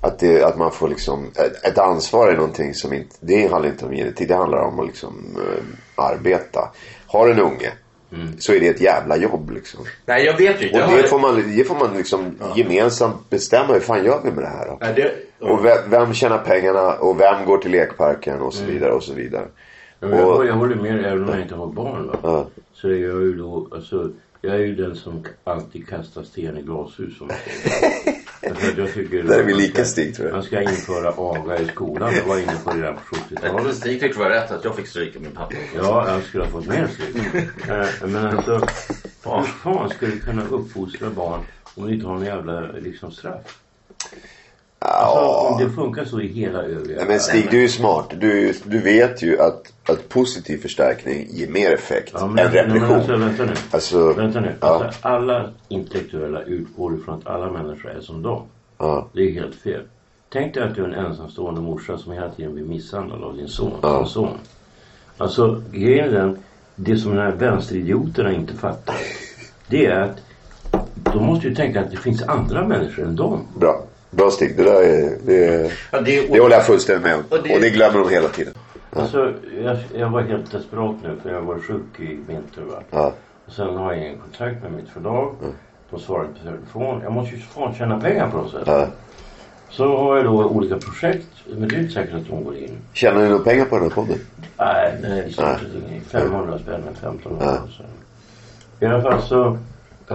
att, 0.00 0.18
det, 0.18 0.42
att 0.44 0.58
man 0.58 0.72
får 0.72 0.88
liksom, 0.88 1.32
ett, 1.36 1.64
ett 1.64 1.78
ansvar 1.78 2.28
är 2.28 2.36
någonting 2.36 2.74
som 2.74 2.92
inte, 2.92 3.16
det 3.20 3.50
handlar 3.50 3.70
inte 3.70 3.84
om 3.84 3.92
genetik. 3.92 4.28
Det 4.28 4.34
handlar 4.36 4.58
om 4.58 4.80
att 4.80 4.86
liksom 4.86 5.36
eh, 5.36 6.04
arbeta. 6.04 6.70
Har 7.06 7.28
en 7.28 7.40
unge 7.40 7.72
så 8.38 8.52
är 8.52 8.60
det 8.60 8.68
ett 8.68 8.80
jävla 8.80 9.16
jobb 9.16 9.50
liksom. 9.50 9.80
Nej 10.06 10.24
jag 10.24 10.36
vet 10.38 10.62
ju. 10.62 10.66
Och 10.66 10.72
det 10.72 10.82
har- 10.82 11.02
får 11.02 11.18
man, 11.18 11.56
det 11.56 11.64
får 11.64 11.74
man 11.74 11.96
liksom 11.96 12.34
gemensamt 12.56 13.30
bestämma. 13.30 13.72
Hur 13.72 13.80
fan 13.80 14.04
gör 14.04 14.20
vi 14.24 14.30
med 14.30 14.44
det 14.44 14.48
här 14.48 14.66
då? 14.66 14.78
Nej, 14.80 14.92
det, 14.96 15.12
Och 15.46 15.64
vem, 15.64 15.78
vem 15.90 16.14
tjänar 16.14 16.38
pengarna 16.38 16.92
och 16.94 17.20
vem 17.20 17.44
går 17.46 17.58
till 17.58 17.70
lekparken 17.70 18.40
och 18.40 18.54
så 18.54 18.62
Mm. 18.62 18.74
vidare 18.74 18.92
och 18.92 19.02
så 19.02 19.14
vidare. 19.14 19.44
Ja, 20.00 20.06
men 20.08 20.18
jag, 20.18 20.36
Och- 20.36 20.46
jag 20.46 20.54
håller 20.54 20.76
med 20.76 21.04
även 21.04 21.24
om 21.24 21.28
jag 21.30 21.40
inte 21.42 21.54
har 21.54 21.66
barn. 21.66 22.06
Va? 22.06 22.18
Ja. 22.22 22.46
Så 22.72 22.88
är 22.88 22.92
jag 22.92 23.22
ju 23.22 23.34
då, 23.36 23.68
alltså, 23.72 24.10
jag 24.46 24.54
är 24.54 24.60
ju 24.66 24.74
den 24.74 24.96
som 24.96 25.24
alltid 25.44 25.88
kastar 25.88 26.22
sten 26.22 26.58
i 26.58 26.62
glashus 26.62 27.18
som 27.18 27.30
att 27.30 28.76
jag 28.76 28.94
tycker 28.94 29.22
Där 29.22 29.38
är 29.38 29.42
vi 29.44 29.52
man 29.52 29.62
lika 29.62 29.74
ska- 29.74 29.84
Stig, 29.84 30.14
tror 30.14 30.28
jag. 30.28 30.34
Man 30.34 30.42
ska 30.44 30.60
införa 30.62 31.12
aga 31.16 31.58
i 31.58 31.66
skolan. 31.66 32.14
Jag 32.14 32.24
var 32.24 32.38
inne 32.38 32.52
på 32.64 32.70
det 32.72 32.76
redan 32.82 32.94
på 32.94 33.16
70-talet. 33.16 33.76
Stig 33.76 34.00
tyckte 34.00 34.18
det 34.18 34.24
var 34.24 34.30
rätt 34.30 34.50
att 34.50 34.64
jag 34.64 34.76
fick 34.76 34.86
stryk 34.86 35.16
av 35.16 35.22
min 35.22 35.30
pappa. 35.32 35.54
Ja, 35.76 36.12
jag 36.12 36.22
skulle 36.22 36.44
ha 36.44 36.50
fått 36.50 36.66
mer 36.66 36.86
stryk. 36.86 37.16
Eh, 37.68 37.86
Men 38.08 38.26
alltså, 38.26 38.52
hur 39.24 39.42
fan 39.42 39.90
ska 39.90 40.06
du 40.06 40.18
kunna 40.20 40.42
uppfostra 40.48 41.10
barn 41.10 41.40
om 41.74 41.86
du 41.86 41.94
inte 41.94 42.06
har 42.06 42.14
någon 42.14 42.24
jävla 42.24 42.60
liksom, 42.60 43.10
straff? 43.10 43.58
Alltså, 44.78 45.18
om 45.54 45.58
det 45.64 45.70
funkar 45.70 46.04
så 46.04 46.20
i 46.20 46.26
hela 46.28 46.62
övriga 46.62 46.96
Nej, 46.98 47.06
men 47.08 47.20
Stig, 47.20 47.48
du 47.50 47.56
är 47.56 47.62
ju 47.62 47.68
smart. 47.68 48.06
Du, 48.20 48.54
du 48.64 48.78
vet 48.80 49.22
ju 49.22 49.40
att, 49.40 49.72
att 49.88 50.08
positiv 50.08 50.58
förstärkning 50.58 51.26
ger 51.30 51.48
mer 51.48 51.70
effekt 51.74 52.12
Ja, 52.14 52.26
men, 52.26 52.46
än 52.46 52.52
men 52.52 52.64
repression. 52.64 52.92
alltså, 52.96 53.16
vänta 53.16 53.44
nu. 53.44 53.52
Alltså, 53.70 54.12
Vänta 54.12 54.40
nu. 54.40 54.54
ja. 54.60 54.66
Alltså, 54.84 55.08
alla 55.08 55.50
intellektuella 55.68 56.42
utgår 56.42 56.94
ifrån 56.98 57.14
att 57.14 57.26
alla 57.26 57.50
människor 57.50 57.90
är 57.90 58.00
som 58.00 58.22
dem. 58.22 58.42
Ja. 58.78 59.08
Det 59.12 59.20
är 59.22 59.32
helt 59.32 59.54
fel. 59.54 59.82
Tänk 60.32 60.54
dig 60.54 60.62
att 60.62 60.74
du 60.74 60.84
är 60.84 60.88
en 60.88 61.06
ensamstående 61.06 61.60
morsa 61.60 61.98
som 61.98 62.12
hela 62.12 62.30
tiden 62.30 62.54
blir 62.54 62.64
misshandlad 62.64 63.22
av 63.22 63.36
din 63.36 63.48
son. 63.48 63.72
Ja. 63.82 63.98
Sin 64.04 64.12
son. 64.12 64.38
Alltså 65.18 65.62
grejen 65.72 66.08
är 66.08 66.12
den. 66.12 66.38
Det 66.74 66.96
som 66.96 67.14
de 67.14 67.20
här 67.22 67.32
vänsteridioterna 67.32 68.32
inte 68.32 68.54
fattar. 68.54 68.96
Det 69.66 69.86
är 69.86 70.00
att 70.00 70.16
de 70.94 71.24
måste 71.26 71.48
ju 71.48 71.54
tänka 71.54 71.80
att 71.80 71.90
det 71.90 71.96
finns 71.96 72.22
andra 72.22 72.66
människor 72.68 73.04
än 73.04 73.16
dem. 73.16 73.40
Bra. 73.58 73.82
Bra 74.16 74.30
Stig. 74.30 74.56
Det 74.56 74.62
där 74.64 74.82
är, 74.82 75.18
det, 75.26 75.70
Ja, 75.92 76.00
det, 76.00 76.26
det 76.32 76.40
håller 76.40 76.56
jag 76.56 76.66
fullständigt 76.66 77.02
med 77.04 77.14
om. 77.14 77.22
Och 77.28 77.38
det- 77.42 77.54
Och 77.54 77.60
det 77.60 77.70
glömmer 77.70 77.98
de 77.98 78.08
hela 78.10 78.28
tiden. 78.28 78.54
Alltså, 78.92 79.32
jag, 79.64 79.76
jag 79.94 80.10
var 80.10 80.22
helt 80.22 80.52
desperat 80.52 80.94
nu 81.02 81.16
för 81.22 81.30
jag 81.30 81.42
var 81.42 81.58
sjuk 81.58 82.00
i 82.00 82.04
vinter. 82.28 82.62
Va? 82.62 82.82
Ja. 82.90 83.12
Och 83.46 83.52
sen 83.52 83.76
har 83.76 83.92
jag 83.92 84.02
ingen 84.02 84.18
kontakt 84.18 84.62
med 84.62 84.72
mitt 84.72 84.88
förlag. 84.88 85.34
De 85.90 86.00
svarar 86.00 86.24
inte 86.24 86.40
på 86.40 86.46
telefon. 86.46 87.00
Jag 87.02 87.12
måste 87.12 87.34
ju 87.36 87.40
fan 87.42 87.74
tjäna 87.74 88.00
pengar 88.00 88.30
på 88.30 88.36
något 88.36 88.50
sätt. 88.50 88.62
Ja. 88.66 88.86
Så 89.70 89.96
har 89.96 90.16
jag 90.16 90.24
då 90.24 90.44
olika 90.44 90.76
projekt. 90.76 91.26
Men 91.46 91.68
det 91.68 91.76
är 91.76 91.80
inte 91.80 91.92
säkert 91.94 92.14
att 92.14 92.26
de 92.28 92.44
går 92.44 92.56
in. 92.56 92.78
Tjänar 92.92 93.22
ni 93.22 93.28
några 93.28 93.44
pengar 93.44 93.64
på 93.64 93.74
den 93.74 93.84
här 93.84 93.90
podden? 93.94 94.18
Nej, 94.58 95.00
är 95.04 95.22
i 95.28 95.32
stort 95.32 95.44
sett 95.46 95.90
inget. 95.90 96.06
500 96.06 96.58
spänn 96.58 96.74
eller 96.74 96.90
1500. 96.92 97.58
Så. 97.76 97.82
I 98.84 98.88
alla 98.88 99.02
fall 99.02 99.22
så. 99.22 99.58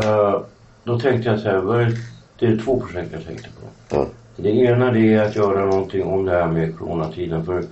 eh, 0.04 0.42
då 0.84 1.00
tänkte 1.00 1.30
jag 1.30 1.40
så 1.40 1.50
här. 1.50 1.92
Det 2.40 2.46
är 2.46 2.58
två 2.66 2.80
projekt 2.80 3.10
jag 3.14 3.26
tänkte 3.26 3.50
på. 3.50 3.68
Ja. 3.92 4.06
Det 4.36 4.50
ena 4.50 4.92
det 4.92 5.14
är 5.14 5.24
att 5.26 5.36
göra 5.36 5.66
någonting 5.66 6.04
om 6.04 6.26
det 6.26 6.32
här 6.32 6.48
med 6.48 6.78
coronatiden. 6.78 7.46
För 7.46 7.64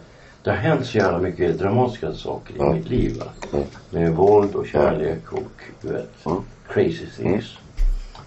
det 0.43 0.49
har 0.49 0.57
hänt 0.57 0.85
så 0.85 0.97
jävla 0.97 1.19
mycket 1.19 1.59
dramatiska 1.59 2.13
saker 2.13 2.53
i 2.53 2.57
Ja. 2.59 2.73
mitt 2.73 2.89
liv. 2.89 3.17
Va? 3.19 3.25
Ja. 3.51 3.59
Med 3.89 4.11
våld 4.15 4.55
och 4.55 4.67
kärlek 4.67 5.33
och 5.33 5.61
du 5.81 5.87
vet, 5.93 6.09
Ja. 6.23 6.43
crazy 6.67 7.05
things. 7.17 7.45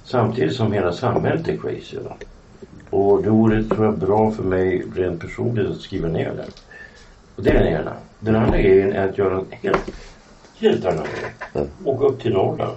Samtidigt 0.04 0.54
som 0.56 0.72
hela 0.72 0.92
samhället 0.92 1.48
är 1.48 1.56
crazy. 1.56 1.96
Va? 1.98 2.16
Och 2.90 3.22
det 3.22 3.30
vore, 3.30 3.64
tror 3.64 3.84
jag, 3.84 3.98
bra 3.98 4.30
för 4.30 4.42
mig 4.42 4.84
rent 4.96 5.20
personligt 5.20 5.70
att 5.70 5.80
skriva 5.80 6.08
ner 6.08 6.32
det. 6.36 6.46
Och 7.36 7.42
det 7.42 7.50
är 7.50 7.54
den 7.54 7.66
ena. 7.72 7.92
Den 8.20 8.36
andra 8.36 8.58
grejen 8.58 8.92
är 8.92 9.08
att 9.08 9.18
göra 9.18 9.34
en 9.38 9.46
helt, 9.50 9.90
helt 10.58 10.84
annan 10.84 11.04
grej. 11.04 11.32
Ja. 11.52 11.90
Åka 11.90 12.04
upp 12.04 12.22
till 12.22 12.32
Norrland. 12.32 12.76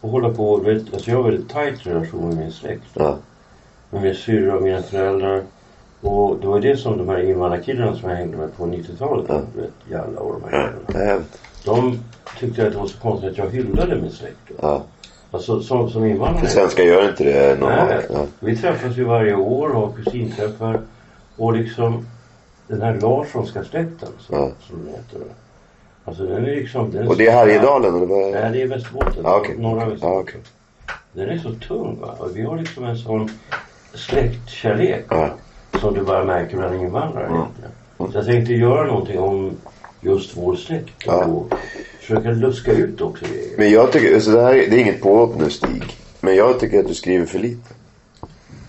Och 0.00 0.10
hålla 0.10 0.30
på, 0.30 0.56
vet, 0.56 0.94
alltså 0.94 1.10
jag 1.10 1.16
har 1.22 1.30
väldigt 1.30 1.48
tajt 1.50 1.86
relation 1.86 2.28
med 2.28 2.36
min 2.36 2.52
släkt 2.52 2.82
Ja. 2.94 3.18
Med 3.90 4.02
min 4.02 4.14
syrra 4.14 4.56
och 4.56 4.62
mina 4.62 4.82
föräldrar. 4.82 5.42
Och 6.00 6.36
det 6.40 6.46
var 6.46 6.60
det 6.60 6.76
som 6.76 6.98
de 6.98 7.08
här 7.08 7.18
invandrarkillarna 7.30 7.96
som 7.96 8.10
jag 8.10 8.16
hängde 8.16 8.36
med 8.36 8.56
på 8.56 8.64
90-talet. 8.66 9.24
Ja. 9.28 9.40
Du 9.54 9.60
vet, 9.60 9.70
Jalla 9.90 10.20
och 10.20 10.40
de 10.40 10.42
här 10.56 10.72
killarna. 10.92 11.20
De 11.64 11.98
tyckte 12.40 12.66
att 12.66 12.72
det 12.72 12.78
var 12.78 12.86
så 12.86 12.98
konstigt 12.98 13.30
att 13.30 13.38
jag 13.38 13.50
hyllade 13.50 13.96
min 13.96 14.10
släkt. 14.10 14.36
Ja. 14.62 14.82
Alltså 15.30 15.60
som, 15.62 15.90
som 15.90 16.04
invandrare. 16.04 16.46
Svenskar 16.46 16.84
gör 16.84 17.08
inte 17.08 17.24
det 17.24 17.60
normalt. 17.60 17.88
Nej, 17.90 18.06
Ja. 18.12 18.26
vi 18.40 18.56
träffas 18.56 18.96
ju 18.96 19.04
varje 19.04 19.34
år 19.34 19.68
och 19.68 19.80
har 19.80 19.92
kusinträffar. 19.92 20.80
Och 21.36 21.52
liksom 21.52 22.06
den 22.68 22.82
här 22.82 22.94
Larssonska 23.00 23.64
släkten 23.64 24.08
som, 24.18 24.36
Ja. 24.38 24.50
som 24.60 24.84
den 24.84 24.94
heter. 24.94 25.20
Alltså 26.04 26.22
den 26.26 26.44
är 26.44 26.56
liksom... 26.56 26.90
Den 26.90 27.02
är 27.02 27.08
Och 27.08 27.16
det 27.16 27.26
är 27.26 27.32
Härjedalen 27.32 27.94
eller 27.96 28.06
vad? 28.06 28.32
Nej, 28.32 28.50
det 28.52 28.62
är 28.62 28.66
Västerbotten. 28.66 29.22
Ja, 29.24 29.36
okej. 29.36 29.54
Norra 29.58 29.74
Västerbotten. 29.84 30.08
Ja, 30.14 30.20
okej. 30.20 30.40
Den 31.12 31.28
är 31.28 31.38
så 31.38 31.52
tung 31.68 31.98
va. 32.00 32.14
Och 32.18 32.36
vi 32.36 32.42
har 32.42 32.56
liksom 32.58 32.84
en 32.84 32.96
sån 32.98 33.30
släktkärlek. 33.94 35.04
Ja. 35.08 35.30
Som 35.80 35.94
du 35.94 36.02
bara 36.02 36.24
märker 36.24 36.56
bland 36.56 36.74
invandrare 36.82 37.26
Mm. 37.26 37.36
egentligen. 37.40 37.70
Så 38.12 38.18
jag 38.18 38.24
tänkte 38.26 38.52
göra 38.52 38.86
någonting 38.86 39.18
om 39.18 39.50
just 40.00 40.36
vår 40.36 40.56
släkt. 40.56 40.90
Ja. 41.06 41.24
Och 41.24 41.54
försöka 42.00 42.30
luska 42.30 42.72
ut 42.72 43.00
också 43.00 43.24
grejer. 43.24 43.48
Men 43.58 43.70
jag 43.70 43.92
tycker, 43.92 44.20
så 44.20 44.30
det 44.30 44.42
här 44.42 44.54
är- 44.54 44.70
det 44.70 44.76
är 44.76 44.80
inget 44.80 45.02
påhopp 45.02 45.38
nu 45.38 45.50
Stig. 45.50 45.82
Men 46.20 46.36
jag 46.36 46.60
tycker 46.60 46.80
att 46.80 46.88
du 46.88 46.94
skriver 46.94 47.26
för 47.26 47.38
lite. 47.38 47.68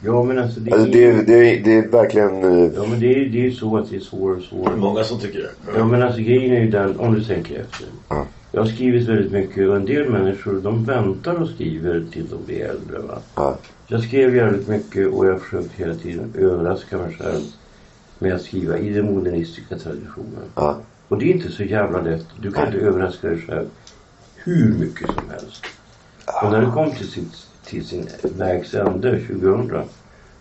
Ja 0.06 0.24
men 0.24 0.40
alltså 0.40 0.60
det, 0.60 0.72
Alltså 0.72 0.88
det, 0.92 1.12
det, 1.12 1.56
det 1.56 1.74
är 1.78 1.88
verkligen... 1.88 2.44
eh, 2.44 2.72
Ja 2.76 2.86
men 2.90 3.00
det 3.00 3.14
är 3.16 3.36
är 3.36 3.52
så 3.52 3.78
att 3.78 3.90
det 3.90 3.96
är 3.96 4.00
svårare 4.00 4.38
och 4.38 4.44
svårare. 4.44 4.76
Många 4.78 5.04
som 5.04 5.20
tycker 5.20 5.40
det. 5.40 5.50
Ja 5.78 5.86
men 5.86 6.04
alltså 6.04 6.22
grejen 6.22 6.52
är 6.56 6.60
ju 6.62 6.70
den, 6.72 7.00
om 7.00 7.14
du 7.14 7.24
tänker 7.24 7.60
efter. 7.60 7.88
Ja. 8.10 8.26
Jag 8.52 8.62
har 8.62 8.68
skrivit 8.68 9.08
väldigt 9.10 9.32
mycket 9.32 9.70
och 9.70 9.76
en 9.76 9.86
del 9.86 10.10
människor 10.10 10.54
de 10.64 10.86
väntar 10.86 11.42
och 11.42 11.50
skriver 11.50 12.04
till 12.14 12.26
de 12.30 12.46
blir 12.46 12.66
äldre. 12.66 13.00
Va? 13.00 13.18
Ja. 13.36 13.58
Jag 13.88 14.04
skrev 14.04 14.36
jävligt 14.36 14.68
mycket 14.68 15.08
och 15.14 15.26
jag 15.26 15.32
har 15.32 15.40
försökt 15.40 15.72
hela 15.74 15.96
tiden 15.96 16.34
överraska 16.38 16.98
mig 16.98 17.18
själv 17.20 17.42
med 18.20 18.34
att 18.36 18.42
skriva 18.42 18.78
i 18.78 18.90
den 18.90 19.06
modernistiska 19.06 19.78
traditionen. 19.78 20.44
Ja. 20.56 20.78
Och 21.08 21.18
det 21.18 21.26
är 21.26 21.34
inte 21.34 21.52
så 21.52 21.64
jävla 21.64 22.02
lätt. 22.02 22.26
Du 22.40 22.52
kan 22.52 22.68
inte 22.68 22.80
överraska 22.80 23.28
dig 23.28 23.42
själv 23.42 23.66
hur 24.36 24.74
mycket 24.80 25.08
som 25.08 25.30
helst. 25.30 25.66
Och 26.44 26.52
när 26.52 26.62
det 26.62 26.72
kom 26.72 26.92
till, 26.92 27.08
sitt, 27.08 27.48
till 27.66 27.86
sin 27.86 28.08
vägs 28.38 28.74
ände 28.74 29.20
2000 29.20 29.72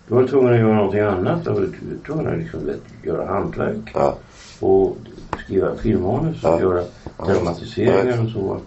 då 0.08 0.14
var 0.14 0.22
du 0.22 0.28
tvungen 0.28 0.52
att 0.54 0.60
göra 0.60 0.74
någonting 0.74 1.00
annat. 1.00 1.44
Då 1.44 1.52
var 1.52 1.60
du 1.60 1.72
tvungen 2.06 2.26
att 2.32 2.38
liksom, 2.38 2.66
vet, 2.66 2.80
göra 3.02 3.26
hantverk. 3.26 3.90
Ja. 3.94 4.16
Och 4.60 4.96
skriva 5.44 5.76
filmmanus 5.76 6.44
och 6.44 6.50
Ja. 6.50 6.60
göra 6.60 6.84
dramatiseringar 7.26 8.24
och 8.24 8.30
så. 8.30 8.60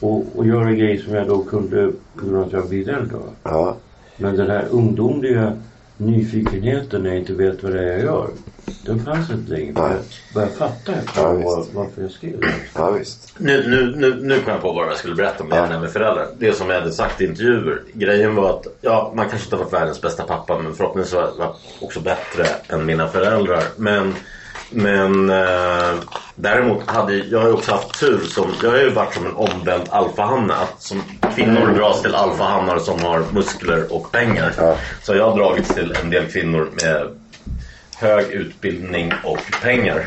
Och, 0.00 0.24
och 0.38 0.46
göra 0.46 0.72
grejer 0.72 0.98
som 1.02 1.14
jag 1.14 1.28
då 1.28 1.44
kunde 1.44 1.92
på 2.14 2.26
grund 2.26 2.36
av 2.36 2.42
att 2.46 2.52
jag 2.52 2.68
blivit 2.68 2.88
äldre. 2.88 3.16
va. 3.16 3.24
Ja. 3.42 3.76
Men 4.16 4.36
den 4.36 4.50
här 4.50 4.66
ungdomliga 4.70 5.52
nyfikenheten 5.96 7.02
när 7.02 7.10
jag 7.10 7.18
inte 7.18 7.32
vet 7.32 7.62
vad 7.62 7.72
det 7.72 7.80
är 7.80 7.92
jag 7.92 8.00
gör. 8.00 8.28
Den 8.84 9.04
fanns 9.04 9.30
inte 9.30 9.52
längre. 9.52 9.72
Nej. 9.74 9.90
Jag 9.92 10.34
började 10.34 10.52
fatta 10.52 10.92
Ja, 10.92 10.98
efter 10.98 11.22
var, 11.22 11.58
visst. 11.60 11.74
varför 11.74 12.02
jag 12.02 12.10
skrev 12.10 12.40
det. 12.40 12.46
ja, 12.74 12.90
visst. 12.90 13.34
Nu, 13.38 13.68
nu, 13.68 13.96
nu, 13.96 14.14
nu 14.22 14.40
kom 14.40 14.52
jag 14.52 14.62
på 14.62 14.72
vad 14.72 14.86
jag 14.88 14.96
skulle 14.96 15.14
berätta 15.14 15.42
om 15.44 15.48
det 15.50 15.56
här 15.56 15.80
med 15.80 15.90
föräldrar. 15.90 16.26
Det 16.38 16.52
som 16.52 16.70
jag 16.70 16.80
hade 16.80 16.92
sagt 16.92 17.20
i 17.20 17.24
intervjuer. 17.24 17.82
Grejen 17.92 18.34
var 18.34 18.50
att 18.50 18.66
ja, 18.80 19.12
man 19.16 19.28
kanske 19.28 19.46
inte 19.46 19.56
har 19.56 19.64
varit 19.64 19.72
världens 19.72 20.00
bästa 20.02 20.22
pappa 20.22 20.58
men 20.58 20.74
förhoppningsvis 20.74 21.14
var 21.14 21.30
jag 21.38 21.54
också 21.80 22.00
bättre 22.00 22.46
än 22.68 22.86
mina 22.86 23.08
föräldrar. 23.08 23.62
Men, 23.76 24.14
men 24.70 25.30
eh, 25.30 25.94
däremot 26.34 26.90
hade 26.90 27.14
jag 27.14 27.38
har 27.38 27.46
ju 27.46 27.52
också 27.52 27.72
haft 27.72 28.00
tur 28.00 28.18
som, 28.18 28.50
jag 28.62 28.70
har 28.70 28.78
ju 28.78 28.90
varit 28.90 29.14
som 29.14 29.26
en 29.26 29.34
omvänd 29.34 29.88
alfahanne. 29.90 30.54
Att 30.54 30.82
som 30.82 31.02
kvinnor 31.34 31.74
dras 31.74 32.02
till 32.02 32.14
alfahannar 32.14 32.78
som 32.78 33.02
har 33.02 33.24
muskler 33.32 33.92
och 33.92 34.12
pengar. 34.12 34.52
Ja. 34.58 34.76
Så 35.02 35.14
jag 35.14 35.30
har 35.30 35.38
dragits 35.38 35.74
till 35.74 35.96
en 36.02 36.10
del 36.10 36.26
kvinnor 36.26 36.70
med 36.82 37.08
hög 37.96 38.30
utbildning 38.30 39.12
och 39.24 39.38
pengar. 39.62 40.06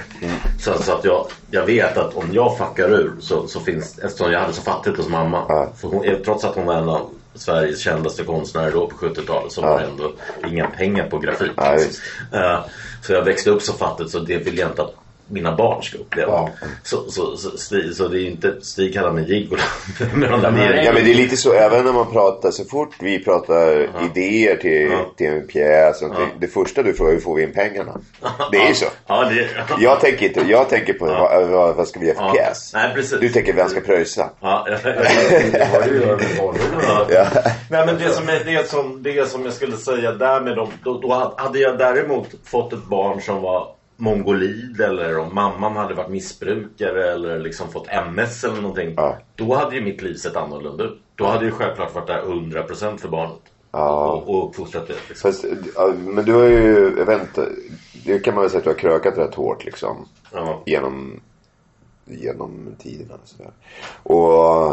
Så, 0.59 0.73
så 0.73 0.93
att 0.93 1.05
jag, 1.05 1.27
jag 1.51 1.65
vet 1.65 1.97
att 1.97 2.13
om 2.13 2.29
jag 2.31 2.57
fuckar 2.57 2.89
ur 2.89 3.11
så, 3.19 3.47
så 3.47 3.59
finns 3.59 3.99
eftersom 3.99 4.31
jag 4.31 4.39
hade 4.39 4.53
så 4.53 4.61
fattigt 4.61 4.97
hos 4.97 5.09
mamma. 5.09 5.45
Ja. 5.49 5.71
För 5.81 5.87
hon, 5.87 6.05
trots 6.25 6.45
att 6.45 6.55
hon 6.55 6.65
var 6.65 6.73
en 6.73 6.89
av 6.89 7.09
Sveriges 7.39 7.79
kändaste 7.79 8.23
konstnärer 8.23 8.71
då 8.71 8.87
på 8.87 8.95
70-talet 8.95 9.51
så 9.51 9.61
var 9.61 9.79
det 9.79 9.85
ändå 9.85 10.11
inga 10.47 10.67
pengar 10.67 11.09
på 11.09 11.19
grafik. 11.19 11.51
Ja, 11.55 11.75
visst. 11.77 12.01
Eh, 12.33 12.59
så 13.01 13.13
jag 13.13 13.23
växte 13.23 13.49
upp 13.49 13.61
så 13.61 13.73
fattigt 13.73 14.11
så 14.11 14.19
det 14.19 14.37
vill 14.37 14.57
jag 14.57 14.69
inte 14.69 14.81
att 14.81 14.95
mina 15.27 15.55
barn 15.55 15.83
ska 15.83 15.97
uppleva. 15.97 16.31
Ja. 16.31 16.49
Så, 16.83 17.11
så, 17.11 17.37
så, 17.37 17.57
Stig, 17.57 17.93
så 17.95 18.07
det 18.07 18.21
är 18.21 18.25
inte, 18.25 18.61
Stig 18.61 18.93
kallar 18.93 19.11
mig 19.11 19.33
gigolo. 19.33 19.61
Ja 20.21 20.91
men 20.93 21.03
det 21.05 21.11
är 21.11 21.15
lite 21.15 21.37
så 21.37 21.53
även 21.53 21.85
när 21.85 21.93
man 21.93 22.11
pratar, 22.11 22.51
så 22.51 22.63
fort 22.65 22.95
vi 22.99 23.23
pratar 23.23 23.89
idéer 24.05 24.55
till, 24.57 24.91
till 25.17 25.27
en 25.27 25.47
pjäs. 25.47 26.01
Och 26.01 26.09
det, 26.09 26.27
det 26.39 26.47
första 26.47 26.83
du 26.83 26.93
frågar 26.93 27.13
hur 27.13 27.19
får 27.19 27.35
vi 27.35 27.43
in 27.43 27.53
pengarna? 27.53 27.99
Det 28.51 28.57
är 28.57 28.67
ju 28.67 28.73
så. 28.73 28.85
Ja, 29.07 29.29
det, 29.29 29.47
Jag 29.79 29.99
tänker 29.99 30.25
inte, 30.25 30.41
jag 30.47 30.69
tänker 30.69 30.93
på 30.93 31.05
vad, 31.05 31.47
vad, 31.47 31.75
vad 31.75 31.87
ska 31.87 31.99
vi 31.99 32.05
göra 32.07 32.17
för 32.17 32.23
Ja. 32.25 32.33
pjäs? 32.33 32.71
Nej, 32.73 32.93
precis. 32.95 33.19
Du 33.19 33.29
tänker 33.29 33.53
vem 33.53 33.69
ska 33.69 33.79
pröjsa? 33.79 34.29
Ja, 34.39 34.67
jag, 34.83 34.95
jag, 34.95 35.03
Det 35.51 35.65
har 35.71 35.87
ju 35.87 35.97
att 35.97 36.05
göra 36.07 36.17
med 36.17 36.39
rollerna. 36.39 37.05
Ja. 37.09 37.25
Nej 37.69 37.85
men 37.85 37.97
det 37.97 38.09
som, 38.09 38.29
är, 38.29 38.43
det, 38.45 38.69
som, 38.69 39.03
det 39.03 39.29
som 39.29 39.45
jag 39.45 39.53
skulle 39.53 39.77
säga 39.77 40.11
där 40.11 40.41
med 40.41 40.55
dem. 40.55 40.69
Då, 40.83 40.99
då 41.01 41.33
hade 41.37 41.59
jag 41.59 41.77
däremot 41.77 42.27
fått 42.45 42.73
ett 42.73 42.85
barn 42.85 43.21
som 43.21 43.41
var 43.41 43.76
mongolid 43.97 44.81
eller 44.81 45.17
om 45.17 45.35
mamman 45.35 45.75
hade 45.75 45.93
varit 45.93 46.09
missbrukare 46.09 47.11
eller 47.11 47.39
liksom 47.39 47.69
fått 47.69 47.87
MS 47.87 48.43
eller 48.43 48.61
någonting. 48.61 48.93
Ja. 48.97 49.17
Då 49.35 49.55
hade 49.55 49.75
ju 49.75 49.81
mitt 49.81 50.01
liv 50.01 50.15
sett 50.15 50.35
annorlunda 50.35 50.83
ut. 50.83 51.01
Då 51.15 51.25
hade 51.25 51.45
ju 51.45 51.51
självklart 51.51 51.95
varit 51.95 52.07
där 52.07 52.21
100% 52.21 52.97
för 52.97 53.09
barnet. 53.09 53.41
Ja. 53.71 54.11
Och, 54.11 54.29
och 54.29 54.49
uppfostrat 54.49 54.87
det. 54.87 54.95
Liksom. 55.09 55.31
Fast, 55.31 55.45
men 55.97 56.25
du 56.25 56.33
har 56.33 56.43
ju, 56.43 56.95
jag 57.07 57.21
inte, 57.21 57.49
det 58.05 58.19
kan 58.19 58.33
man 58.33 58.41
väl 58.41 58.51
säga 58.51 58.57
att 58.57 58.63
du 58.63 58.69
har 58.69 58.77
krökat 58.77 59.17
rätt 59.17 59.35
hårt 59.35 59.65
liksom. 59.65 60.07
Ja. 60.31 60.63
Genom, 60.65 61.19
genom 62.05 62.75
tiderna 62.79 63.13
och 63.13 63.27
sådär. 63.27 63.51
Och, 64.03 64.71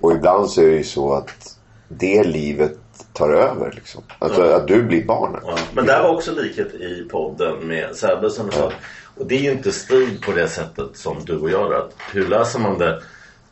och 0.00 0.12
ibland 0.12 0.50
så 0.50 0.62
är 0.62 0.66
det 0.66 0.76
ju 0.76 0.84
så 0.84 1.12
att 1.12 1.58
det 1.88 2.24
livet 2.24 2.78
tar 3.12 3.30
över 3.30 3.72
liksom. 3.74 4.02
Alltså 4.18 4.42
att 4.42 4.68
du 4.68 4.82
blir 4.82 5.04
barnet. 5.04 5.42
Ja, 5.46 5.58
men 5.74 5.86
där 5.86 6.02
var 6.02 6.10
också 6.14 6.32
likhet 6.32 6.74
i 6.74 7.08
podden 7.10 7.58
med 7.68 7.96
Sebbe 7.96 8.30
som 8.30 8.50
sa. 8.50 8.72
Och 9.18 9.26
det 9.26 9.34
är 9.34 9.40
ju 9.40 9.50
inte 9.52 9.72
Stig 9.72 10.22
på 10.26 10.32
det 10.32 10.48
sättet 10.48 10.88
som 10.94 11.16
du 11.24 11.36
och 11.38 11.50
jag 11.50 11.70
gör. 11.70 11.78
Att 11.78 11.92
Hur 12.12 12.28
läser 12.28 12.58
man 12.60 12.78
det? 12.78 13.02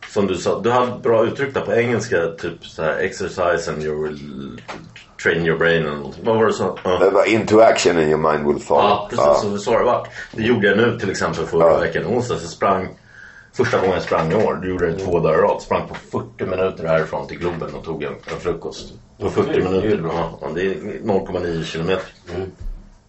Som 0.09 0.27
du 0.27 0.35
sa, 0.37 0.61
du 0.61 0.71
hade 0.71 0.99
bra 1.03 1.27
uttryck 1.27 1.55
där 1.55 1.61
på 1.61 1.73
engelska. 1.73 2.27
Typ 2.27 2.65
så 2.67 2.83
här 2.83 2.97
exercise 2.99 3.73
and 3.73 3.83
you 3.85 4.03
will 4.03 4.19
train 5.23 5.47
your 5.47 5.59
brain 5.59 5.83
eller 5.87 5.97
någonting. 5.97 6.25
Vad 6.25 6.37
var 6.37 6.47
det 6.47 6.53
så? 6.53 6.79
Ja. 6.85 6.99
Det 6.99 7.11
var 7.11 7.25
Into 7.25 7.61
action 7.61 7.97
and 7.97 8.07
your 8.09 8.33
mind 8.33 8.47
will 8.49 8.63
follow. 8.63 8.83
Ja, 8.91 9.07
precis. 9.11 9.43
Så, 9.43 9.59
så 9.59 9.73
har 9.73 9.79
det 9.79 9.85
varit. 9.85 10.09
Det 10.33 10.43
gjorde 10.43 10.67
jag 10.69 10.77
nu 10.77 10.99
till 10.99 11.11
exempel 11.11 11.47
förra 11.47 11.73
Ja. 11.73 11.79
veckan. 11.79 12.07
onsdag. 12.07 12.37
Så 12.39 12.49
sprang 12.49 12.89
första 13.65 13.79
gången 13.79 13.93
jag 13.95 14.03
sprang 14.03 14.33
i 14.33 14.35
år. 14.35 14.59
Det 14.63 14.69
gjorde 14.69 14.91
jag 14.91 14.99
två 14.99 15.21
dagar 15.21 15.39
rad. 15.39 15.63
Sprang 15.63 15.89
på 15.89 15.95
40 15.95 16.45
minuter 16.45 16.87
härifrån 16.87 17.27
till 17.29 17.39
Globen 17.39 17.75
och 17.75 17.85
tog 17.85 18.03
en, 18.03 18.13
en 18.13 18.41
frukost. 18.41 18.93
På 19.21 19.31
40 19.31 19.49
det 19.53 19.59
är 19.59 19.71
minuter. 19.71 20.11
Ja, 20.41 20.49
det 20.55 20.61
är 20.61 20.75
0,9 20.75 21.65
kilometer. 21.65 22.05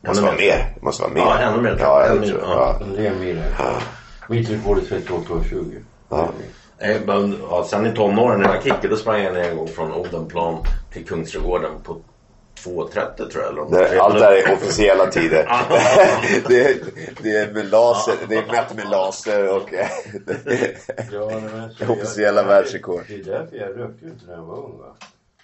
Det 0.02 0.08
måste 0.08 0.24
vara 0.24 0.36
mer. 0.36 0.74
Det 0.76 0.82
måste 0.82 1.04
vara 1.04 1.14
mer. 1.14 1.22
Ja, 1.22 1.38
ännu 1.38 1.62
mer. 1.62 1.78
Ja, 1.80 2.06
Ännu 2.06 2.20
mer, 2.20 2.40
ja. 2.42 2.80
Det 2.96 3.08
är 3.08 3.16
mer. 3.16 3.44
Mitt 4.28 4.50
rekord 4.50 4.78
är 4.78 4.82
38,20. 4.82 5.84
Ja. 6.10 6.30
Eh, 6.78 6.98
men, 7.06 7.38
Ja, 7.50 7.66
sen 7.70 7.86
i 7.86 7.96
tonåren 7.96 8.40
när 8.40 8.54
jag 8.54 8.64
kickade 8.64 8.98
sprang 8.98 9.22
jag 9.24 9.34
ner 9.34 9.50
en 9.50 9.58
gång 9.58 9.68
från 9.68 9.94
Odenplan 9.94 10.58
till 10.94 11.06
Kungsträdgården 11.06 11.72
på 11.84 11.98
2.30 12.66 13.30
tror 13.30 13.44
jag. 13.44 13.52
Eller 13.74 13.88
tre 13.88 13.98
allt 13.98 14.20
det 14.20 14.26
här 14.26 14.34
är 14.50 14.54
officiella 14.54 15.06
tider. 15.06 15.44
det, 16.48 16.66
är, 16.66 16.76
det 17.24 17.38
är 17.38 17.54
med 17.54 17.70
laser. 17.72 18.14
Det 18.30 18.36
är 18.36 18.48
mätt 18.52 18.76
med 18.76 18.90
laser 18.90 19.56
och 19.56 19.74
Ja, 21.12 21.32
officiella 21.90 22.42
jag- 22.42 22.48
världsrekord. 22.48 23.02
Det 23.08 23.14
är 23.14 23.24
därför 23.24 23.56
jag 23.58 23.70
rökte 23.80 24.06
inte 24.06 24.26
när 24.28 24.34
jag 24.34 24.44
var 24.44 24.58
ung. 24.58 24.78
Va? 24.80 24.96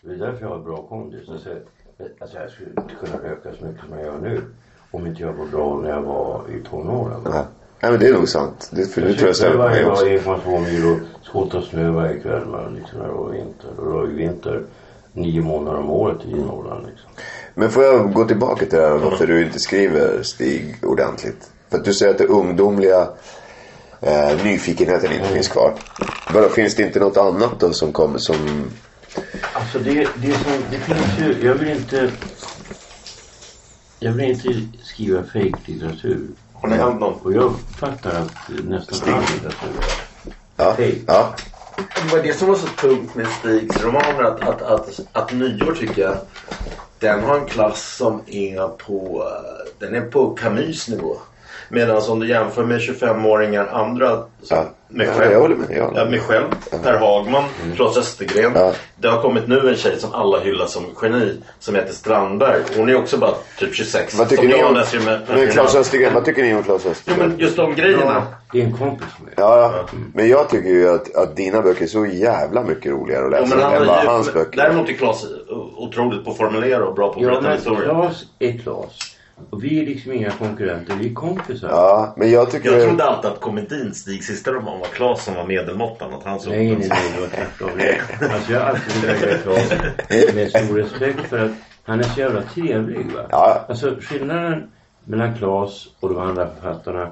Det 0.02 0.14
är 0.14 0.18
därför 0.18 0.42
jag 0.42 0.50
har 0.50 0.60
bra 0.60 0.78
kondis. 0.78 1.30
Alltså, 1.30 1.50
alltså 2.20 2.38
jag 2.38 2.52
skulle 2.52 2.70
inte 2.70 2.94
kunna 3.06 3.30
röka 3.30 3.50
så 3.60 3.66
mycket 3.66 3.86
som 3.86 3.98
jag 3.98 4.06
gör 4.06 4.18
nu. 4.22 4.42
Om 4.92 5.08
inte 5.08 5.22
jag 5.22 5.34
var 5.34 5.46
bra 5.46 5.80
när 5.84 5.90
jag 5.90 6.02
var 6.02 6.42
i 6.50 6.70
tonåren. 6.70 7.24
Va? 7.24 7.32
Ja. 7.34 7.46
Nej 7.82 7.92
men 7.92 8.00
det 8.00 8.08
är 8.08 8.14
nog 8.14 8.30
sant. 8.30 8.70
Det, 8.72 8.86
för 8.86 9.02
det 9.02 9.14
tror 9.14 9.28
jag 9.28 9.36
stämmer 9.36 9.56
varje 9.58 9.82
mig 9.82 9.92
också. 9.92 10.06
dag 10.06 10.40
1,2 10.46 10.60
mil 10.60 10.86
och 10.92 11.26
skottade 11.28 11.66
snö 11.66 11.90
varje 11.92 12.20
kväll. 12.20 12.46
Men 12.46 12.76
liksom 12.76 13.00
när 13.00 13.08
det 13.08 13.14
var 13.14 13.30
vinter. 13.30 13.70
Och 13.78 13.86
det 13.86 13.92
var 13.92 14.08
ju 14.08 14.14
vinter 14.16 14.64
nio 15.18 15.42
månader 15.42 15.80
om 15.80 15.90
året 15.90 16.26
i 16.26 16.36
Norrland. 16.36 16.86
Liksom. 16.86 17.10
Men 17.54 17.72
får 17.72 17.84
jag 17.84 18.14
gå 18.14 18.26
tillbaka 18.26 18.66
till 18.66 18.78
det 18.78 18.88
här 18.88 18.98
varför 18.98 19.28
du 19.28 19.44
inte 19.44 19.60
skriver 19.60 20.24
Stig 20.24 20.76
ordentligt? 20.84 21.52
För 21.70 21.78
att 21.78 21.86
du 21.86 21.94
säger 21.94 22.12
att 22.12 22.18
det 22.18 22.26
ungdomliga 22.26 23.08
eh, 24.02 24.44
nyfikenheten 24.44 25.12
inte 25.12 25.28
finns 25.28 25.48
kvar. 25.48 25.74
Vadå, 26.34 26.50
finns 26.50 26.76
det 26.76 26.84
inte 26.84 27.00
något 27.00 27.18
annat 27.18 27.60
då 27.60 27.74
som 27.74 27.92
kommer 27.92 28.20
som... 28.20 28.72
Alltså 29.54 29.80
det, 29.80 29.94
det, 29.94 30.34
som, 30.34 30.52
det 30.72 30.78
finns 30.78 31.20
ju, 31.20 31.48
jag 31.48 31.54
vill 31.54 31.70
inte 31.70 32.12
jag 34.00 34.12
vill 34.12 34.30
inte 34.30 34.62
skriva 34.84 35.24
fake-litteratur. 35.24 36.28
Har 36.54 36.70
ni 36.70 36.76
hänt 36.76 37.00
någon? 37.00 37.14
Och 37.14 37.34
jag 37.34 37.44
uppfattar 37.44 38.10
att 38.22 38.50
nästan 38.64 39.14
all 39.14 39.22
litteratur 39.22 39.84
Ja, 40.56 40.76
Hej. 40.78 41.02
ja, 41.08 41.36
det 41.78 42.12
var 42.12 42.24
det 42.24 42.34
som 42.34 42.48
var 42.48 42.56
så 42.56 42.68
tungt 42.68 43.16
med 43.16 43.28
Stigs 43.28 43.84
romaner. 43.84 44.24
Att, 44.24 44.42
att, 44.42 44.62
att, 44.62 45.00
att 45.12 45.34
nyår 45.34 45.76
tycker 45.76 46.02
jag. 46.02 46.18
Den 47.00 47.24
har 47.24 47.40
en 47.40 47.46
klass 47.46 47.96
som 47.96 48.22
är 48.28 48.68
på, 48.68 49.24
eh, 49.28 49.72
den 49.80 49.96
är 49.96 50.02
på 50.02 50.36
Camus 50.36 50.88
nivå. 50.88 51.18
Medan 51.70 52.02
om 52.10 52.20
du 52.20 52.28
jämför 52.30 52.64
med 52.64 52.80
25-åringar 52.80 53.68
andra. 53.72 54.18
Så, 54.44 54.56
Ja. 54.56 54.66
Mig 54.90 55.08
Ja, 55.08 55.14
själv. 55.14 55.36
håller 55.42 55.56
med, 55.56 55.68
Ja, 55.78 55.92
med. 55.92 56.10
mig 56.12 56.20
själv. 56.20 56.44
Per 56.84 56.98
Hagman. 56.98 57.44
Claes 57.76 57.98
Östergren. 57.98 58.52
Ja. 58.56 58.74
Det 58.96 59.08
har 59.08 59.22
kommit 59.22 59.48
nu 59.48 59.70
en 59.70 59.76
tjej 59.76 60.00
som 60.00 60.14
alla 60.14 60.40
hyllar 60.40 60.66
som 60.66 60.84
geni. 61.02 61.38
Som 61.60 61.76
heter 61.76 61.94
Strandberg. 61.94 62.62
Hon 62.78 62.90
är 62.90 62.96
också 62.98 63.18
bara 63.18 63.32
typ 63.60 63.76
26. 63.76 64.14
vad 64.14 64.30
tycker 64.30 64.44
som 64.44 64.52
ni 64.52 64.64
om... 64.64 64.74
med, 65.06 65.22
Men 65.28 65.48
Claes 65.48 65.76
Östergren, 65.76 66.14
vad 66.14 66.26
tycker 66.26 66.44
ni 66.44 66.56
om 66.56 66.64
Claes 66.64 66.82
Jo 66.86 66.92
Östergren? 66.92 67.30
men 67.30 67.40
just 67.40 67.58
de 67.58 67.76
grejerna. 67.76 68.24
Det 68.54 68.62
är 68.62 68.66
en 68.66 68.78
kompis 68.78 69.08
med. 69.24 69.34
Ja, 69.38 69.62
ja. 69.62 69.86
Men 70.14 70.28
jag 70.30 70.50
tycker 70.50 70.70
ju 70.70 70.90
att, 70.90 71.16
att 71.16 71.36
dina 71.36 71.62
böcker 71.62 71.84
är 71.84 71.88
så 71.88 72.06
jävla 72.06 72.64
mycket 72.64 72.92
roligare 72.92 73.26
att 73.26 73.32
Jo, 73.34 73.42
läsa 73.42 73.56
men 73.56 73.64
han 73.66 73.74
än 73.74 73.88
vad 73.88 74.04
ju, 74.04 74.10
hans 74.10 74.34
böcker 74.34 74.58
Däremot 74.58 74.90
är 74.90 74.94
Claes 74.94 75.26
otroligt 75.78 76.26
på 76.26 76.32
att 76.32 76.38
formulera 76.38 76.86
och 76.88 76.96
bra 76.96 77.14
på 77.14 77.20
att 77.20 77.26
Ja 77.26 77.30
berätta 77.42 77.52
historier. 77.56 77.84
Klas 77.84 78.24
är 78.40 78.58
Klas. 78.58 79.17
Och 79.50 79.64
vi 79.64 79.82
är 79.82 79.86
liksom 79.86 80.12
inga 80.12 80.32
konkurrenter, 80.32 80.96
vi 81.00 81.10
är 81.10 81.14
kompisar. 81.14 81.70
Ja, 81.70 82.14
men 82.18 82.32
jag 82.32 82.52
tycker... 82.52 82.72
Jag 82.72 82.88
trodde 82.88 83.04
alltid 83.04 83.32
att 83.32 83.40
komedin 83.42 83.94
Stigs 83.94 84.28
sista 84.28 84.52
roman 84.52 84.80
var 84.80 84.86
Claes 84.88 85.24
som 85.24 85.34
var 85.36 85.46
medelmåttan. 85.46 86.14
Att 86.14 86.24
han 86.24 86.40
såg 86.40 86.54
Nej, 86.54 86.68
nej, 86.76 86.88
nej, 86.90 87.02
det 87.16 87.22
var 87.22 87.28
tvärtom. 87.28 87.70
Jag- 87.80 88.32
Alltså 88.34 88.52
jag 88.54 88.60
har 88.60 88.68
alltid 88.68 89.02
velat 89.02 89.42
Klas 89.44 89.74
med 90.36 90.50
stor 90.50 90.78
respekt 90.78 91.20
för 91.30 91.46
att 91.46 91.52
han 91.84 92.00
är 92.00 92.04
så 92.04 92.20
jävla 92.20 92.42
trevlig 92.42 93.06
va. 93.16 93.22
Ja. 93.30 93.66
Alltså 93.70 93.96
skillnaden 94.02 94.72
mellan 95.04 95.36
Klas 95.36 95.88
och 96.00 96.10
de 96.10 96.18
andra 96.18 96.48
författarna 96.50 97.12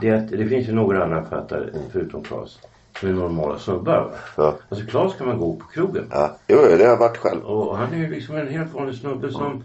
det 0.00 0.08
är 0.08 0.14
att 0.14 0.28
det 0.30 0.46
finns 0.48 0.68
ju 0.68 0.72
några 0.72 1.04
andra 1.04 1.22
författare 1.22 1.64
förutom 1.92 2.22
Klas 2.22 2.58
som 3.00 3.08
är 3.08 3.12
normala 3.12 3.58
snubbar. 3.58 4.10
Ja. 4.36 4.54
Alltså 4.68 4.86
Claes 4.86 5.14
kan 5.14 5.26
man 5.28 5.38
gå 5.38 5.56
på 5.56 5.66
krogen. 5.66 6.04
Ja. 6.10 6.36
Jo, 6.48 6.58
det 6.62 6.84
har 6.84 6.90
jag 6.90 6.96
varit 6.96 7.16
själv. 7.16 7.42
Och 7.42 7.76
han 7.78 7.92
är 7.94 7.98
ju 7.98 8.10
liksom 8.10 8.36
en 8.36 8.48
helt 8.48 8.74
vanlig 8.74 8.94
snubbe 8.96 9.32
som 9.32 9.64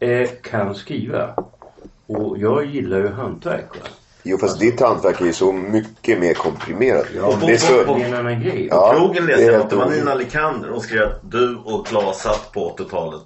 eh, 0.00 0.28
kan 0.42 0.74
skriva. 0.74 1.34
Och 2.06 2.38
jag 2.38 2.64
gillar 2.64 2.98
ju 2.98 3.08
hantverk 3.08 3.68
va. 3.82 3.88
Jo, 4.22 4.38
fast 4.38 4.60
ditt 4.60 4.80
hantverk 4.80 5.20
är 5.20 5.24
ju 5.24 5.32
så 5.32 5.52
mycket 5.52 6.20
mer 6.20 6.34
komprimerat. 6.34 7.06
Ja, 7.16 7.38
det 7.46 7.52
är 7.52 7.56
så... 7.56 7.96
är 7.96 8.04
en 8.04 8.14
annan 8.14 8.40
grej. 8.42 8.68
Ja, 8.70 8.92
Krogen 8.96 9.26
det 9.26 9.32
läste 9.36 9.44
jag 9.44 9.60
att 9.60 9.70
det 9.70 9.76
var. 9.76 9.90
Nina 9.90 10.14
Likander. 10.14 10.68
Hon 10.68 10.80
skrev 10.80 11.02
att 11.02 11.30
du 11.30 11.56
och 11.56 11.86
Claes 11.86 12.18
satt 12.20 12.52
på 12.52 12.76
80-talet 12.78 13.22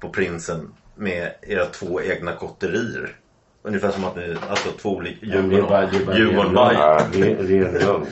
på 0.00 0.08
Prinsen 0.08 0.68
med 0.94 1.30
era 1.42 1.66
två 1.66 2.02
egna 2.02 2.32
kotterier. 2.32 3.16
Ungefär 3.64 3.90
som 3.90 4.04
att 4.04 4.16
ni, 4.16 4.36
alltså 4.48 4.68
två 4.82 4.88
olika 4.90 5.26
Men 5.26 5.48
det 5.48 5.56
är 5.56 5.62
bara, 5.62 5.86
det 5.86 5.96
är 5.96 6.04
bara 6.06 6.18
Djurgården 6.18 6.54
ren 6.54 6.68
Bayern. 6.68 7.10
lögn. 7.12 7.46
Det 7.46 7.54
är 7.54 7.64
ren 7.64 7.72
lögn. 7.72 8.06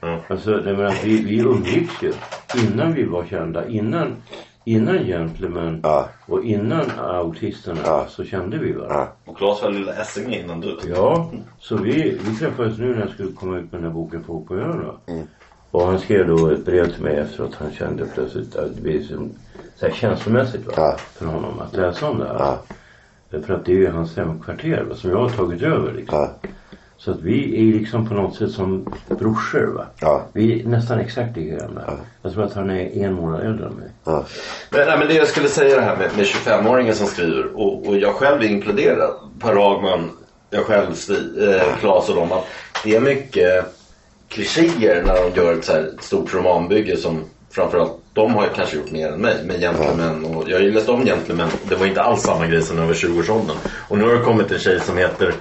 Alltså, 0.28 0.50
nej, 0.50 0.76
men 0.76 0.86
att 0.86 1.04
vi, 1.04 1.22
vi 1.24 1.38
umgicks 1.38 2.02
ju 2.02 2.12
innan 2.56 2.94
vi 2.94 3.04
var 3.04 3.24
kända. 3.24 3.66
Innan, 3.68 4.16
innan 4.64 5.04
Gentlemen 5.04 5.80
Ja. 5.82 6.08
och 6.26 6.44
innan 6.44 6.90
autisterna 6.98 7.80
Ja. 7.84 8.06
så 8.08 8.24
kände 8.24 8.58
vi 8.58 8.72
varandra. 8.72 9.08
Och 9.24 9.36
Claes 9.38 9.62
var 9.62 9.70
lilla 9.70 9.92
Essinge 9.92 10.40
innan 10.42 10.60
du. 10.60 10.78
Ja, 10.94 11.30
så 11.58 11.76
vi, 11.76 12.18
vi 12.24 12.36
träffades 12.36 12.78
nu 12.78 12.94
när 12.94 13.00
jag 13.00 13.10
skulle 13.10 13.32
komma 13.32 13.58
ut 13.58 13.72
med 13.72 13.80
den 13.80 13.84
här 13.90 13.94
boken 13.94 14.24
Folk 14.24 14.48
på 14.48 14.54
ön. 14.56 14.86
va. 14.86 14.94
Och 15.70 15.82
han 15.86 15.98
skrev 15.98 16.26
då 16.26 16.48
ett 16.50 16.64
brev 16.64 16.92
till 16.94 17.02
mig 17.02 17.16
efteråt. 17.16 17.54
Han 17.54 17.72
kände 17.72 18.06
plötsligt 18.14 18.56
att 18.56 18.76
det 18.76 18.82
blir 18.82 19.02
som, 19.02 19.30
så 19.76 19.86
här 19.86 19.92
känslomässigt 19.92 20.66
va, 20.66 20.72
Ja. 20.76 20.96
för 20.98 21.26
honom 21.26 21.60
att 21.60 21.76
läsa 21.76 22.10
om 22.10 22.18
det 22.18 22.24
här. 22.26 22.38
Ja. 22.38 22.58
För 23.46 23.54
att 23.54 23.64
det 23.64 23.72
är 23.72 23.76
ju 23.76 23.90
hans 23.90 24.16
hemkvarter 24.16 24.84
va, 24.88 24.94
som 24.94 25.10
jag 25.10 25.18
har 25.18 25.28
tagit 25.28 25.62
över 25.62 25.92
liksom. 25.92 26.28
Ja. 27.02 27.04
Så 27.04 27.10
att 27.10 27.20
vi 27.20 27.68
är 27.68 27.78
liksom 27.78 28.08
på 28.08 28.14
något 28.14 28.36
sätt 28.36 28.50
som 28.50 28.94
brorsor 29.08 29.66
va. 29.66 29.86
Ja. 30.00 30.26
Vi 30.32 30.60
är 30.60 30.66
nästan 30.66 30.98
exakt 30.98 31.36
likadana. 31.36 31.98
Jag 32.22 32.32
tror 32.32 32.44
att 32.44 32.54
han 32.54 32.70
är 32.70 33.04
en 33.04 33.14
månad 33.14 33.40
äldre 33.40 33.66
än 33.66 33.72
mig. 33.72 33.88
Ja. 34.04 34.24
Men, 34.70 34.86
nej, 34.86 34.98
men 34.98 35.08
det 35.08 35.14
jag 35.14 35.28
skulle 35.28 35.48
säga 35.48 35.76
det 35.76 35.82
här 35.82 35.96
med, 35.96 36.10
med 36.16 36.26
25-åringen 36.26 36.92
som 36.92 37.06
skriver 37.06 37.56
och, 37.56 37.86
och 37.86 37.96
jag 37.96 38.14
själv 38.14 38.42
är 38.42 38.46
inkluderad. 38.46 39.10
Per 39.40 39.56
Hagman, 39.56 40.10
jag 40.50 40.64
själv, 40.64 40.94
Stig, 40.94 41.16
eh, 41.48 41.76
Claes 41.80 42.08
och 42.08 42.16
dem. 42.16 42.32
Att 42.32 42.46
det 42.84 42.96
är 42.96 43.00
mycket 43.00 43.64
klichéer 44.28 45.02
när 45.06 45.14
de 45.14 45.40
gör 45.40 45.52
ett 45.52 45.64
så 45.64 45.72
här 45.72 45.90
stort 46.00 46.34
romanbygge 46.34 46.96
som 46.96 47.24
framförallt 47.50 48.01
de 48.14 48.34
har 48.34 48.44
ju 48.44 48.50
kanske 48.50 48.76
gjort 48.76 48.90
mer 48.90 49.08
än 49.08 49.20
mig 49.20 49.44
med 49.44 49.60
Gentlemen 49.60 50.24
och 50.24 50.44
jag 50.48 50.56
har 50.56 50.62
ju 50.62 50.72
läst 50.72 50.88
om 50.88 51.04
Gentlemen 51.04 51.48
det 51.68 51.74
var 51.74 51.86
inte 51.86 52.02
alls 52.02 52.22
samma 52.22 52.46
grej 52.46 52.62
som 52.62 52.78
över 52.78 52.94
20-årsåldern. 52.94 53.56
Och 53.88 53.98
nu 53.98 54.04
har 54.04 54.14
det 54.14 54.20
kommit 54.20 54.52
en 54.52 54.58
tjej 54.58 54.80
som 54.80 54.96
heter 54.96 55.34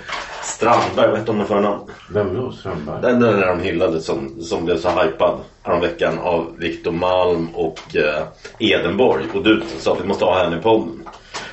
Strandberg, 0.43 1.09
vad 1.09 1.19
heter 1.19 1.27
hon 1.27 1.37
med 1.37 1.47
förnamn? 1.47 1.81
Vem 2.09 2.35
då? 2.35 2.51
Strandberg? 2.51 3.01
Den 3.01 3.19
där 3.19 3.47
de 3.47 3.59
hyllade 3.59 4.01
som, 4.01 4.41
som 4.41 4.65
blev 4.65 4.77
så 4.77 4.89
hypad 4.89 5.39
häromveckan 5.63 6.19
av 6.19 6.55
Victor 6.57 6.91
Malm 6.91 7.49
och 7.53 7.95
eh, 7.95 8.23
Edenborg. 8.59 9.23
Och 9.33 9.43
du 9.43 9.63
sa 9.79 9.93
att 9.93 10.01
vi 10.01 10.07
måste 10.07 10.25
ha 10.25 10.43
henne 10.43 10.57
i 10.57 10.61
podden. 10.61 11.07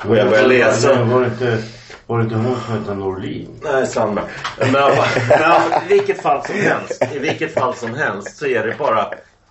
Och 0.09 0.17
jag 0.17 0.31
började 0.31 0.49
läsa. 0.49 1.05
Var 1.05 1.21
det 1.21 1.27
inte, 1.27 1.63
var 2.07 2.19
det 2.19 2.25
inte 2.25 2.37
hon 2.37 2.57
som 2.67 2.79
hette 2.79 2.95
Norlin? 2.95 3.49
Nej, 3.63 3.87
Strandberg. 3.87 4.25
Men, 4.59 4.69
i 4.69 4.75
men 5.29 5.91
i 5.91 5.95
i 5.95 5.99
vilket 5.99 6.23
fall 6.23 6.45
som 6.47 6.55
helst. 6.55 7.05
I 7.15 7.19
vilket 7.19 7.55
fall 7.55 7.75
som 7.75 7.95
helst 7.95 8.37
så 8.37 8.47
är 8.47 8.67
det 8.67 8.75
bara 8.79 9.09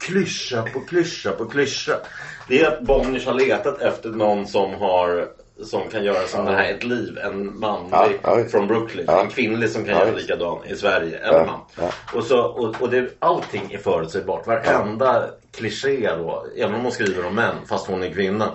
klyscha 0.07 0.61
på 0.73 0.79
klyscha 0.79 1.31
på 1.31 1.45
klyscha. 1.45 1.99
Det 2.47 2.59
är 2.61 2.67
att 2.67 2.81
Bonniers 2.81 3.25
har 3.25 3.33
letat 3.33 3.81
efter 3.81 4.09
någon 4.09 4.47
som 4.47 4.73
har 4.73 5.27
som 5.63 5.89
kan 5.89 6.03
göra 6.03 6.27
som 6.27 6.45
det 6.45 6.51
här 6.51 6.73
ett 6.73 6.83
liv. 6.83 7.17
En 7.17 7.59
manlig 7.59 7.89
Ja, 7.91 8.09
ja, 8.23 8.43
från 8.51 8.67
Brooklyn. 8.67 9.05
Ja. 9.07 9.21
En 9.21 9.29
kvinnlig 9.29 9.69
som 9.69 9.85
kan 9.85 9.93
Ja, 9.93 10.05
göra 10.05 10.15
likadan 10.15 10.65
i 10.65 10.75
Sverige. 10.75 11.19
Ja, 11.23 11.45
man. 11.45 11.59
ja. 11.77 11.91
Och, 12.19 12.23
så, 12.23 12.41
och, 12.41 12.81
och 12.81 12.89
det, 12.89 13.09
allting 13.19 13.71
är 13.71 13.77
förutsägbart. 13.77 14.47
Varenda 14.47 15.25
kliché 15.57 16.15
då. 16.17 16.45
Även 16.57 16.75
om 16.75 16.81
hon 16.81 16.91
skriver 16.91 17.25
om 17.25 17.35
män 17.35 17.55
fast 17.69 17.87
hon 17.87 18.03
är 18.03 18.13
kvinna. 18.13 18.51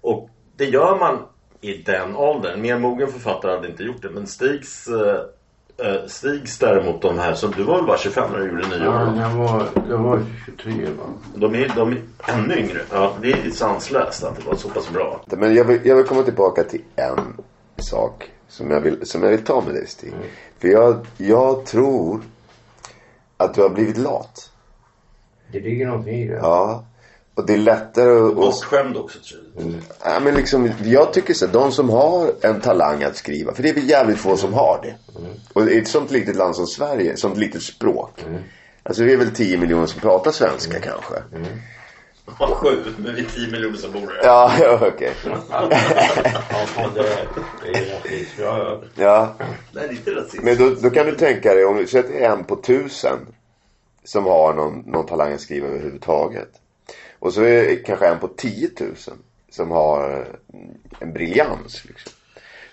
Och 0.00 0.28
det 0.56 0.64
gör 0.64 0.98
man 0.98 1.22
i 1.60 1.72
den 1.74 2.16
åldern. 2.16 2.60
Mer 2.60 2.78
mogen 2.78 3.08
författare 3.08 3.52
hade 3.52 3.68
inte 3.68 3.82
gjort 3.82 4.02
det. 4.02 4.10
Men 4.10 4.26
Stigs, 4.26 4.88
eh, 5.84 6.06
Stigs 6.06 6.58
däremot 6.58 7.02
de 7.02 7.18
här 7.18 7.34
som 7.34 7.50
du 7.50 7.62
var 7.62 7.76
väl 7.76 7.86
bara 7.86 7.98
25 7.98 8.32
när 8.32 8.38
du 8.38 8.48
gjorde 8.48 8.68
nio 8.68 8.84
Ja, 8.84 9.02
år? 9.10 9.16
jag 9.18 9.30
var, 9.30 9.66
jag 9.90 9.98
var 9.98 10.22
23 10.46 10.72
va. 10.84 11.04
De 11.34 11.54
är, 11.54 11.72
de 11.76 11.92
är 11.92 12.02
ännu 12.28 12.56
yngre. 12.58 12.80
Ja, 12.92 13.12
det 13.22 13.32
är 13.32 13.50
sanslöst 13.50 14.24
att 14.24 14.36
det 14.36 14.46
var 14.46 14.56
så 14.56 14.68
pass 14.68 14.90
bra. 14.90 15.20
Men 15.26 15.54
jag 15.54 15.64
vill, 15.64 15.80
jag 15.84 15.96
vill 15.96 16.04
komma 16.06 16.22
tillbaka 16.22 16.62
till 16.64 16.82
en 16.96 17.36
sak 17.76 18.30
som 18.48 18.70
jag 18.70 18.80
vill, 18.80 19.06
som 19.06 19.22
jag 19.22 19.30
vill 19.30 19.44
ta 19.44 19.60
med 19.60 19.74
dig 19.74 19.86
Stig. 19.86 20.12
För 20.58 20.68
jag, 20.68 21.06
jag 21.16 21.64
tror 21.64 22.20
att 23.36 23.54
du 23.54 23.62
har 23.62 23.68
blivit 23.68 23.96
lat. 23.98 24.50
Det 25.52 25.60
ligger 25.60 25.86
någonting 25.86 26.14
i 26.14 26.28
det. 26.28 26.34
Ja. 26.42 26.84
Och 27.38 27.46
det 27.46 27.52
är 27.52 27.58
lättare 27.58 28.28
att... 28.28 28.34
Bortskämd 28.34 28.96
också 28.96 29.18
tror 29.18 29.40
jag. 29.56 29.74
ja, 30.04 30.20
men 30.20 30.34
liksom, 30.34 30.70
jag 30.84 31.12
tycker 31.12 31.34
så 31.34 31.46
de 31.46 31.72
som 31.72 31.90
har 31.90 32.30
en 32.40 32.60
talang 32.60 33.02
att 33.02 33.16
skriva. 33.16 33.54
För 33.54 33.62
det 33.62 33.68
är 33.68 33.74
väl 33.74 33.88
jävligt 33.88 34.18
få 34.18 34.36
som 34.36 34.52
har 34.54 34.80
det. 34.82 34.94
Och 35.52 35.68
i 35.68 35.78
ett 35.78 35.88
sånt 35.88 36.10
litet 36.10 36.36
land 36.36 36.56
som 36.56 36.66
Sverige, 36.66 37.16
sånt 37.16 37.36
litet 37.36 37.62
språk. 37.62 38.24
Alltså 38.82 39.04
vi 39.04 39.12
är 39.12 39.16
väl 39.16 39.34
10 39.34 39.58
miljoner 39.58 39.86
som 39.86 40.00
pratar 40.00 40.30
svenska 40.30 40.80
kanske. 40.80 41.14
Vad 42.38 42.50
sju, 42.50 42.84
men 42.96 43.14
vi 43.14 43.20
är 43.20 43.26
10 43.34 43.50
miljoner 43.52 43.76
som 43.76 43.92
bor 43.92 44.00
här. 44.00 44.20
Ja, 44.22 44.52
ja 44.60 44.78
okej. 44.94 45.12
Ja, 45.50 45.70
fan, 46.66 46.90
det, 46.94 47.02
det 47.62 47.78
är 47.78 47.96
rasism. 47.96 48.42
Ja, 48.42 48.58
ja. 48.58 48.80
Ja. 48.94 49.34
Nej, 49.38 49.52
det 49.72 49.80
är 49.80 49.90
inte 49.90 50.10
rasism. 50.10 50.44
Men 50.44 50.58
då, 50.58 50.70
då 50.82 50.90
kan 50.90 51.06
du 51.06 51.14
tänka 51.14 51.54
dig 51.54 51.64
om 51.64 51.76
du 51.76 51.86
sätter 51.86 52.14
en 52.14 52.44
på 52.44 52.56
tusen 52.56 53.18
som 54.04 54.24
har 54.24 54.54
någon, 54.54 54.78
någon 54.78 55.06
talang 55.06 55.32
att 55.32 55.40
skriva 55.40 55.66
överhuvudtaget. 55.66 56.50
Och 57.18 57.32
så 57.32 57.42
är 57.42 57.66
det 57.66 57.76
kanske 57.76 58.06
en 58.06 58.18
på 58.18 58.28
10 58.28 58.70
000 58.80 58.94
som 59.50 59.70
har 59.70 60.10
eh, 60.20 60.26
en 60.98 61.12
briljans. 61.12 61.84
Liksom. 61.84 62.12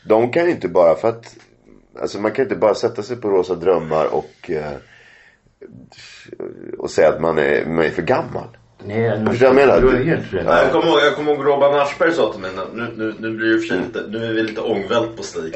De 0.07 0.31
kan 0.31 0.45
ju 0.45 0.51
inte 0.51 0.67
bara 0.67 0.95
för 0.95 1.09
att 1.09 1.35
Alltså 2.01 2.19
man 2.19 2.31
kan 2.31 2.45
inte 2.45 2.55
bara 2.55 2.75
sätta 2.75 3.03
sig 3.03 3.17
på 3.17 3.29
rosa 3.29 3.55
drömmar 3.55 4.05
och 4.05 4.49
eh, 4.49 4.77
och 6.77 6.91
säga 6.91 7.09
att 7.09 7.21
man 7.21 7.37
är, 7.37 7.65
man 7.65 7.85
är 7.85 7.89
för 7.89 8.01
gammal. 8.01 8.57
Nej, 8.87 9.25
Förstår 9.25 9.31
du 9.31 9.37
vad 9.37 9.41
jag 9.41 9.55
menar? 9.55 9.81
Du 9.81 9.87
jag 10.37 10.71
kommer 10.71 10.87
ihåg, 10.87 10.99
jag 10.99 11.15
kommer 11.15 11.31
ihåg 11.31 11.45
Robban 11.45 11.79
Aschberg 11.79 12.13
sa 12.13 12.31
till 12.31 12.41
mig, 12.41 12.51
nu, 12.73 12.93
nu, 12.95 13.15
nu 13.19 13.31
blir 13.31 13.53
det 13.53 13.59
för 13.59 13.75
lite, 13.75 14.03
nu 14.09 14.25
är 14.25 14.33
vi 14.33 14.43
lite 14.43 14.61
ångvält 14.61 15.17
på 15.17 15.23
Stig. 15.23 15.55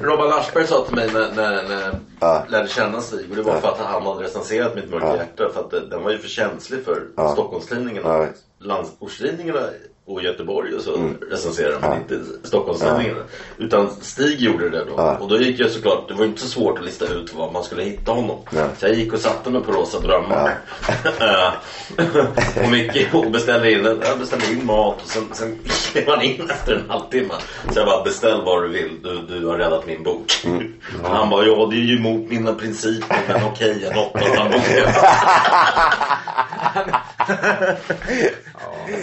Robban 0.00 0.32
Aschberg 0.32 0.66
sa 0.66 0.84
till 0.84 0.94
mig 0.94 1.08
när, 1.12 1.32
när, 1.34 1.62
när 1.68 1.98
jag 2.20 2.42
lärde 2.48 2.68
känna 2.68 3.00
Stig 3.00 3.30
och 3.30 3.36
det 3.36 3.42
var 3.42 3.60
för 3.60 3.68
att 3.68 3.78
han 3.78 4.02
hade 4.02 4.24
recenserat 4.24 4.74
mitt 4.74 4.90
mörka 4.90 5.16
hjärta 5.16 5.48
för 5.54 5.60
att 5.60 5.90
den 5.90 6.02
var 6.02 6.10
ju 6.10 6.18
för 6.18 6.28
känslig 6.28 6.84
för 6.84 7.02
Stockholmstidningarna. 7.32 8.08
Ja. 8.08 8.26
Landsortstidningarna 8.64 9.60
och 10.06 10.22
Göteborg 10.22 10.74
och 10.74 10.82
så 10.82 11.10
recenserade 11.30 11.78
men 11.80 11.98
inte 12.00 12.20
Stockholmstidningarna. 12.42 13.20
Utan 13.58 13.90
Stig 14.00 14.40
gjorde 14.40 14.70
det 14.70 14.84
då. 14.84 15.16
Och 15.20 15.28
då 15.28 15.40
gick 15.40 15.60
jag 15.60 15.70
såklart, 15.70 16.08
det 16.08 16.14
var 16.14 16.24
inte 16.24 16.40
så 16.40 16.48
svårt 16.48 16.78
att 16.78 16.84
lista 16.84 17.06
ut 17.06 17.34
var 17.34 17.50
man 17.50 17.64
skulle 17.64 17.82
hitta 17.82 18.12
honom. 18.12 18.38
Så 18.78 18.86
jag 18.86 18.94
gick 18.94 19.12
och 19.12 19.18
satte 19.18 19.50
mig 19.50 19.62
på 19.62 19.72
Rosa 19.72 20.00
Drömmar. 20.00 20.58
och 22.64 22.70
mycket 22.70 23.14
och 23.14 23.30
beställde 23.30 23.72
in, 23.72 23.84
jag 23.84 24.18
beställde 24.18 24.52
in 24.52 24.66
mat 24.66 25.02
och 25.02 25.08
sen, 25.08 25.24
sen 25.32 25.58
klev 25.92 26.06
man 26.08 26.22
in 26.22 26.50
efter 26.50 26.74
en 26.74 26.90
halvtimme. 26.90 27.34
Så 27.72 27.78
jag 27.78 27.86
bara 27.86 28.04
beställ 28.04 28.42
vad 28.44 28.62
du 28.62 28.68
vill, 28.68 29.02
du, 29.02 29.38
du 29.38 29.46
har 29.46 29.58
räddat 29.58 29.86
min 29.86 30.02
bok. 30.02 30.32
Och 31.02 31.10
han 31.10 31.30
bara, 31.30 31.46
ja 31.46 31.68
det 31.70 31.76
är 31.76 31.80
ju 31.80 31.96
emot 31.96 32.30
mina 32.30 32.54
principer 32.54 33.16
men 33.28 33.44
okej 33.44 33.80
jag 33.82 33.96
lottar 33.96 34.20
den 34.20 34.50
boken. 34.50 34.94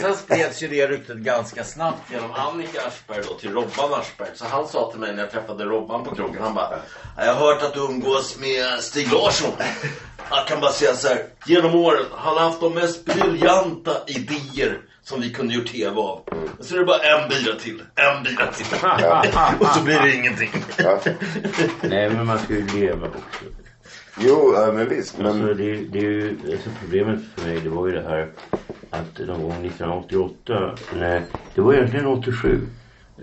Sen 0.02 0.16
spreds 0.16 0.64
ju 0.64 0.68
det 0.68 0.88
ryktet 0.88 1.18
ganska 1.18 1.64
snabbt 1.64 2.12
genom 2.12 2.32
Annika 2.32 2.82
Aschberg 2.88 3.22
då 3.28 3.34
till 3.34 3.54
Robban 3.54 3.94
Aschberg. 3.94 4.30
Så 4.36 4.46
han 4.46 4.68
sa 4.68 4.92
till 4.92 5.00
mig 5.00 5.14
när 5.16 5.24
jag 5.24 5.32
träffade 5.32 5.64
Robban 5.64 6.04
på 6.04 6.16
krogen. 6.16 6.42
Han 6.42 6.54
bara, 6.54 6.80
jag 7.18 7.34
har 7.34 7.46
hört 7.46 7.64
att 7.64 7.74
du 7.74 7.80
umgås 7.80 8.40
med 8.40 8.80
Stig 8.80 9.12
Larsson. 9.14 9.52
Jag 10.30 10.48
kan 10.48 10.62
bara 10.62 10.72
säga 10.72 10.94
så 10.94 11.08
här, 11.08 11.26
genom 11.46 11.76
åren, 11.76 12.06
han 12.12 12.38
har 12.38 12.44
haft 12.44 12.62
de 12.62 12.74
mest 12.74 13.06
briljanta 13.06 13.92
idéer 14.08 14.82
som 15.04 15.22
vi 15.22 15.34
kunde 15.34 15.54
gjort 15.54 15.68
tv 15.68 16.00
av. 16.00 16.24
Och 16.60 16.66
så 16.66 16.76
är 16.76 16.80
det 16.80 16.86
bara 16.86 17.00
en 17.00 17.30
bira 17.30 17.56
till, 17.56 17.84
en 17.96 18.24
bira 18.24 18.52
till. 18.52 18.66
Och 19.60 19.68
så 19.68 19.82
blir 19.84 20.00
det 20.00 20.16
ingenting. 20.16 20.52
Ja. 20.78 21.00
Nej, 21.82 22.10
men 22.10 22.26
man 22.26 22.40
ska 22.40 22.54
ju 22.54 22.68
leva 22.68 23.08
också. 23.08 23.46
Jo, 24.20 24.72
men 24.74 24.90
visst. 24.90 25.20
Alltså, 25.20 25.34
Men, 25.34 25.58
det, 25.58 25.76
det 25.76 26.00
är 26.00 26.04
ju, 26.04 26.38
alltså 26.52 26.70
problemet 26.82 27.20
för 27.36 27.48
mig 27.48 27.60
det 27.60 27.70
var 27.70 27.88
ju 27.88 27.94
det 27.94 28.10
här 28.10 28.32
att 28.92 29.20
någon 29.28 29.42
gång 29.42 29.52
1988, 29.52 30.76
nej, 31.00 31.22
det 31.56 31.62
var 31.62 31.74
egentligen 31.74 32.06
87, 32.06 32.60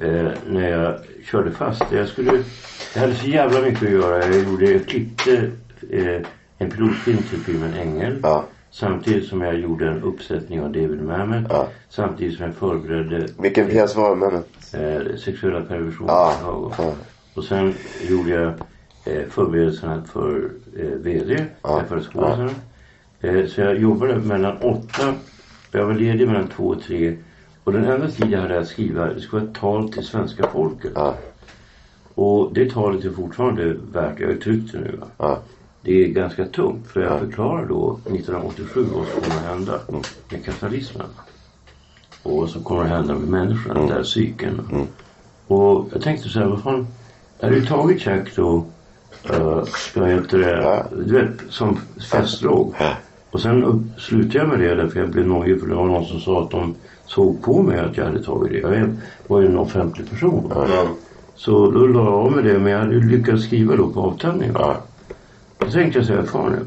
eh, 0.01 0.29
när 0.47 0.69
jag 0.71 0.99
körde 1.25 1.51
fast. 1.51 1.83
Jag 1.93 2.09
skulle, 2.09 2.33
jag 2.95 3.01
hade 3.01 3.15
så 3.15 3.27
jävla 3.27 3.61
mycket 3.61 3.83
att 3.83 3.91
göra. 3.91 4.25
Jag 4.27 4.43
gjorde, 4.45 4.71
jag 4.71 4.87
klippte 4.87 5.51
eh, 5.91 6.23
en 6.59 6.71
pilotfilm 6.71 7.19
till 7.23 7.39
filmen 7.39 7.75
Ängel. 7.75 8.19
Ja. 8.23 8.45
Samtidigt 8.71 9.29
som 9.29 9.41
jag 9.41 9.59
gjorde 9.61 9.89
en 9.89 10.03
uppsättning 10.03 10.61
av 10.61 10.73
David 10.73 11.03
Mamet. 11.03 11.47
Ja. 11.49 11.69
Samtidigt 11.89 12.37
som 12.37 12.47
jag 12.47 12.55
förberedde 12.55 13.29
vilken 13.39 13.69
pjäs 13.69 13.97
var 13.97 14.11
det? 14.11 14.17
Men, 14.17 14.35
eh, 14.83 15.17
sexuella 15.17 15.61
perversioner 15.61 16.13
Ja, 16.13 16.35
Chicago. 16.39 16.73
ja. 16.79 16.93
Och 17.35 17.45
sen 17.45 17.75
gjorde 18.09 18.31
jag 18.31 18.49
eh, 19.05 19.29
förberedelserna 19.31 20.03
för 20.13 20.51
eh, 20.79 20.85
VD, 20.87 21.45
ja. 21.63 21.83
för 21.89 22.01
skådisarna. 22.01 22.51
Eh, 23.21 23.47
så 23.47 23.61
jag 23.61 23.79
jobbade 23.79 24.17
mellan 24.17 24.57
åtta, 24.57 25.15
jag 25.71 25.87
var 25.87 25.95
ledig 25.95 26.27
mellan 26.29 26.49
två 26.49 26.65
och 26.69 26.83
tre. 26.83 27.17
Och 27.65 27.73
den 27.73 27.85
enda 27.85 28.09
tid 28.11 28.31
jag 28.31 28.41
hade 28.41 28.59
att 28.61 28.69
skriva, 28.69 29.07
det 29.07 29.21
skulle 29.21 29.43
vara 29.43 29.51
ett 29.51 29.59
tal 29.61 29.93
till 29.93 30.05
svenska 30.05 30.49
folket. 30.53 30.93
Ja. 30.95 31.15
Och 32.15 32.51
det 32.55 32.71
talet 32.71 33.05
är 33.05 33.11
fortfarande 33.11 33.77
värt, 33.93 34.21
jag 34.21 34.29
har 34.29 34.35
tryckt 34.35 34.73
det 34.73 34.79
nu. 34.79 35.01
Ja. 35.19 35.39
Det 35.83 36.05
är 36.05 36.09
ganska 36.09 36.45
tungt 36.45 36.87
för 36.87 37.01
jag 37.01 37.19
förklarar 37.21 37.67
då 37.67 37.99
1987 38.05 38.87
vad 38.95 39.07
som 39.07 39.21
kommer 39.23 39.37
att 39.37 39.47
hända 39.47 39.81
med 40.31 40.45
kapitalismen. 40.45 41.07
Och 42.23 42.37
vad 42.37 42.51
som 42.51 42.63
kommer 42.65 42.83
att 42.83 42.89
hända 42.89 43.15
med 43.15 43.29
människorna, 43.29 43.75
Mm. 43.75 43.87
den 43.87 43.97
där 43.97 44.03
psyken. 44.05 44.87
Och 45.47 45.89
jag 45.93 46.03
tänkte 46.03 46.29
så 46.29 46.39
här, 46.39 46.47
vad 46.47 46.63
fan. 46.63 46.87
Jag 47.39 47.47
hade 47.49 47.61
ju 47.61 47.67
tagit 47.67 48.07
Jack 48.07 48.37
då. 48.37 48.65
Uh, 49.31 49.65
vad 49.97 50.09
heter 50.11 50.39
det? 50.39 50.87
Du 51.07 51.13
vet, 51.15 51.31
som 51.49 51.79
festdrog. 52.11 52.75
Och 53.31 53.41
sen 53.41 53.91
slutade 53.99 54.39
jag 54.39 54.49
med 54.49 54.59
det 54.61 54.75
därför 54.75 55.01
jag 55.01 55.11
blev 55.11 55.27
nojig 55.27 55.61
för 55.61 55.69
det 55.69 55.75
var 55.75 55.87
någon 55.87 56.05
som 56.05 56.21
sa 56.21 56.43
att 56.43 56.51
de 56.51 56.75
såg 57.07 57.43
på 57.43 57.63
mig 57.63 57.79
att 57.79 57.97
jag 57.97 58.05
hade 58.05 58.23
tagit 58.23 58.53
det. 58.53 58.59
Jag 58.59 58.97
var 59.27 59.41
ju 59.41 59.47
en 59.47 59.59
offentlig 59.59 60.11
person. 60.11 60.53
Så 61.35 61.71
då 61.71 61.87
la 61.87 62.05
jag 62.05 62.15
av 62.15 62.33
med 62.33 62.45
det 62.45 62.59
men 62.59 62.73
jag 62.73 62.79
hade 62.79 62.95
lyckats 63.01 63.45
skriva 63.45 63.77
då 63.77 63.89
på 63.91 64.01
avtändningen. 64.01 64.55
Då 65.59 65.67
tänkte 65.71 65.99
jag 65.99 66.07
så 66.07 66.13
här, 66.15 66.23
fan 66.23 66.53
nu. 66.53 66.59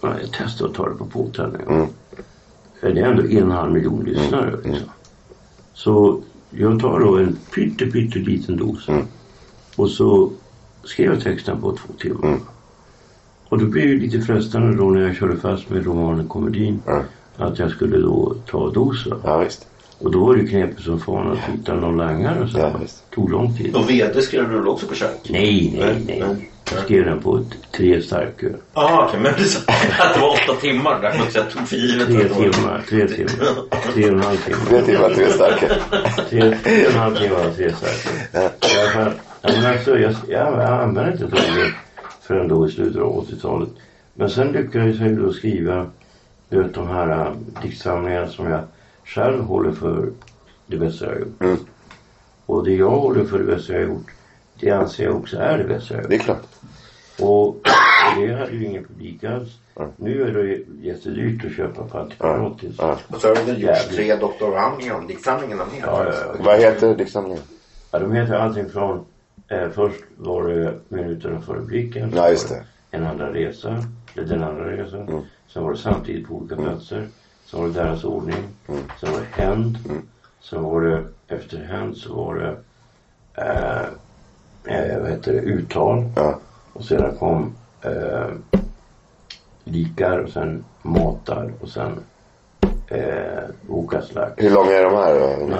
ja, 0.00 0.08
Jag 0.20 0.30
testar 0.38 0.66
att 0.66 0.74
ta 0.74 0.88
det 0.88 0.94
på 0.94 1.04
påtändningen. 1.06 1.68
Mm. 1.68 1.86
Det 2.80 3.00
är 3.00 3.06
ändå 3.10 3.22
en 3.22 3.26
och 3.26 3.32
en 3.32 3.50
halv 3.50 3.72
miljon 3.72 4.04
lyssnare. 4.04 4.56
Liksom. 4.64 4.88
Så 5.72 6.20
jag 6.50 6.80
tar 6.80 7.00
då 7.00 7.16
en 7.16 7.36
pytte, 7.54 7.86
pytte 7.86 8.18
liten 8.18 8.56
dos. 8.56 8.88
Mm. 8.88 9.02
Och 9.76 9.90
så 9.90 10.30
skrev 10.84 11.12
jag 11.12 11.22
texten 11.22 11.60
på 11.60 11.72
två 11.72 11.92
timmar. 11.98 12.38
Och 13.48 13.58
då 13.58 13.64
blev 13.66 13.84
det 13.86 13.90
ju 13.92 14.00
lite 14.00 14.20
frestande 14.20 14.76
då 14.76 14.90
när 14.90 15.06
jag 15.06 15.16
körde 15.16 15.36
fast 15.36 15.70
med 15.70 15.86
romanen 15.86 16.28
Komedin. 16.28 16.82
Att 17.36 17.58
jag 17.58 17.70
skulle 17.70 17.96
då 17.98 18.34
ta 18.50 18.70
dosen. 18.70 19.18
Ja, 19.24 19.38
visst. 19.38 19.66
Och 19.98 20.10
då 20.10 20.24
var 20.24 20.34
det 20.34 20.40
ju 20.40 20.48
knepigt 20.48 20.82
som 20.82 21.00
fan 21.00 21.32
att 21.32 21.38
hitta 21.38 21.74
någon 21.74 21.96
langare 21.96 22.42
och 22.42 22.48
så. 22.48 22.58
Ja, 22.58 22.72
Det 22.80 23.14
tog 23.14 23.30
lång 23.30 23.56
tid. 23.56 23.76
Och 23.76 23.90
VD 23.90 24.22
skrev 24.22 24.48
du 24.50 24.56
väl 24.56 24.68
också 24.68 24.86
på 24.86 24.94
kök? 24.94 25.28
Nej, 25.28 25.76
nej, 25.80 26.02
nej. 26.06 26.50
Jag 26.74 26.84
skrev 26.84 27.04
den 27.04 27.20
på 27.20 27.36
ett, 27.36 27.72
tre 27.76 28.02
starköl. 28.02 28.56
Ah, 28.72 29.06
okej, 29.06 29.20
men 29.20 29.32
du 29.38 29.44
sa 29.44 29.58
att 29.98 30.14
det 30.14 30.20
var 30.20 30.28
åtta 30.30 30.60
timmar 30.60 31.00
där. 31.02 31.12
Så 31.30 31.38
jag 31.38 31.50
tog 31.50 31.68
för 31.68 31.76
givet 31.76 32.06
Tre 32.06 32.28
timmar, 32.28 32.82
tre 32.88 33.08
timmar. 33.08 33.92
Tre 33.92 34.04
och 34.04 34.12
en 34.12 34.20
halv 34.22 34.36
timme. 34.36 34.56
Tre 34.68 34.82
timmar, 34.82 35.10
tre 35.14 35.26
starka. 35.32 35.66
Tre, 36.30 36.40
tre 36.64 36.86
och 36.86 36.92
en 36.92 36.98
halv 36.98 37.14
timme 37.16 37.36
tre 37.56 37.70
fall, 37.70 39.12
ja, 39.42 39.50
men 39.52 39.66
alltså, 39.72 39.98
jag, 39.98 40.14
jag, 40.28 40.52
jag 40.52 40.82
använde 40.82 41.12
inte 41.12 41.26
droger 41.26 41.74
förrän 42.26 42.48
då 42.48 42.68
i 42.68 42.70
slutet 42.70 43.02
av 43.02 43.26
80-talet. 43.26 43.68
Men 44.14 44.30
sen 44.30 44.52
lyckades 44.52 44.98
jag 44.98 45.08
ju 45.08 45.16
då 45.16 45.32
skriva 45.32 45.90
vet, 46.48 46.74
de 46.74 46.88
här 46.88 47.28
uh, 47.28 47.36
diktsamlingarna 47.62 48.28
som 48.28 48.46
jag 48.46 48.60
själv 49.04 49.42
håller 49.42 49.72
för 49.72 50.10
det 50.66 50.76
bästa 50.76 51.04
jag 51.04 51.12
har 51.12 51.20
gjort. 51.20 51.40
Mm. 51.40 51.56
Och 52.46 52.64
det 52.64 52.74
jag 52.74 52.90
håller 52.90 53.24
för 53.24 53.38
det 53.38 53.44
bästa 53.44 53.72
jag 53.72 53.80
har 53.80 53.86
gjort, 53.86 54.10
det 54.60 54.70
anser 54.70 55.04
jag 55.04 55.16
också 55.16 55.38
är 55.38 55.58
det 55.58 55.64
bästa 55.64 55.94
jag 55.94 55.98
har 55.98 56.02
gjort. 56.02 56.10
Det 56.10 56.16
är 56.16 56.18
klart. 56.18 56.46
Och 57.20 57.56
det 58.16 58.34
hade 58.34 58.52
ju 58.52 58.64
ingen 58.64 58.84
publik 58.84 59.24
alls. 59.24 59.48
Nu 59.96 60.22
är 60.22 60.32
det 60.32 60.86
jättedyrt 60.86 61.44
att 61.44 61.52
köpa 61.52 62.08
gratis. 62.18 62.74
Ja. 62.78 62.98
Och 63.08 63.20
så 63.20 63.28
har 63.28 63.46
du 63.46 63.52
gjort 63.52 63.90
tre 63.90 64.16
doktoravhandlingar 64.16 64.94
om 64.94 65.06
diktsamlingarna 65.06 65.64
med. 65.64 65.82
Ja, 65.82 66.04
ja, 66.04 66.12
ja. 66.12 66.34
Vad 66.44 66.58
heter 66.58 66.94
diktsamlingen? 66.94 67.42
Ja, 67.90 67.98
de 67.98 68.12
heter 68.12 68.34
allting 68.34 68.68
från... 68.68 69.04
Eh, 69.48 69.70
först 69.70 70.04
var 70.16 70.48
det 70.48 70.74
Minuterna 70.88 71.40
före 71.40 71.60
blicken. 71.60 72.12
Ja, 72.14 72.30
just 72.30 72.48
det. 72.48 72.64
En 72.90 73.06
andra 73.06 73.34
resa. 73.34 73.84
Eller 74.14 74.26
Den 74.26 74.42
andra 74.42 74.64
resan. 74.76 75.26
Sen 75.48 75.62
var 75.62 75.72
det 75.72 75.78
Samtidigt 75.78 76.28
på 76.28 76.34
olika 76.34 76.56
platser. 76.56 77.08
Sen 77.44 77.60
var 77.60 77.68
det 77.68 77.74
Deras 77.74 78.04
ordning. 78.04 78.44
Sen 79.00 79.12
var 79.12 79.20
det 79.20 79.42
Händ. 79.42 79.78
Sen 80.40 80.62
var 80.62 80.80
det 80.80 81.04
efter 81.28 81.58
Händ 81.58 81.96
så 81.96 82.14
var 82.14 82.34
det... 82.34 82.56
Eh, 83.34 83.82
eh, 84.76 85.00
vad 85.00 85.10
heter 85.10 85.32
det? 85.32 85.38
Uttal. 85.38 86.04
Ja. 86.16 86.40
Och 86.72 86.84
sedan 86.84 87.16
kom 87.16 87.54
eh, 87.82 88.28
Likar 89.64 90.18
och 90.18 90.30
sen 90.30 90.64
Matar 90.82 91.52
och 91.60 91.68
sen 91.68 91.92
eh, 92.88 92.98
Okaslack. 93.68 94.32
Hur 94.36 94.50
långa 94.50 94.72
är 94.72 94.84
de 94.84 94.94
här 94.94 95.14
då? 95.14 95.50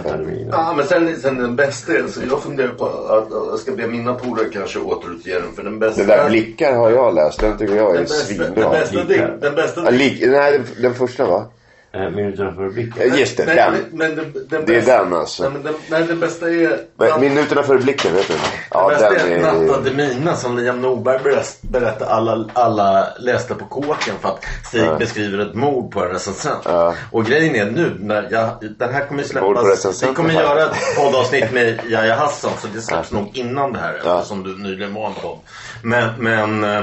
Ja, 0.52 0.74
men 0.76 0.86
sen, 0.86 1.16
sen 1.16 1.38
den 1.38 1.56
bästa, 1.56 1.92
alltså 1.92 2.20
jag 2.30 2.42
funderar 2.42 2.68
på 2.68 2.84
att 2.86 3.26
jag 3.50 3.58
ska 3.58 3.72
be 3.72 3.86
mina 3.86 4.14
polare 4.14 4.48
kanske 4.52 4.78
återutge 4.78 5.32
den. 5.40 5.52
För 5.56 5.62
den 5.62 5.78
bästa... 5.78 5.98
Den 6.00 6.08
där 6.08 6.28
Blickar 6.28 6.72
har 6.76 6.90
jag 6.90 7.14
läst. 7.14 7.40
Den 7.40 7.58
tycker 7.58 7.76
jag 7.76 7.90
är 7.90 7.94
den 7.94 8.02
bästa, 8.02 8.24
svinbra. 8.34 8.46
den 8.62 8.70
bästa, 8.70 9.02
Lika. 9.02 9.26
dikt- 9.26 9.40
den 9.40 9.54
bästa 9.54 9.80
Ja, 9.84 9.90
lik, 9.90 10.22
nej, 10.26 10.52
den, 10.52 10.64
den 10.82 10.94
första 10.94 11.26
va? 11.26 11.44
Eh, 11.92 12.10
Minuterna 12.10 12.52
före 12.54 12.70
blicken. 12.70 13.08
Ja, 13.08 13.16
Just 13.16 13.36
det, 13.36 13.44
Nej, 13.46 13.56
den. 13.56 13.72
men, 13.72 13.84
men 13.92 14.16
den, 14.16 14.32
den 14.48 14.64
Det 14.66 14.72
är 14.74 14.80
bästa, 14.80 15.04
den 15.04 15.12
alltså. 15.14 15.42
Nej, 15.42 15.52
men 15.52 15.62
den, 15.62 15.74
nej, 15.90 16.02
den 16.04 16.20
bästa 16.20 16.50
är... 16.50 16.80
Men, 16.96 17.20
minuterna 17.20 17.62
före 17.62 17.78
blicken, 17.78 18.14
vet 18.14 18.28
du? 18.28 18.34
Ja, 18.70 18.90
den 18.90 19.00
den 19.00 19.12
bästa 19.12 19.28
är 19.28 19.38
Natta 19.40 19.80
är... 19.80 19.84
de 19.84 19.90
Mina 19.90 20.36
som 20.36 20.58
Liam 20.58 20.80
Norberg 20.82 21.18
berätt- 21.22 21.58
berättar 21.60 22.06
alla, 22.06 22.44
alla 22.52 23.08
läste 23.18 23.54
på 23.54 23.64
kåken 23.64 24.14
för 24.20 24.28
att 24.28 24.44
Stig 24.66 24.90
beskriver 24.98 25.38
ett 25.38 25.54
mord 25.54 25.92
på 25.92 26.04
en 26.04 26.08
recensent. 26.10 26.62
Ja. 26.64 26.94
Och 27.12 27.24
grejen 27.26 27.54
är 27.56 27.64
nu 27.70 27.96
när 28.00 28.28
jag, 28.30 28.48
den 28.78 28.94
här 28.94 29.06
kommer 29.06 29.22
ju 29.22 29.28
släppas. 29.28 30.02
Vi 30.02 30.14
kommer 30.14 30.34
göra 30.34 30.62
ett 30.64 30.96
poddavsnitt 30.96 31.52
med 31.52 31.80
Yahya 31.86 32.14
Hassan 32.14 32.50
så 32.60 32.66
det 32.74 32.80
släpps 32.80 33.12
nog 33.12 33.30
innan 33.36 33.72
det 33.72 33.78
här 33.78 34.00
Ja. 34.04 34.16
eftersom 34.16 34.42
du 34.42 34.58
nyligen 34.62 34.94
var 34.94 35.06
en 35.06 35.14
podd. 35.14 35.38
Men, 35.82 36.08
men 36.18 36.64
eh, 36.64 36.82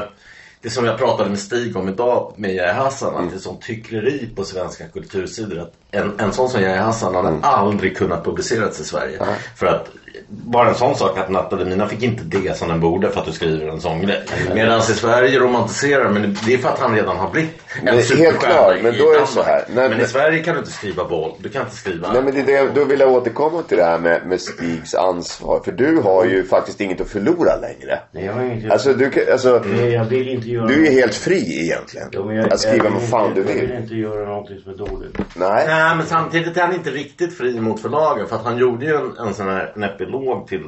det 0.63 0.69
som 0.69 0.85
jag 0.85 0.97
pratade 0.97 1.29
med 1.29 1.39
Stig 1.39 1.77
om 1.77 1.89
idag 1.89 2.33
med 2.37 2.55
Yahya 2.55 2.73
Hassan 2.73 3.13
Mm. 3.13 3.25
att 3.25 3.31
det 3.31 3.37
är 3.37 3.39
sånt 3.39 3.61
tyckleri 3.61 4.29
på 4.35 4.43
svenska 4.43 4.87
kultursidor 4.87 5.59
att 5.59 5.73
en, 5.93 6.13
en 6.19 6.33
sån 6.33 6.49
som 6.49 6.61
Yahya 6.61 6.81
Hassan 6.81 7.15
hade 7.15 7.27
Mm. 7.27 7.39
aldrig 7.43 7.97
kunnat 7.97 8.25
publiceras 8.25 8.79
i 8.79 8.83
Sverige. 8.83 9.19
För 9.55 9.65
att 9.65 9.89
bara 10.29 10.69
en 10.69 10.75
sån 10.75 10.95
sak 10.95 11.17
att 11.17 11.29
Natta 11.29 11.55
de 11.55 11.65
Mina 11.65 11.87
fick 11.87 12.03
inte 12.03 12.23
det 12.23 12.57
som 12.57 12.67
den 12.69 12.79
borde 12.79 13.09
för 13.09 13.19
att 13.19 13.25
du 13.25 13.31
skriver 13.31 13.67
en 13.67 13.81
sån 13.81 14.01
grej. 14.01 14.23
Medan 14.55 14.79
i 14.79 14.83
Sverige 14.83 15.39
romantiserar 15.39 16.09
men 16.09 16.37
det 16.45 16.53
är 16.53 16.57
för 16.57 16.69
att 16.69 16.79
han 16.79 16.95
redan 16.95 17.17
har 17.17 17.29
blivit 17.29 17.49
en 17.79 17.85
Men 17.85 17.93
helt 18.17 18.39
klart, 18.39 18.75
men 18.83 18.97
då 18.97 19.11
är 19.11 19.19
det 19.19 19.27
så 19.27 19.43
här, 19.43 19.63
när- 19.75 19.89
men 19.89 20.01
i 20.01 20.05
Sverige 20.05 20.43
kan 20.43 20.53
du 20.53 20.59
inte 20.59 20.71
skriva 20.71 21.03
våld. 21.03 21.33
Du 21.39 21.49
kan 21.49 21.61
inte 21.61 21.75
skriva... 21.75 22.13
Nej 22.13 22.21
men 22.23 22.33
det, 22.33 22.39
är 22.57 22.63
det, 22.63 22.69
då 22.75 22.85
vill 22.85 22.99
jag 22.99 23.11
återkomma 23.11 23.61
till 23.61 23.77
det 23.77 23.83
här 23.83 23.99
med, 23.99 24.21
med 24.27 24.41
Stigs 24.41 24.95
ansvar. 24.95 25.61
För 25.65 25.71
du 25.71 25.97
har 25.97 26.25
ju 26.25 26.43
faktiskt 26.43 26.81
inget 26.81 27.01
att 27.01 27.09
förlora 27.09 27.55
längre. 27.61 27.99
Nej, 28.11 28.25
jag 28.25 28.33
har 28.33 28.43
inget... 28.43 28.71
Alltså 28.71 28.93
du 28.93 29.09
kan- 29.09 29.23
alltså, 29.31 29.63
Nej, 29.65 29.89
jag 29.93 30.05
vill 30.05 30.29
inte 30.29 30.49
göra... 30.49 30.65
du 30.67 30.87
är 30.87 30.91
helt 30.91 31.15
fri 31.15 31.63
egentligen. 31.63 32.07
Men 32.27 32.35
jag- 32.35 32.53
Att 32.53 32.59
skriva 32.59 32.85
jag 32.85 32.91
vad 32.91 33.09
fan 33.09 33.27
inte- 33.29 33.41
du 33.41 33.47
Jag 33.47 33.55
vill 33.55 33.67
vill. 33.67 33.77
inte 33.83 33.95
göra 33.95 34.25
någonting 34.29 34.59
som 34.63 34.73
är 34.73 34.77
dåligt. 34.77 35.17
Nej. 35.35 35.63
Nej 35.67 35.82
men 35.95 36.05
samtidigt 36.05 36.57
är 36.57 36.61
han 36.61 36.73
inte 36.73 36.89
riktigt 36.89 37.37
fri 37.37 37.59
mot 37.59 37.81
förlagen 37.81 38.27
för 38.27 38.35
att 38.35 38.43
han 38.43 38.57
gjorde 38.57 38.85
ju 38.85 38.95
en, 38.95 39.17
en 39.27 39.33
sån 39.33 39.47
här 39.47 39.71
en 39.75 39.83
epilog 39.83 40.47
till 40.47 40.63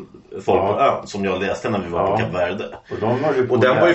Folk 0.45 0.61
på 0.61 0.79
ön 0.79 1.07
som 1.07 1.25
jag 1.25 1.41
läste 1.41 1.69
när 1.69 1.79
vi 1.79 1.89
var 1.89 2.05
på 2.07 2.11
Ja. 2.13 2.17
Kap 2.17 2.33
Verde. 2.35 2.65
Och 2.91 2.97
de 2.99 3.19
ju 3.37 3.47
på 3.47 3.53
Och 3.53 3.59
den 3.59 3.79
var 3.81 3.87
ju 3.87 3.93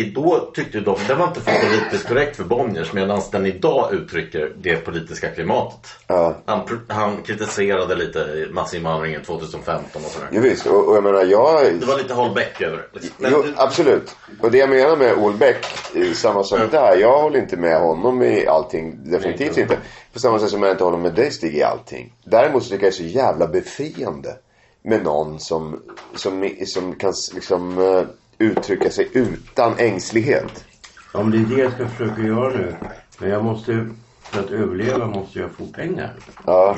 i- 0.00 0.10
då 0.10 0.50
tyckte 0.54 0.80
de, 0.80 0.96
den 1.08 1.18
var 1.18 1.26
inte 1.26 1.40
för 1.40 1.52
politiskt 1.52 2.08
korrekt 2.08 2.36
för 2.36 2.44
Bonniers 2.44 2.92
medan 2.92 3.20
den 3.32 3.46
idag 3.46 3.92
uttrycker 3.94 4.52
det 4.56 4.76
politiska 4.76 5.28
klimatet. 5.28 5.90
Ja. 6.06 6.36
Han, 6.46 6.60
han 6.88 7.22
kritiserade 7.22 7.94
lite 7.94 8.46
massinvandringen 8.52 9.22
2015 9.22 9.84
och 9.94 10.10
sådär. 10.10 10.28
Jo, 10.32 10.40
visst, 10.42 10.66
och, 10.66 10.88
och 10.88 10.96
jag 10.96 11.02
menar 11.04 11.24
jag... 11.24 11.74
Det 11.80 11.86
var 11.86 11.96
lite 11.98 12.14
Holbeck 12.14 12.60
över 12.60 12.76
det. 12.76 12.84
liksom. 12.92 13.10
Men 13.18 13.30
Jo, 13.34 13.42
du- 13.42 13.54
absolut. 13.56 14.16
Och 14.40 14.50
det 14.50 14.58
jag 14.58 14.68
menar 14.70 14.96
med 14.96 15.14
Olbeck, 15.14 15.66
eh, 15.94 16.12
samma 16.12 16.42
sak 16.44 16.60
där. 16.70 16.96
Jag 16.96 17.18
håller 17.22 17.38
inte 17.38 17.56
med 17.56 17.80
honom 17.80 18.22
i 18.22 18.46
allting. 18.46 19.10
Definitivt 19.10 19.58
inte. 19.58 19.78
På 20.14 20.20
samma 20.20 20.38
sätt 20.38 20.50
som 20.50 20.62
jag 20.62 20.72
inte 20.72 20.84
håller 20.84 20.98
med 20.98 21.14
dig 21.14 21.30
Stig 21.30 21.56
i 21.56 21.62
allting. 21.62 22.12
Däremot 22.24 22.62
så 22.62 22.70
tycker 22.70 22.84
jag 22.86 22.92
det 22.92 22.96
är 22.96 23.08
så 23.08 23.16
jävla 23.16 23.46
befriande 23.46 24.36
med 24.82 25.04
någon 25.04 25.40
som, 25.40 25.82
som, 26.14 26.50
som 26.66 26.94
kan 26.94 27.12
liksom 27.34 27.78
eh, 27.78 28.02
uttrycka 28.38 28.90
sig 28.90 29.08
utan 29.12 29.78
ängslighet. 29.78 30.64
Om 31.12 31.30
det 31.30 31.38
är 31.38 31.56
det 31.56 31.62
jag 31.62 31.72
ska 31.72 31.88
försöka 31.88 32.22
göra 32.22 32.48
nu. 32.48 32.76
Men 33.18 33.30
jag 33.30 33.44
måste, 33.44 33.88
för 34.22 34.40
att 34.40 34.50
överleva 34.50 35.06
måste 35.06 35.38
jag 35.38 35.50
få 35.50 35.66
pengar. 35.66 36.12
Ja. 36.46 36.76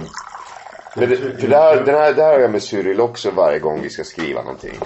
Men 0.98 1.08
det, 1.08 1.16
för 1.16 1.48
det 1.48 1.56
här, 1.56 1.76
den 1.76 1.94
här, 1.94 2.12
det 2.12 2.22
här 2.22 2.32
har 2.32 2.40
jag 2.40 2.50
med 2.50 2.62
Cyril 2.62 3.00
också 3.00 3.30
varje 3.30 3.58
gång 3.58 3.80
vi 3.82 3.90
ska 3.90 4.04
skriva 4.04 4.42
någonting. 4.42 4.78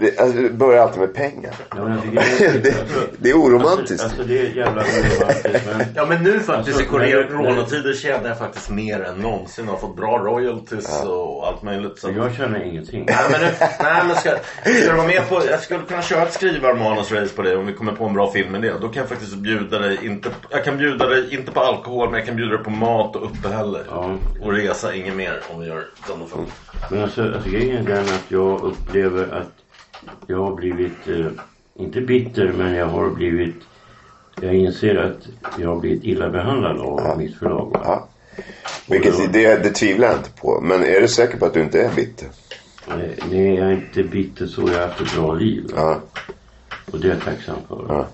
Det, 0.00 0.18
alltså, 0.18 0.38
det 0.38 0.50
börjar 0.50 0.82
alltid 0.82 1.00
med 1.00 1.14
pengar. 1.14 1.54
Ja, 1.70 1.84
men 1.84 1.92
jag 1.92 2.02
tycker 2.02 2.58
det, 2.62 2.74
det 3.18 3.30
är 3.30 3.34
oromantiskt. 3.34 3.90
Alltså, 4.04 4.04
alltså 4.06 4.22
det 4.22 4.38
är 4.38 4.56
jävla 4.56 4.82
oromantiskt. 4.82 5.66
Men 5.66 5.86
Ja 5.94 6.06
men 6.06 6.22
nu 6.22 6.40
faktiskt 6.40 6.78
Alltså, 6.80 7.04
i 7.04 7.24
coronatider 7.28 7.92
tjänar 7.92 8.28
jag 8.28 8.38
faktiskt 8.38 8.70
mer 8.70 9.00
än 9.00 9.16
någonsin. 9.16 9.64
Jag 9.64 9.72
har 9.72 9.78
fått 9.80 9.96
bra 9.96 10.18
royalties 10.18 11.02
och 11.06 11.46
allt 11.46 11.62
möjligt. 11.62 11.98
Så. 11.98 12.10
jag 12.16 12.34
känner 12.34 12.62
ingenting. 12.64 13.04
Nej 13.06 13.16
men, 13.30 13.40
nu- 13.40 13.66
nej, 13.82 14.02
men 14.06 14.16
ska, 14.16 14.30
ska 14.30 14.90
du 14.90 14.96
vara 14.96 15.06
med 15.06 15.28
på, 15.28 15.42
jag 15.50 15.60
skulle 15.60 15.80
kunna 15.88 16.02
köra 16.02 16.22
ett 16.22 16.32
skrivarmanusrace 16.32 17.34
på 17.36 17.42
dig 17.42 17.56
om 17.56 17.66
vi 17.66 17.72
kommer 17.72 17.92
på 17.92 18.04
en 18.04 18.14
bra 18.14 18.32
film 18.32 18.52
med 18.52 18.62
det. 18.62 18.72
Då 18.80 18.88
kan 18.88 19.00
jag 19.00 19.08
faktiskt 19.08 19.36
bjuda 19.36 19.78
dig, 19.78 19.98
inte, 20.02 20.28
jag 20.50 20.64
kan 20.64 20.78
bjuda 20.78 21.06
dig 21.06 21.34
inte 21.34 21.52
på 21.52 21.60
alkohol 21.60 22.10
men 22.10 22.18
jag 22.18 22.26
kan 22.26 22.36
bjuda 22.36 22.54
dig 22.56 22.64
på 22.64 22.70
mat 22.70 23.16
och 23.16 23.24
uppehälle. 23.26 23.78
Ja. 23.90 24.10
Och 24.42 24.52
resa, 24.52 24.94
inget 24.94 25.14
mer 25.14 25.40
om 25.52 25.60
vi 25.60 25.66
gör 25.66 25.86
sådana 26.06 26.26
filmer. 26.26 26.50
Men 26.90 27.02
alltså, 27.02 27.22
alltså 27.22 27.50
grejen 27.50 27.86
är 27.86 27.94
den 27.94 28.04
att 28.04 28.24
jag 28.28 28.60
upplever 28.60 29.32
att 29.34 29.52
jag 30.26 30.38
har 30.38 30.54
blivit... 30.54 31.08
Eh, 31.08 31.26
inte 31.74 32.00
bitter 32.00 32.52
men 32.52 32.74
jag 32.74 32.86
har 32.86 33.10
blivit 33.10 33.54
jag 34.40 34.54
inser 34.54 34.96
att 34.96 35.28
jag 35.58 35.68
har 35.68 35.80
blivit 35.80 36.04
illa 36.04 36.30
behandlad 36.30 36.80
av 36.80 37.18
mitt 37.18 37.36
förlag. 37.36 37.70
Ja. 37.84 38.08
Vilket, 38.88 39.32
det, 39.32 39.62
det 39.62 39.70
tvivlar 39.70 40.08
jag 40.08 40.16
inte 40.16 40.30
på. 40.30 40.60
Men 40.60 40.84
är 40.84 41.00
du 41.00 41.08
säker 41.08 41.38
på 41.38 41.46
att 41.46 41.54
du 41.54 41.62
inte 41.62 41.82
är 41.82 41.94
bitter? 41.94 42.28
Nej, 42.88 43.54
jag 43.56 43.68
är 43.68 43.72
inte 43.72 44.02
bitter 44.02 44.46
så. 44.46 44.62
Jag 44.62 44.80
har 44.80 44.86
haft 44.86 45.00
ett 45.00 45.14
bra 45.14 45.34
liv. 45.34 45.66
Ja. 45.76 46.00
Och 46.92 47.00
det 47.00 47.08
är 47.08 47.12
jag 47.12 47.20
tacksam 47.20 47.56
för. 47.68 47.84
Ja. 47.88 48.06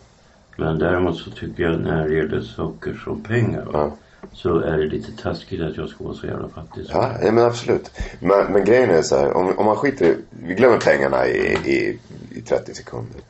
Men 0.56 0.78
däremot 0.78 1.16
så 1.16 1.30
tycker 1.30 1.62
jag 1.62 1.80
när 1.80 2.08
det 2.08 2.14
gäller 2.14 2.40
saker 2.40 3.00
som 3.04 3.22
pengar 3.22 3.66
Ja. 3.72 3.96
Så 4.38 4.58
är 4.58 4.78
det 4.78 4.86
lite 4.86 5.22
taskigt 5.22 5.60
att 5.60 5.76
jag 5.76 5.88
ska 5.88 6.04
vara 6.04 6.14
så 6.14 6.26
jävla 6.26 6.48
fattig. 6.48 6.86
så. 6.86 6.92
Ja, 6.92 7.12
ja 7.22 7.32
men 7.32 7.44
absolut. 7.44 7.90
Men, 8.20 8.52
men 8.52 8.64
grejen 8.64 8.90
är 8.90 9.02
så 9.02 9.16
här. 9.16 9.36
Om, 9.36 9.58
om 9.58 9.66
man 9.66 9.76
skiter 9.76 10.06
i, 10.06 10.16
Vi 10.30 10.54
glömmer 10.54 10.78
pengarna 10.78 11.26
i, 11.26 11.56
i, 11.64 11.98
i 12.30 12.40
30 12.40 12.74
sekunder. 12.74 13.20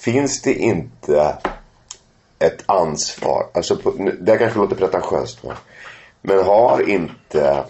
Finns 0.00 0.42
det 0.42 0.54
inte 0.54 1.38
ett 2.38 2.64
ansvar? 2.66 3.46
Alltså, 3.54 3.76
på, 3.76 4.10
det 4.20 4.32
här 4.32 4.38
kanske 4.38 4.58
låter 4.58 4.76
pretentiöst 4.76 5.44
va? 5.44 5.54
Men 6.22 6.44
har 6.44 6.88
inte, 6.88 7.64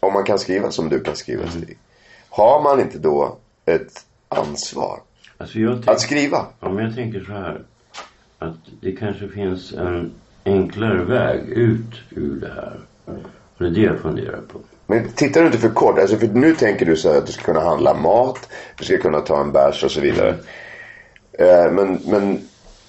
om 0.00 0.12
man 0.12 0.24
kan 0.24 0.38
skriva 0.38 0.70
som 0.70 0.88
du 0.88 1.00
kan 1.00 1.16
skriva 1.16 1.48
Stig. 1.48 1.78
Har 2.28 2.62
man 2.62 2.80
inte 2.80 2.98
då 2.98 3.36
ett 3.64 4.06
ansvar 4.28 5.00
Alltså 5.38 5.58
tänk, 5.58 5.88
att 5.88 6.00
skriva? 6.00 6.46
men 6.60 6.78
jag 6.78 6.94
tänker 6.94 7.24
så 7.24 7.32
här. 7.32 7.62
Att 8.38 8.56
det 8.80 8.92
kanske 8.92 9.28
finns 9.28 9.72
en 9.72 10.12
enklare 10.44 11.04
väg 11.04 11.48
ut 11.48 11.94
ur 12.10 12.40
det 12.40 12.52
här. 12.54 12.80
Och 13.04 13.64
det 13.64 13.66
är 13.66 13.70
det 13.70 13.80
jag 13.80 14.00
funderar 14.00 14.40
på. 14.52 14.58
Men 14.86 15.08
tittar 15.08 15.40
du 15.40 15.46
inte 15.46 15.58
för 15.58 15.68
kort? 15.68 15.98
Alltså 15.98 16.16
för 16.16 16.26
nu 16.26 16.54
tänker 16.54 16.86
du 16.86 16.96
så 16.96 17.18
att 17.18 17.26
du 17.26 17.32
ska 17.32 17.42
kunna 17.42 17.60
handla 17.60 17.94
mat, 17.94 18.48
du 18.78 18.84
ska 18.84 18.98
kunna 18.98 19.20
ta 19.20 19.40
en 19.40 19.52
bärs 19.52 19.84
och 19.84 19.90
så 19.90 20.00
vidare. 20.00 20.36
Eh, 21.32 21.72
men, 21.72 21.98
men, 22.06 22.38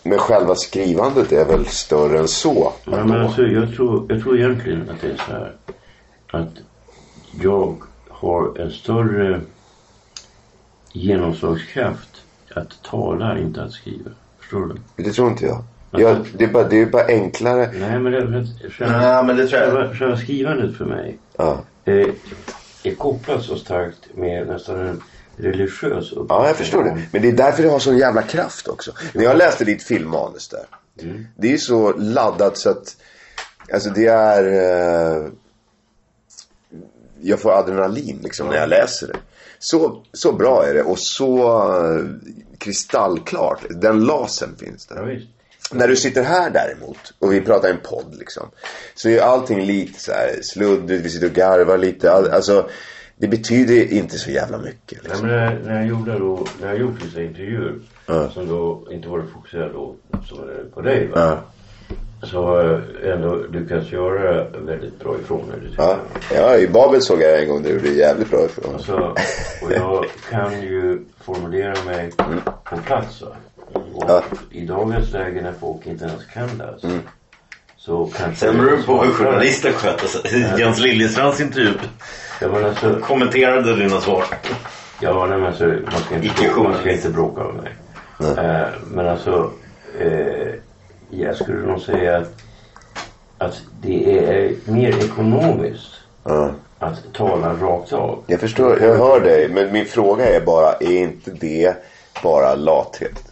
men 0.03 0.19
själva 0.19 0.55
skrivandet 0.55 1.31
är 1.31 1.45
väl 1.45 1.65
större 1.65 2.19
än 2.19 2.27
så? 2.27 2.73
Ja, 2.85 3.05
men 3.05 3.21
alltså, 3.21 3.41
jag, 3.41 3.75
tror, 3.75 4.05
jag 4.09 4.23
tror 4.23 4.39
egentligen 4.39 4.89
att 4.89 5.01
det 5.01 5.07
är 5.07 5.17
så 5.17 5.31
här. 5.31 5.55
Att 6.31 6.53
jag 7.41 7.75
har 8.09 8.59
en 8.59 8.71
större 8.71 9.41
genomslagskraft 10.93 12.21
att 12.55 12.83
tala, 12.83 13.39
inte 13.39 13.63
att 13.63 13.71
skriva. 13.71 14.11
Förstår 14.39 14.65
du? 14.95 15.03
Det 15.03 15.11
tror 15.11 15.29
inte 15.29 15.45
jag. 15.45 15.63
Jag 15.91 16.27
det, 16.37 16.43
är 16.43 16.47
bara, 16.47 16.63
det 16.63 16.81
är 16.81 16.85
bara 16.85 17.05
enklare. 17.05 17.71
Nej, 17.73 17.99
men 17.99 18.11
det 18.11 18.47
själva, 18.69 18.97
Nej, 18.97 19.23
men 19.23 19.37
det 19.37 19.47
tror 19.47 19.61
jag. 19.61 19.73
själva, 19.73 19.95
själva 19.95 20.17
skrivandet 20.17 20.77
för 20.77 20.85
mig 20.85 21.17
Ja, 21.37 21.63
eh, 21.85 22.07
är 22.83 22.95
kopplat 22.95 23.43
så 23.43 23.55
starkt 23.55 23.99
med 24.15 24.47
nästan 24.47 24.79
en 24.79 25.01
religiös 25.37 26.11
uppfattning. 26.11 26.25
ja 26.29 26.47
jag 26.47 26.55
förstår 26.55 26.83
det. 26.83 27.01
Men 27.11 27.21
det 27.21 27.27
är 27.27 27.31
därför 27.33 27.63
det 27.63 27.69
har 27.69 27.79
sån 27.79 27.97
jävla 27.97 28.21
kraft 28.21 28.67
också. 28.67 28.91
När 29.13 29.23
jag 29.23 29.37
läste 29.37 29.65
ditt 29.65 29.83
filmmanus 29.83 30.47
där. 30.47 30.65
Det 31.35 31.53
är 31.53 31.57
så 31.57 31.93
laddat 31.97 32.57
så 32.57 32.69
att. 32.69 32.95
Alltså 33.73 33.89
det 33.89 34.05
är. 34.07 34.43
Eh, 34.45 35.27
jag 37.21 37.39
får 37.39 37.51
adrenalin 37.51 38.19
liksom 38.23 38.47
när 38.47 38.55
jag 38.55 38.69
läser 38.69 39.07
det. 39.07 39.15
Så, 39.59 40.03
så 40.13 40.31
bra 40.31 40.65
är 40.65 40.73
det 40.73 40.83
och 40.83 40.99
så 40.99 41.47
eh, 41.73 42.05
kristallklart. 42.57 43.59
Den 43.69 44.03
lasen 44.05 44.55
finns 44.59 44.85
där. 44.85 44.95
Ja, 44.95 45.03
visst. 45.03 45.27
När 45.71 45.87
du 45.87 45.95
sitter 45.95 46.23
här 46.23 46.49
däremot 46.49 47.13
och 47.19 47.33
vi 47.33 47.41
pratar 47.41 47.69
en 47.69 47.77
podd 47.83 48.15
liksom. 48.19 48.49
Så 48.95 49.09
är 49.09 49.21
allting 49.21 49.65
lite 49.65 49.99
så 49.99 50.11
här 50.11 50.41
sluddigt, 50.41 51.05
vi 51.05 51.09
sitter 51.09 51.27
och 51.27 51.33
garvar 51.33 51.77
lite. 51.77 52.11
All, 52.11 52.29
alltså 52.31 52.69
det 53.17 53.27
betyder 53.27 53.93
inte 53.93 54.17
så 54.17 54.31
jävla 54.31 54.57
mycket. 54.57 54.99
Nej, 55.03 55.11
Liksom. 55.11 55.27
men 55.27 55.37
när, 55.37 55.59
när 55.65 55.75
jag 55.75 55.87
gjorde 55.87 56.19
då, 56.19 56.45
när 56.61 56.67
jag 56.67 56.77
gjort 56.79 57.05
vissa 57.05 57.21
intervjuer 57.21 57.73
som 58.33 58.47
då 58.47 58.87
inte 58.91 59.07
varit 59.07 59.25
fokuserade 59.33 59.73
då 59.73 59.95
på 60.73 60.81
dig 60.81 61.07
va. 61.07 61.19
Ja. 61.19 61.39
Så 62.23 62.57
ändå 63.03 63.35
lyckats 63.51 63.91
göra 63.91 64.49
väldigt 64.49 64.99
bra 64.99 65.15
ifrån 65.23 65.51
tycker 65.69 65.83
Ja. 65.83 65.97
ja, 66.35 66.57
i 66.57 66.67
Babel 66.67 67.01
såg 67.01 67.21
jag 67.21 67.41
en 67.41 67.49
gång 67.49 67.63
du 67.63 67.69
gjorde 67.69 67.89
jävligt 67.89 68.29
bra 68.29 68.45
ifrån. 68.45 68.73
Alltså, 68.73 69.15
och 69.61 69.71
jag 69.71 70.05
kan 70.29 70.61
ju 70.61 71.05
formulera 71.21 71.83
mig 71.85 72.11
på 72.63 72.77
plats 72.85 73.21
va. 73.21 73.35
Och 73.73 74.03
Ja. 74.07 74.23
i 74.51 74.65
dagens 74.65 75.11
läge 75.11 75.41
när 75.41 75.53
folk 75.59 75.85
inte 75.87 76.05
ens 76.05 76.25
kan 76.25 76.47
läsa. 76.57 76.87
Så 77.77 78.05
kanske... 78.17 78.45
Sen 78.45 78.57
beror 78.57 78.77
det 78.77 78.83
på 78.83 79.03
hur 79.03 79.11
journalisten 79.13 79.73
sköter 79.73 80.07
sig. 80.07 80.45
Jens 80.59 80.79
Liljestrands 80.79 81.41
intervju 81.41 81.73
Ja 82.41 82.47
men 82.47 82.65
alltså, 82.65 82.99
kommenterade 83.01 83.75
dina 83.75 84.01
svar. 84.01 84.23
Ja, 85.01 85.25
nej, 85.25 85.37
men 85.37 85.47
alltså, 85.47 85.65
man, 85.65 86.01
ska 86.05 86.15
inte, 86.15 86.27
bråka- 86.43 86.63
man 86.63 86.77
ska 86.77 86.91
inte 86.91 87.09
bråka 87.09 87.43
med 87.43 87.53
mig. 87.63 87.71
Eh, 88.45 88.67
men 88.91 89.07
alltså, 89.07 89.51
eh, 89.99 90.53
jag 91.09 91.35
skulle 91.35 91.67
nog 91.67 91.81
säga 91.81 92.17
att, 92.17 92.33
att 93.37 93.61
det 93.81 94.19
är 94.27 94.53
mer 94.71 95.03
ekonomiskt 95.05 95.87
Ja. 96.23 96.51
att 96.79 97.13
tala 97.13 97.53
rakt 97.53 97.93
av. 97.93 98.23
Jag 98.27 98.39
förstår, 98.39 98.81
jag 98.81 98.95
hör 98.97 99.19
dig. 99.19 99.49
Men 99.49 99.71
min 99.71 99.85
fråga 99.85 100.35
är 100.35 100.41
bara, 100.41 100.73
är 100.73 100.97
inte 100.97 101.31
det 101.31 101.75
bara 102.23 102.55
lathet? 102.55 103.30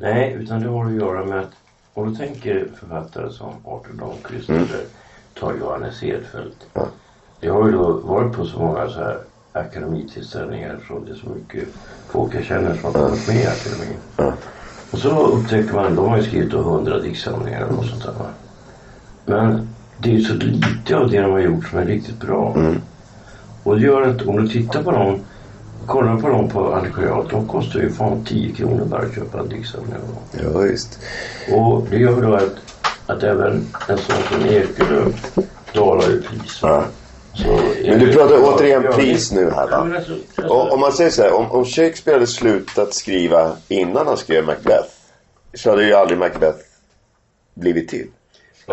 Nej, 0.00 0.36
utan 0.40 0.60
det 0.60 0.68
har 0.68 0.86
att 0.86 0.92
göra 0.92 1.24
med 1.24 1.40
att 1.40 1.52
om 1.94 2.10
du 2.10 2.16
tänker 2.16 2.68
författare 2.80 3.30
som 3.30 3.52
Arthur 3.64 3.94
Dahlqvist 3.94 4.50
eller 4.50 4.84
tar 5.40 5.54
Johannes 5.60 6.02
Edfeldt. 6.02 6.66
Ja. 6.72 6.86
Jag 7.40 7.54
har 7.54 7.66
ju 7.66 7.72
då 7.72 7.92
varit 7.92 8.32
på 8.32 8.44
så 8.44 8.58
många 8.58 8.88
så 8.88 8.98
här 8.98 9.18
akademitillställningar 9.52 10.78
så 10.88 10.98
det 10.98 11.10
är 11.10 11.16
så 11.16 11.28
mycket 11.28 11.68
folk 12.08 12.34
jag 12.34 12.44
känner 12.44 12.74
som 12.74 12.84
har 12.84 13.02
varit 13.02 13.28
med 13.28 13.36
i 13.36 13.46
akademin. 13.46 13.98
Ja. 14.16 14.32
Och 14.90 14.98
så 14.98 15.26
upptäcker 15.26 15.74
man, 15.74 15.96
de 15.96 16.08
har 16.08 16.16
ju 16.16 16.22
skrivit 16.22 16.52
hundra 16.52 16.98
diktsamlingar 16.98 17.64
och 17.78 17.84
sånt 17.84 18.02
där. 18.02 18.14
Men 19.24 19.68
det 19.98 20.10
är 20.10 20.14
ju 20.14 20.24
så 20.24 20.34
lite 20.34 20.96
av 20.96 21.10
det 21.10 21.20
de 21.20 21.30
har 21.30 21.38
gjort 21.38 21.68
som 21.68 21.78
är 21.78 21.84
riktigt 21.84 22.20
bra. 22.20 22.56
Och 23.62 23.76
det 23.76 23.86
gör 23.86 24.02
att 24.02 24.22
om 24.22 24.36
du 24.36 24.48
tittar 24.48 24.82
på 24.82 24.90
dem, 24.90 25.20
kollar 25.90 26.16
på 26.16 26.28
dem 26.28 26.48
på 26.48 26.72
antikvariat, 26.74 27.30
de 27.30 27.48
kostar 27.48 27.80
ju 27.80 27.90
fan 27.90 28.24
10 28.24 28.52
kronor 28.54 28.84
bara 28.84 29.02
att 29.02 29.14
köpa 29.14 29.38
en 29.38 29.48
diktsamling. 29.48 29.94
av 29.94 30.00
dem. 30.00 30.52
Ja, 30.54 30.58
visst. 30.58 30.98
Och 31.52 31.86
det 31.90 31.96
gör 31.96 32.20
då 32.22 32.34
att, 32.34 32.56
att 33.06 33.22
även 33.22 33.66
en 33.88 33.98
sån 33.98 34.16
som 34.30 34.46
Ekelöf 34.46 35.38
dalar 35.74 36.10
i 36.14 36.22
pris. 36.22 36.58
Ja. 36.62 36.84
Men 37.84 37.98
du 37.98 38.12
pratar 38.12 38.38
återigen 38.42 38.82
Ja, 38.84 38.92
pris 38.92 39.32
nu 39.32 39.50
här 39.50 39.68
va? 39.70 39.76
alltså, 39.96 40.12
alltså, 40.12 40.54
Och, 40.54 40.72
om 40.72 40.80
man 40.80 40.92
säger 40.92 41.10
så 41.10 41.22
här, 41.22 41.32
om, 41.32 41.50
om 41.50 41.64
Shakespeare 41.64 42.16
hade 42.16 42.26
slutat 42.26 42.94
skriva 42.94 43.52
innan 43.68 44.06
han 44.06 44.16
skrev 44.16 44.44
Macbeth. 44.44 44.88
Så 45.54 45.70
hade 45.70 45.84
ju 45.84 45.94
aldrig 45.94 46.18
Macbeth 46.18 46.58
blivit 47.54 47.88
till. 47.88 48.06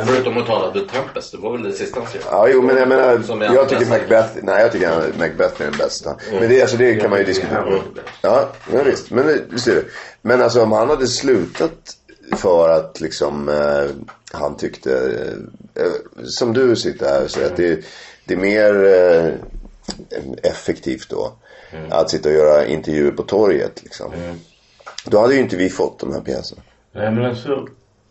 Förutom 0.05 0.37
att 0.37 0.47
tala 0.47 0.73
The 0.73 0.79
Tempest, 0.79 1.31
det 1.31 1.37
var 1.37 1.51
väl 1.51 1.63
det 1.63 1.71
sista 1.71 1.99
han 1.99 2.09
skrev? 2.09 2.21
Ja, 2.31 2.47
jo, 2.47 2.61
men 2.61 2.77
jag 2.77 2.87
menar, 2.87 3.19
Som 3.19 3.41
jag 3.41 3.69
tycker. 3.69 3.85
Macbeth, 3.85 4.29
nej 4.43 4.61
jag 4.61 4.71
tycker 4.71 4.91
att 4.91 5.17
Macbeth 5.17 5.61
är 5.61 5.65
den 5.65 5.77
bästa. 5.77 6.15
Men 6.31 6.49
det, 6.49 6.61
alltså, 6.61 6.77
det 6.77 6.95
kan 6.95 7.09
man 7.09 7.19
ju 7.19 7.25
diskutera. 7.25 7.61
Mm. 7.61 7.79
Ja, 8.21 8.49
men 8.71 8.85
visst. 8.85 9.11
Men 9.11 9.47
du 9.49 9.59
ser 9.59 9.75
det. 9.75 9.83
Men 10.21 10.41
alltså 10.41 10.63
om 10.63 10.71
han 10.71 10.89
hade 10.89 11.07
slutat 11.07 11.97
för 12.35 12.69
att 12.69 13.01
liksom 13.01 13.49
eh, 13.49 13.85
han 14.31 14.57
tyckte, 14.57 15.21
eh, 15.75 16.25
som 16.25 16.53
du 16.53 16.75
sitter 16.75 17.05
här 17.05 17.23
och 17.23 17.31
säger 17.31 17.47
att 17.47 17.57
det, 17.57 17.85
det 18.25 18.33
är 18.33 18.37
mer 18.37 18.85
eh, 18.85 19.33
effektivt 20.51 21.09
då. 21.09 21.33
Att 21.89 22.09
sitta 22.09 22.29
och 22.29 22.35
göra 22.35 22.65
intervjuer 22.65 23.11
på 23.11 23.23
torget 23.23 23.83
liksom. 23.83 24.11
Då 25.05 25.19
hade 25.19 25.33
ju 25.33 25.39
inte 25.39 25.55
vi 25.55 25.69
fått 25.69 25.99
de 25.99 26.13
här 26.13 26.21
pjäserna. 26.21 26.61
Nej 26.91 27.11
men 27.11 27.25
alltså, 27.25 27.67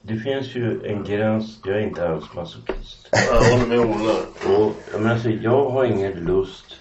det 0.09 0.16
finns 0.16 0.54
ju 0.54 0.86
en 0.86 1.04
gräns. 1.04 1.59
Jag 1.64 1.76
är 1.76 1.80
inte 1.80 2.09
alls 2.09 2.24
masochist. 2.34 3.09
Jag 3.30 3.40
håller 3.40 3.66
med 3.66 3.78
Ola. 3.78 4.14
Och, 4.59 4.72
jag, 4.92 5.00
menar, 5.00 5.14
alltså, 5.14 5.28
jag 5.28 5.70
har 5.70 5.84
ingen 5.84 6.12
lust 6.12 6.74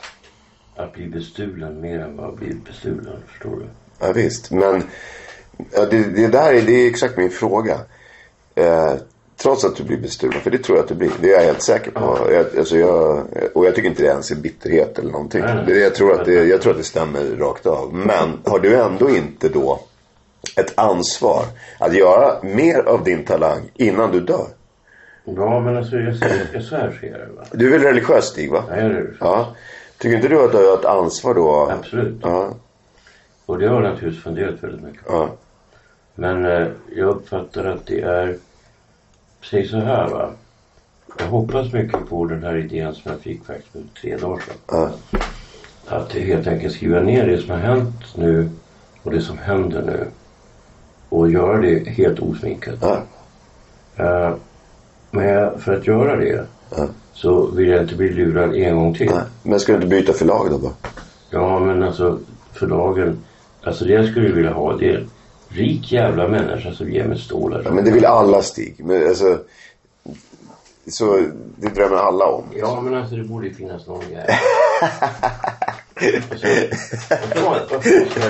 att 0.76 0.93
bli 0.93 1.07
bestulen 1.07 1.82
mer 1.82 1.99
än 1.99 2.17
vad 2.17 2.26
jag 2.26 2.36
blivit 2.36 2.65
bestulen. 2.65 3.15
Förstår 3.28 3.55
du? 3.55 3.65
Ja, 3.99 4.11
visst, 4.11 4.51
men 4.51 4.84
ja, 5.73 5.86
det, 5.86 6.03
det 6.03 6.28
där 6.28 6.53
är, 6.53 6.61
det 6.61 6.71
är 6.71 6.89
exakt 6.89 7.17
min 7.17 7.30
fråga. 7.30 7.80
Eh, 8.55 8.93
trots 9.38 9.65
att 9.65 9.76
du 9.76 9.84
blir 9.84 9.97
bestulen, 9.97 10.41
för 10.41 10.51
det 10.51 10.57
tror 10.57 10.78
jag 10.78 10.84
att 10.84 10.89
du 10.89 10.95
blir. 10.95 11.11
Det 11.21 11.34
är 11.34 11.39
jag 11.39 11.45
helt 11.45 11.61
säker 11.61 11.91
på. 11.91 12.32
Jag, 12.32 12.57
alltså 12.57 12.78
jag, 12.78 13.26
och 13.53 13.65
jag 13.65 13.76
tycker 13.76 13.89
inte 13.89 14.03
det 14.03 14.09
ens 14.09 14.32
är 14.32 14.36
bitterhet 14.36 14.99
eller 14.99 15.11
någonting. 15.11 15.41
Nej, 15.41 15.55
nej. 15.55 15.65
Det, 15.65 15.80
jag, 15.80 15.95
tror 15.95 16.19
att 16.19 16.26
det, 16.26 16.43
jag 16.43 16.61
tror 16.61 16.71
att 16.71 16.78
det 16.78 16.84
stämmer 16.84 17.23
rakt 17.39 17.65
av. 17.65 17.93
Men 17.93 18.39
har 18.43 18.59
du 18.59 18.76
ändå 18.76 19.09
inte 19.09 19.49
då 19.49 19.80
ett 20.56 20.80
ansvar 20.80 21.46
att 21.80 21.96
göra 21.96 22.43
mer 22.43 22.80
av 22.88 23.04
din 23.04 23.26
talang 23.26 23.62
innan 23.74 24.12
du 24.12 24.20
dör? 24.20 24.48
Ja 25.26 25.60
men 25.60 25.78
alltså 25.78 25.96
jag, 25.96 26.16
ser- 26.18 26.50
jag 26.54 26.64
så 26.64 26.76
här 26.76 26.98
ser 27.02 27.12
det 27.12 27.28
va. 27.38 27.43
Du 27.52 27.68
är 27.68 27.72
väl 27.72 27.82
religiös 27.88 28.26
Stig 28.26 28.52
va? 28.52 28.64
Ja, 28.70 28.76
jag 28.76 28.86
är 28.86 28.89
det. 28.89 29.08
Ja. 29.20 29.56
Tycker 29.98 30.16
inte 30.16 30.28
du 30.28 30.43
att 30.46 30.52
du 30.52 30.58
har 30.58 30.78
ett 30.78 30.86
ansvar 30.86 31.34
då? 31.34 31.70
Absolut. 31.72 32.16
Ja. 32.22 32.54
Och 33.46 33.60
det 33.60 33.68
har 33.68 33.76
jag 33.76 33.84
naturligtvis 33.84 34.24
funderat 34.24 34.64
väldigt 34.64 34.82
mycket 34.84 35.06
på. 35.06 35.14
ja. 35.14 35.30
Men 36.16 36.46
eh, 36.46 36.68
jag 36.96 37.10
uppfattar 37.10 37.66
att 37.66 37.86
det 37.86 38.02
är, 38.02 38.38
säg 39.50 39.68
så 39.68 39.78
här 39.78 40.08
va. 40.10 40.30
Jag 41.20 41.26
hoppas 41.26 41.74
mycket 41.74 42.10
på 42.10 42.26
den 42.26 42.43
här 42.43 42.56
idén 42.58 42.93
som 42.96 43.12
jag 43.12 43.22
fick 43.22 43.46
faktiskt 43.46 43.72
för 43.72 43.82
tre 44.02 44.18
dagar 44.18 44.43
sedan. 44.43 44.56
Ja. 44.68 44.89
Att 45.98 46.14
helt 46.14 46.48
enkelt 46.48 46.74
skriva 46.74 47.00
ner 47.00 47.28
det 47.28 47.38
som 47.38 47.50
har 47.50 47.58
hänt 47.58 48.16
nu 48.16 48.50
och 49.04 49.12
det 49.12 49.22
som 49.22 49.38
händer 49.38 49.82
nu. 49.82 50.08
Och 51.10 51.32
göra 51.32 51.58
det 51.58 51.89
helt 51.89 52.20
osminkat. 52.20 52.76
Ja. 52.82 52.97
Eh, 53.95 54.34
men 55.12 55.60
för 55.60 55.74
att 55.78 55.88
göra 55.88 56.16
det 56.16 56.45
Ja. 56.78 56.88
så 57.14 57.45
vill 57.51 57.68
jag 57.70 57.82
inte 57.82 57.95
bli 57.95 58.10
lurad 58.10 58.56
en 58.56 58.76
gång 58.76 58.93
till. 58.95 59.10
Nej. 59.12 59.24
Men 59.43 59.60
ska 59.60 59.72
du 59.72 59.76
inte 59.76 59.88
byta 59.88 60.14
förlag 60.14 60.47
då 60.51 60.58
bara? 60.58 60.74
Ja, 61.30 61.60
men 61.60 61.84
alltså 61.84 62.20
förlagen. 62.53 63.18
Alltså 63.64 63.86
det 63.86 63.93
jag 63.93 64.08
skulle 64.10 64.32
vilja 64.32 64.53
ha 64.53 64.78
det 64.78 64.89
är 64.89 65.06
rik 65.49 65.91
jävla 65.91 66.28
människa 66.28 66.74
som 66.74 66.91
ger 66.91 67.08
mig 67.08 67.18
stålar. 67.20 67.62
Ja, 67.66 67.72
men 67.72 67.86
det 67.86 67.91
vill 67.91 68.06
alla 68.06 68.41
Stig. 68.41 68.76
Men 68.78 69.08
alltså, 69.08 69.38
så 70.88 71.22
det 71.58 71.68
drömmer 71.76 71.95
alla 71.95 72.26
om. 72.26 72.43
Ja, 72.56 72.82
men 72.82 72.93
alltså 72.93 73.16
det 73.16 73.24
borde 73.24 73.47
ju 73.47 73.53
finnas 73.53 73.88
någon 73.88 74.01
jävel. 74.12 74.26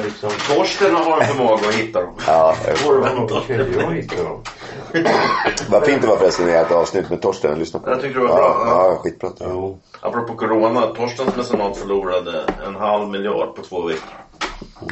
liksom... 0.03 0.29
Torsten 0.55 0.95
har 0.95 1.21
en 1.21 1.27
förmåga 1.27 1.67
att 1.67 1.73
hitta 1.73 2.01
dem. 2.01 2.13
Ja, 2.27 2.55
jag 2.67 2.77
dem? 4.25 4.41
vad 5.69 5.85
fint 5.85 6.01
det 6.01 6.07
var 6.07 6.17
förresten 6.17 6.49
i 6.49 6.51
ett 6.51 6.71
avsnitt 6.71 7.09
med 7.09 7.21
Torsten. 7.21 7.59
Lyssna 7.59 7.79
på 7.79 7.89
Jag 7.89 8.01
tyckte 8.01 8.19
det 8.19 8.25
var 8.25 8.35
bra. 8.35 8.63
Ja, 8.67 8.87
ja 8.89 8.95
skitbra. 9.03 9.29
Jo. 9.39 9.79
Apropå 10.01 10.33
corona, 10.35 10.81
Torstens 10.81 11.35
mecenat 11.35 11.77
förlorade 11.77 12.45
en 12.67 12.75
halv 12.75 13.09
miljard 13.09 13.55
på 13.55 13.61
två 13.61 13.81
veckor. 13.81 14.01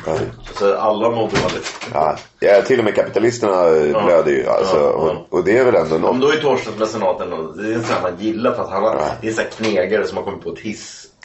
Ja. 0.05 0.17
Så 0.59 0.77
alla 0.77 1.09
mådde 1.09 1.35
dåligt. 1.41 1.89
Ja, 1.93 2.15
ja, 2.39 2.61
till 2.61 2.79
och 2.79 2.85
med 2.85 2.95
kapitalisterna 2.95 3.67
eh, 3.67 4.05
blöder 4.05 4.31
ju. 4.31 4.47
Alltså, 4.47 4.75
Ja, 4.77 4.81
ja. 4.83 5.15
och, 5.29 5.37
och 5.39 5.43
det 5.45 5.57
är 5.57 5.65
väl 5.65 5.75
ändå 5.75 5.93
Men 5.93 6.01
något. 6.01 6.21
då 6.21 6.29
är 6.29 6.37
Torstens 6.37 6.77
mecenat 6.79 7.21
ändå, 7.21 7.37
det 7.51 7.67
är 7.69 7.73
en 7.73 7.83
sån 7.83 7.95
här 7.95 8.01
man 8.01 8.19
gillar 8.19 8.51
för 8.51 8.63
att 8.63 8.69
han 8.69 8.83
har, 8.83 8.95
det 9.21 9.27
är 9.27 9.29
en 9.29 9.35
sån 9.35 9.43
här 9.43 9.51
knegare 9.51 10.07
som 10.07 10.17
har 10.17 10.23
kommit 10.23 10.43
på 10.43 10.49
ett 10.49 10.59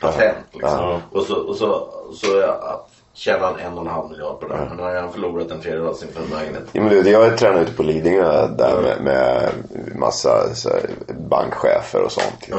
hisspatent. 0.02 0.36
Liksom. 0.52 0.70
Ja. 0.78 1.00
Och 1.12 1.22
så, 1.22 1.34
och 1.36 1.56
så, 1.56 1.88
så 2.14 2.26
ja, 2.40 2.86
tjänar 3.14 3.40
han 3.40 3.58
en 3.60 3.72
och 3.78 3.80
en 3.80 3.90
halv 3.90 4.10
miljard 4.10 4.40
på 4.40 4.48
det. 4.48 4.70
Nu 4.76 4.82
har 4.82 4.94
han 4.94 5.12
förlorat 5.12 5.50
en 5.50 5.60
tredjedel 5.60 5.86
av 5.88 5.94
sin 5.94 6.08
förmögenhet. 6.08 6.64
Ja, 6.72 6.80
men 6.82 6.90
du, 6.90 7.10
jag 7.10 7.38
tränar 7.38 7.60
ute 7.60 7.72
på 7.72 7.82
Lidingö 7.82 8.46
där 8.46 8.82
med, 8.82 9.00
med 9.02 9.50
massa 9.96 10.54
så 10.54 10.68
här, 10.68 10.90
bankchefer 11.28 12.02
och 12.02 12.12
sånt. 12.12 12.36
Liksom. 12.40 12.58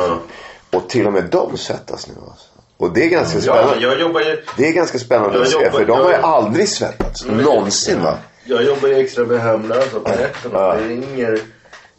Ja. 0.71 0.77
Och 0.77 0.89
till 0.89 1.07
och 1.07 1.13
med 1.13 1.23
de 1.23 1.57
svettas 1.57 2.07
nu. 2.07 2.13
Alltså. 2.29 2.45
Och 2.77 2.93
det 2.93 3.03
är 3.03 3.09
ganska 3.09 3.39
Ja, 3.39 3.41
spännande. 3.53 3.79
jag 3.83 3.99
jobbar 3.99 4.21
ju, 4.21 4.43
Det 4.57 4.67
är 4.67 4.71
ganska 4.73 4.99
spännande 4.99 5.41
att 5.41 5.47
se. 5.49 5.71
För 5.71 5.85
de 5.85 5.99
har 5.99 6.09
ju 6.09 6.15
aldrig 6.15 6.69
svettats. 6.69 7.25
Någonsin 7.25 8.03
va? 8.03 8.17
jag 8.45 8.63
jobbar 8.63 8.87
ju 8.87 8.95
extra 8.95 9.25
med 9.25 9.39
hemlösa 9.41 9.99
på 9.99 10.09
nätterna. 10.09 10.59
Ja. 10.59 10.75
Det 10.75 10.87
ringer, 10.87 11.39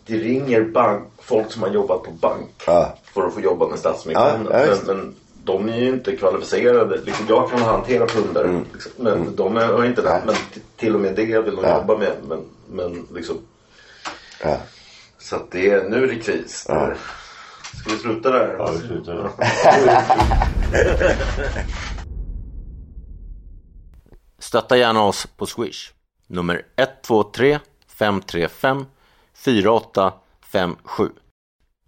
det 0.07 0.15
ringer 0.15 0.63
bank, 0.63 1.09
folk 1.23 1.53
som 1.53 1.63
har 1.63 1.71
jobbat 1.71 2.03
på 2.03 2.11
bank. 2.11 2.51
Ja. 2.67 2.95
För 3.15 3.27
att 3.27 3.35
få 3.35 3.41
jobba 3.41 3.69
med 3.69 3.79
Stadsmissionen. 3.79 4.49
Ja, 4.51 4.67
ja, 4.67 4.75
men, 4.87 4.97
men 4.97 5.15
de 5.45 5.69
är 5.69 5.77
ju 5.79 5.89
inte 5.89 6.17
kvalificerade. 6.17 7.01
Liksom, 7.05 7.27
jag 7.29 7.51
kan 7.51 7.63
hantera 7.63 8.07
kunder. 8.07 8.61
Liksom, 8.73 8.93
men 8.97 9.37
de 9.37 9.57
är, 9.57 9.67
har 9.67 9.85
inte 9.85 10.03
det. 10.03 10.11
Mm. 10.11 10.27
Men 10.27 10.35
till 10.77 10.95
och 10.95 11.01
med 11.01 11.15
det 11.17 11.41
vill 11.41 11.57
de 11.57 11.65
Ja. 11.65 11.79
jobba 11.81 11.99
med. 11.99 12.13
Men, 12.29 12.45
men 12.69 13.07
liksom. 13.15 13.37
Ja. 14.43 14.57
Så 15.19 15.37
att 15.37 15.51
det 15.51 15.71
är, 15.71 15.89
nu 15.89 16.03
är 16.05 16.07
det 16.09 16.17
kris. 16.17 16.67
Ja. 16.69 16.95
Ska 17.81 17.91
vi 17.91 17.97
sluta 17.99 18.31
där? 18.31 18.57
Ja, 18.59 18.71
vi 18.73 18.79
slutar. 18.89 19.31
Stötta 24.39 24.77
gärna 24.77 25.03
oss 25.05 25.27
på 25.37 25.47
Swish. 25.47 25.93
Nummer 26.27 26.63
123 26.77 27.59
535 27.89 28.85
4857. 29.35 31.09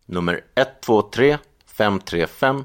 Nummer 0.07 0.41
123 0.55 1.39
535 1.67 2.65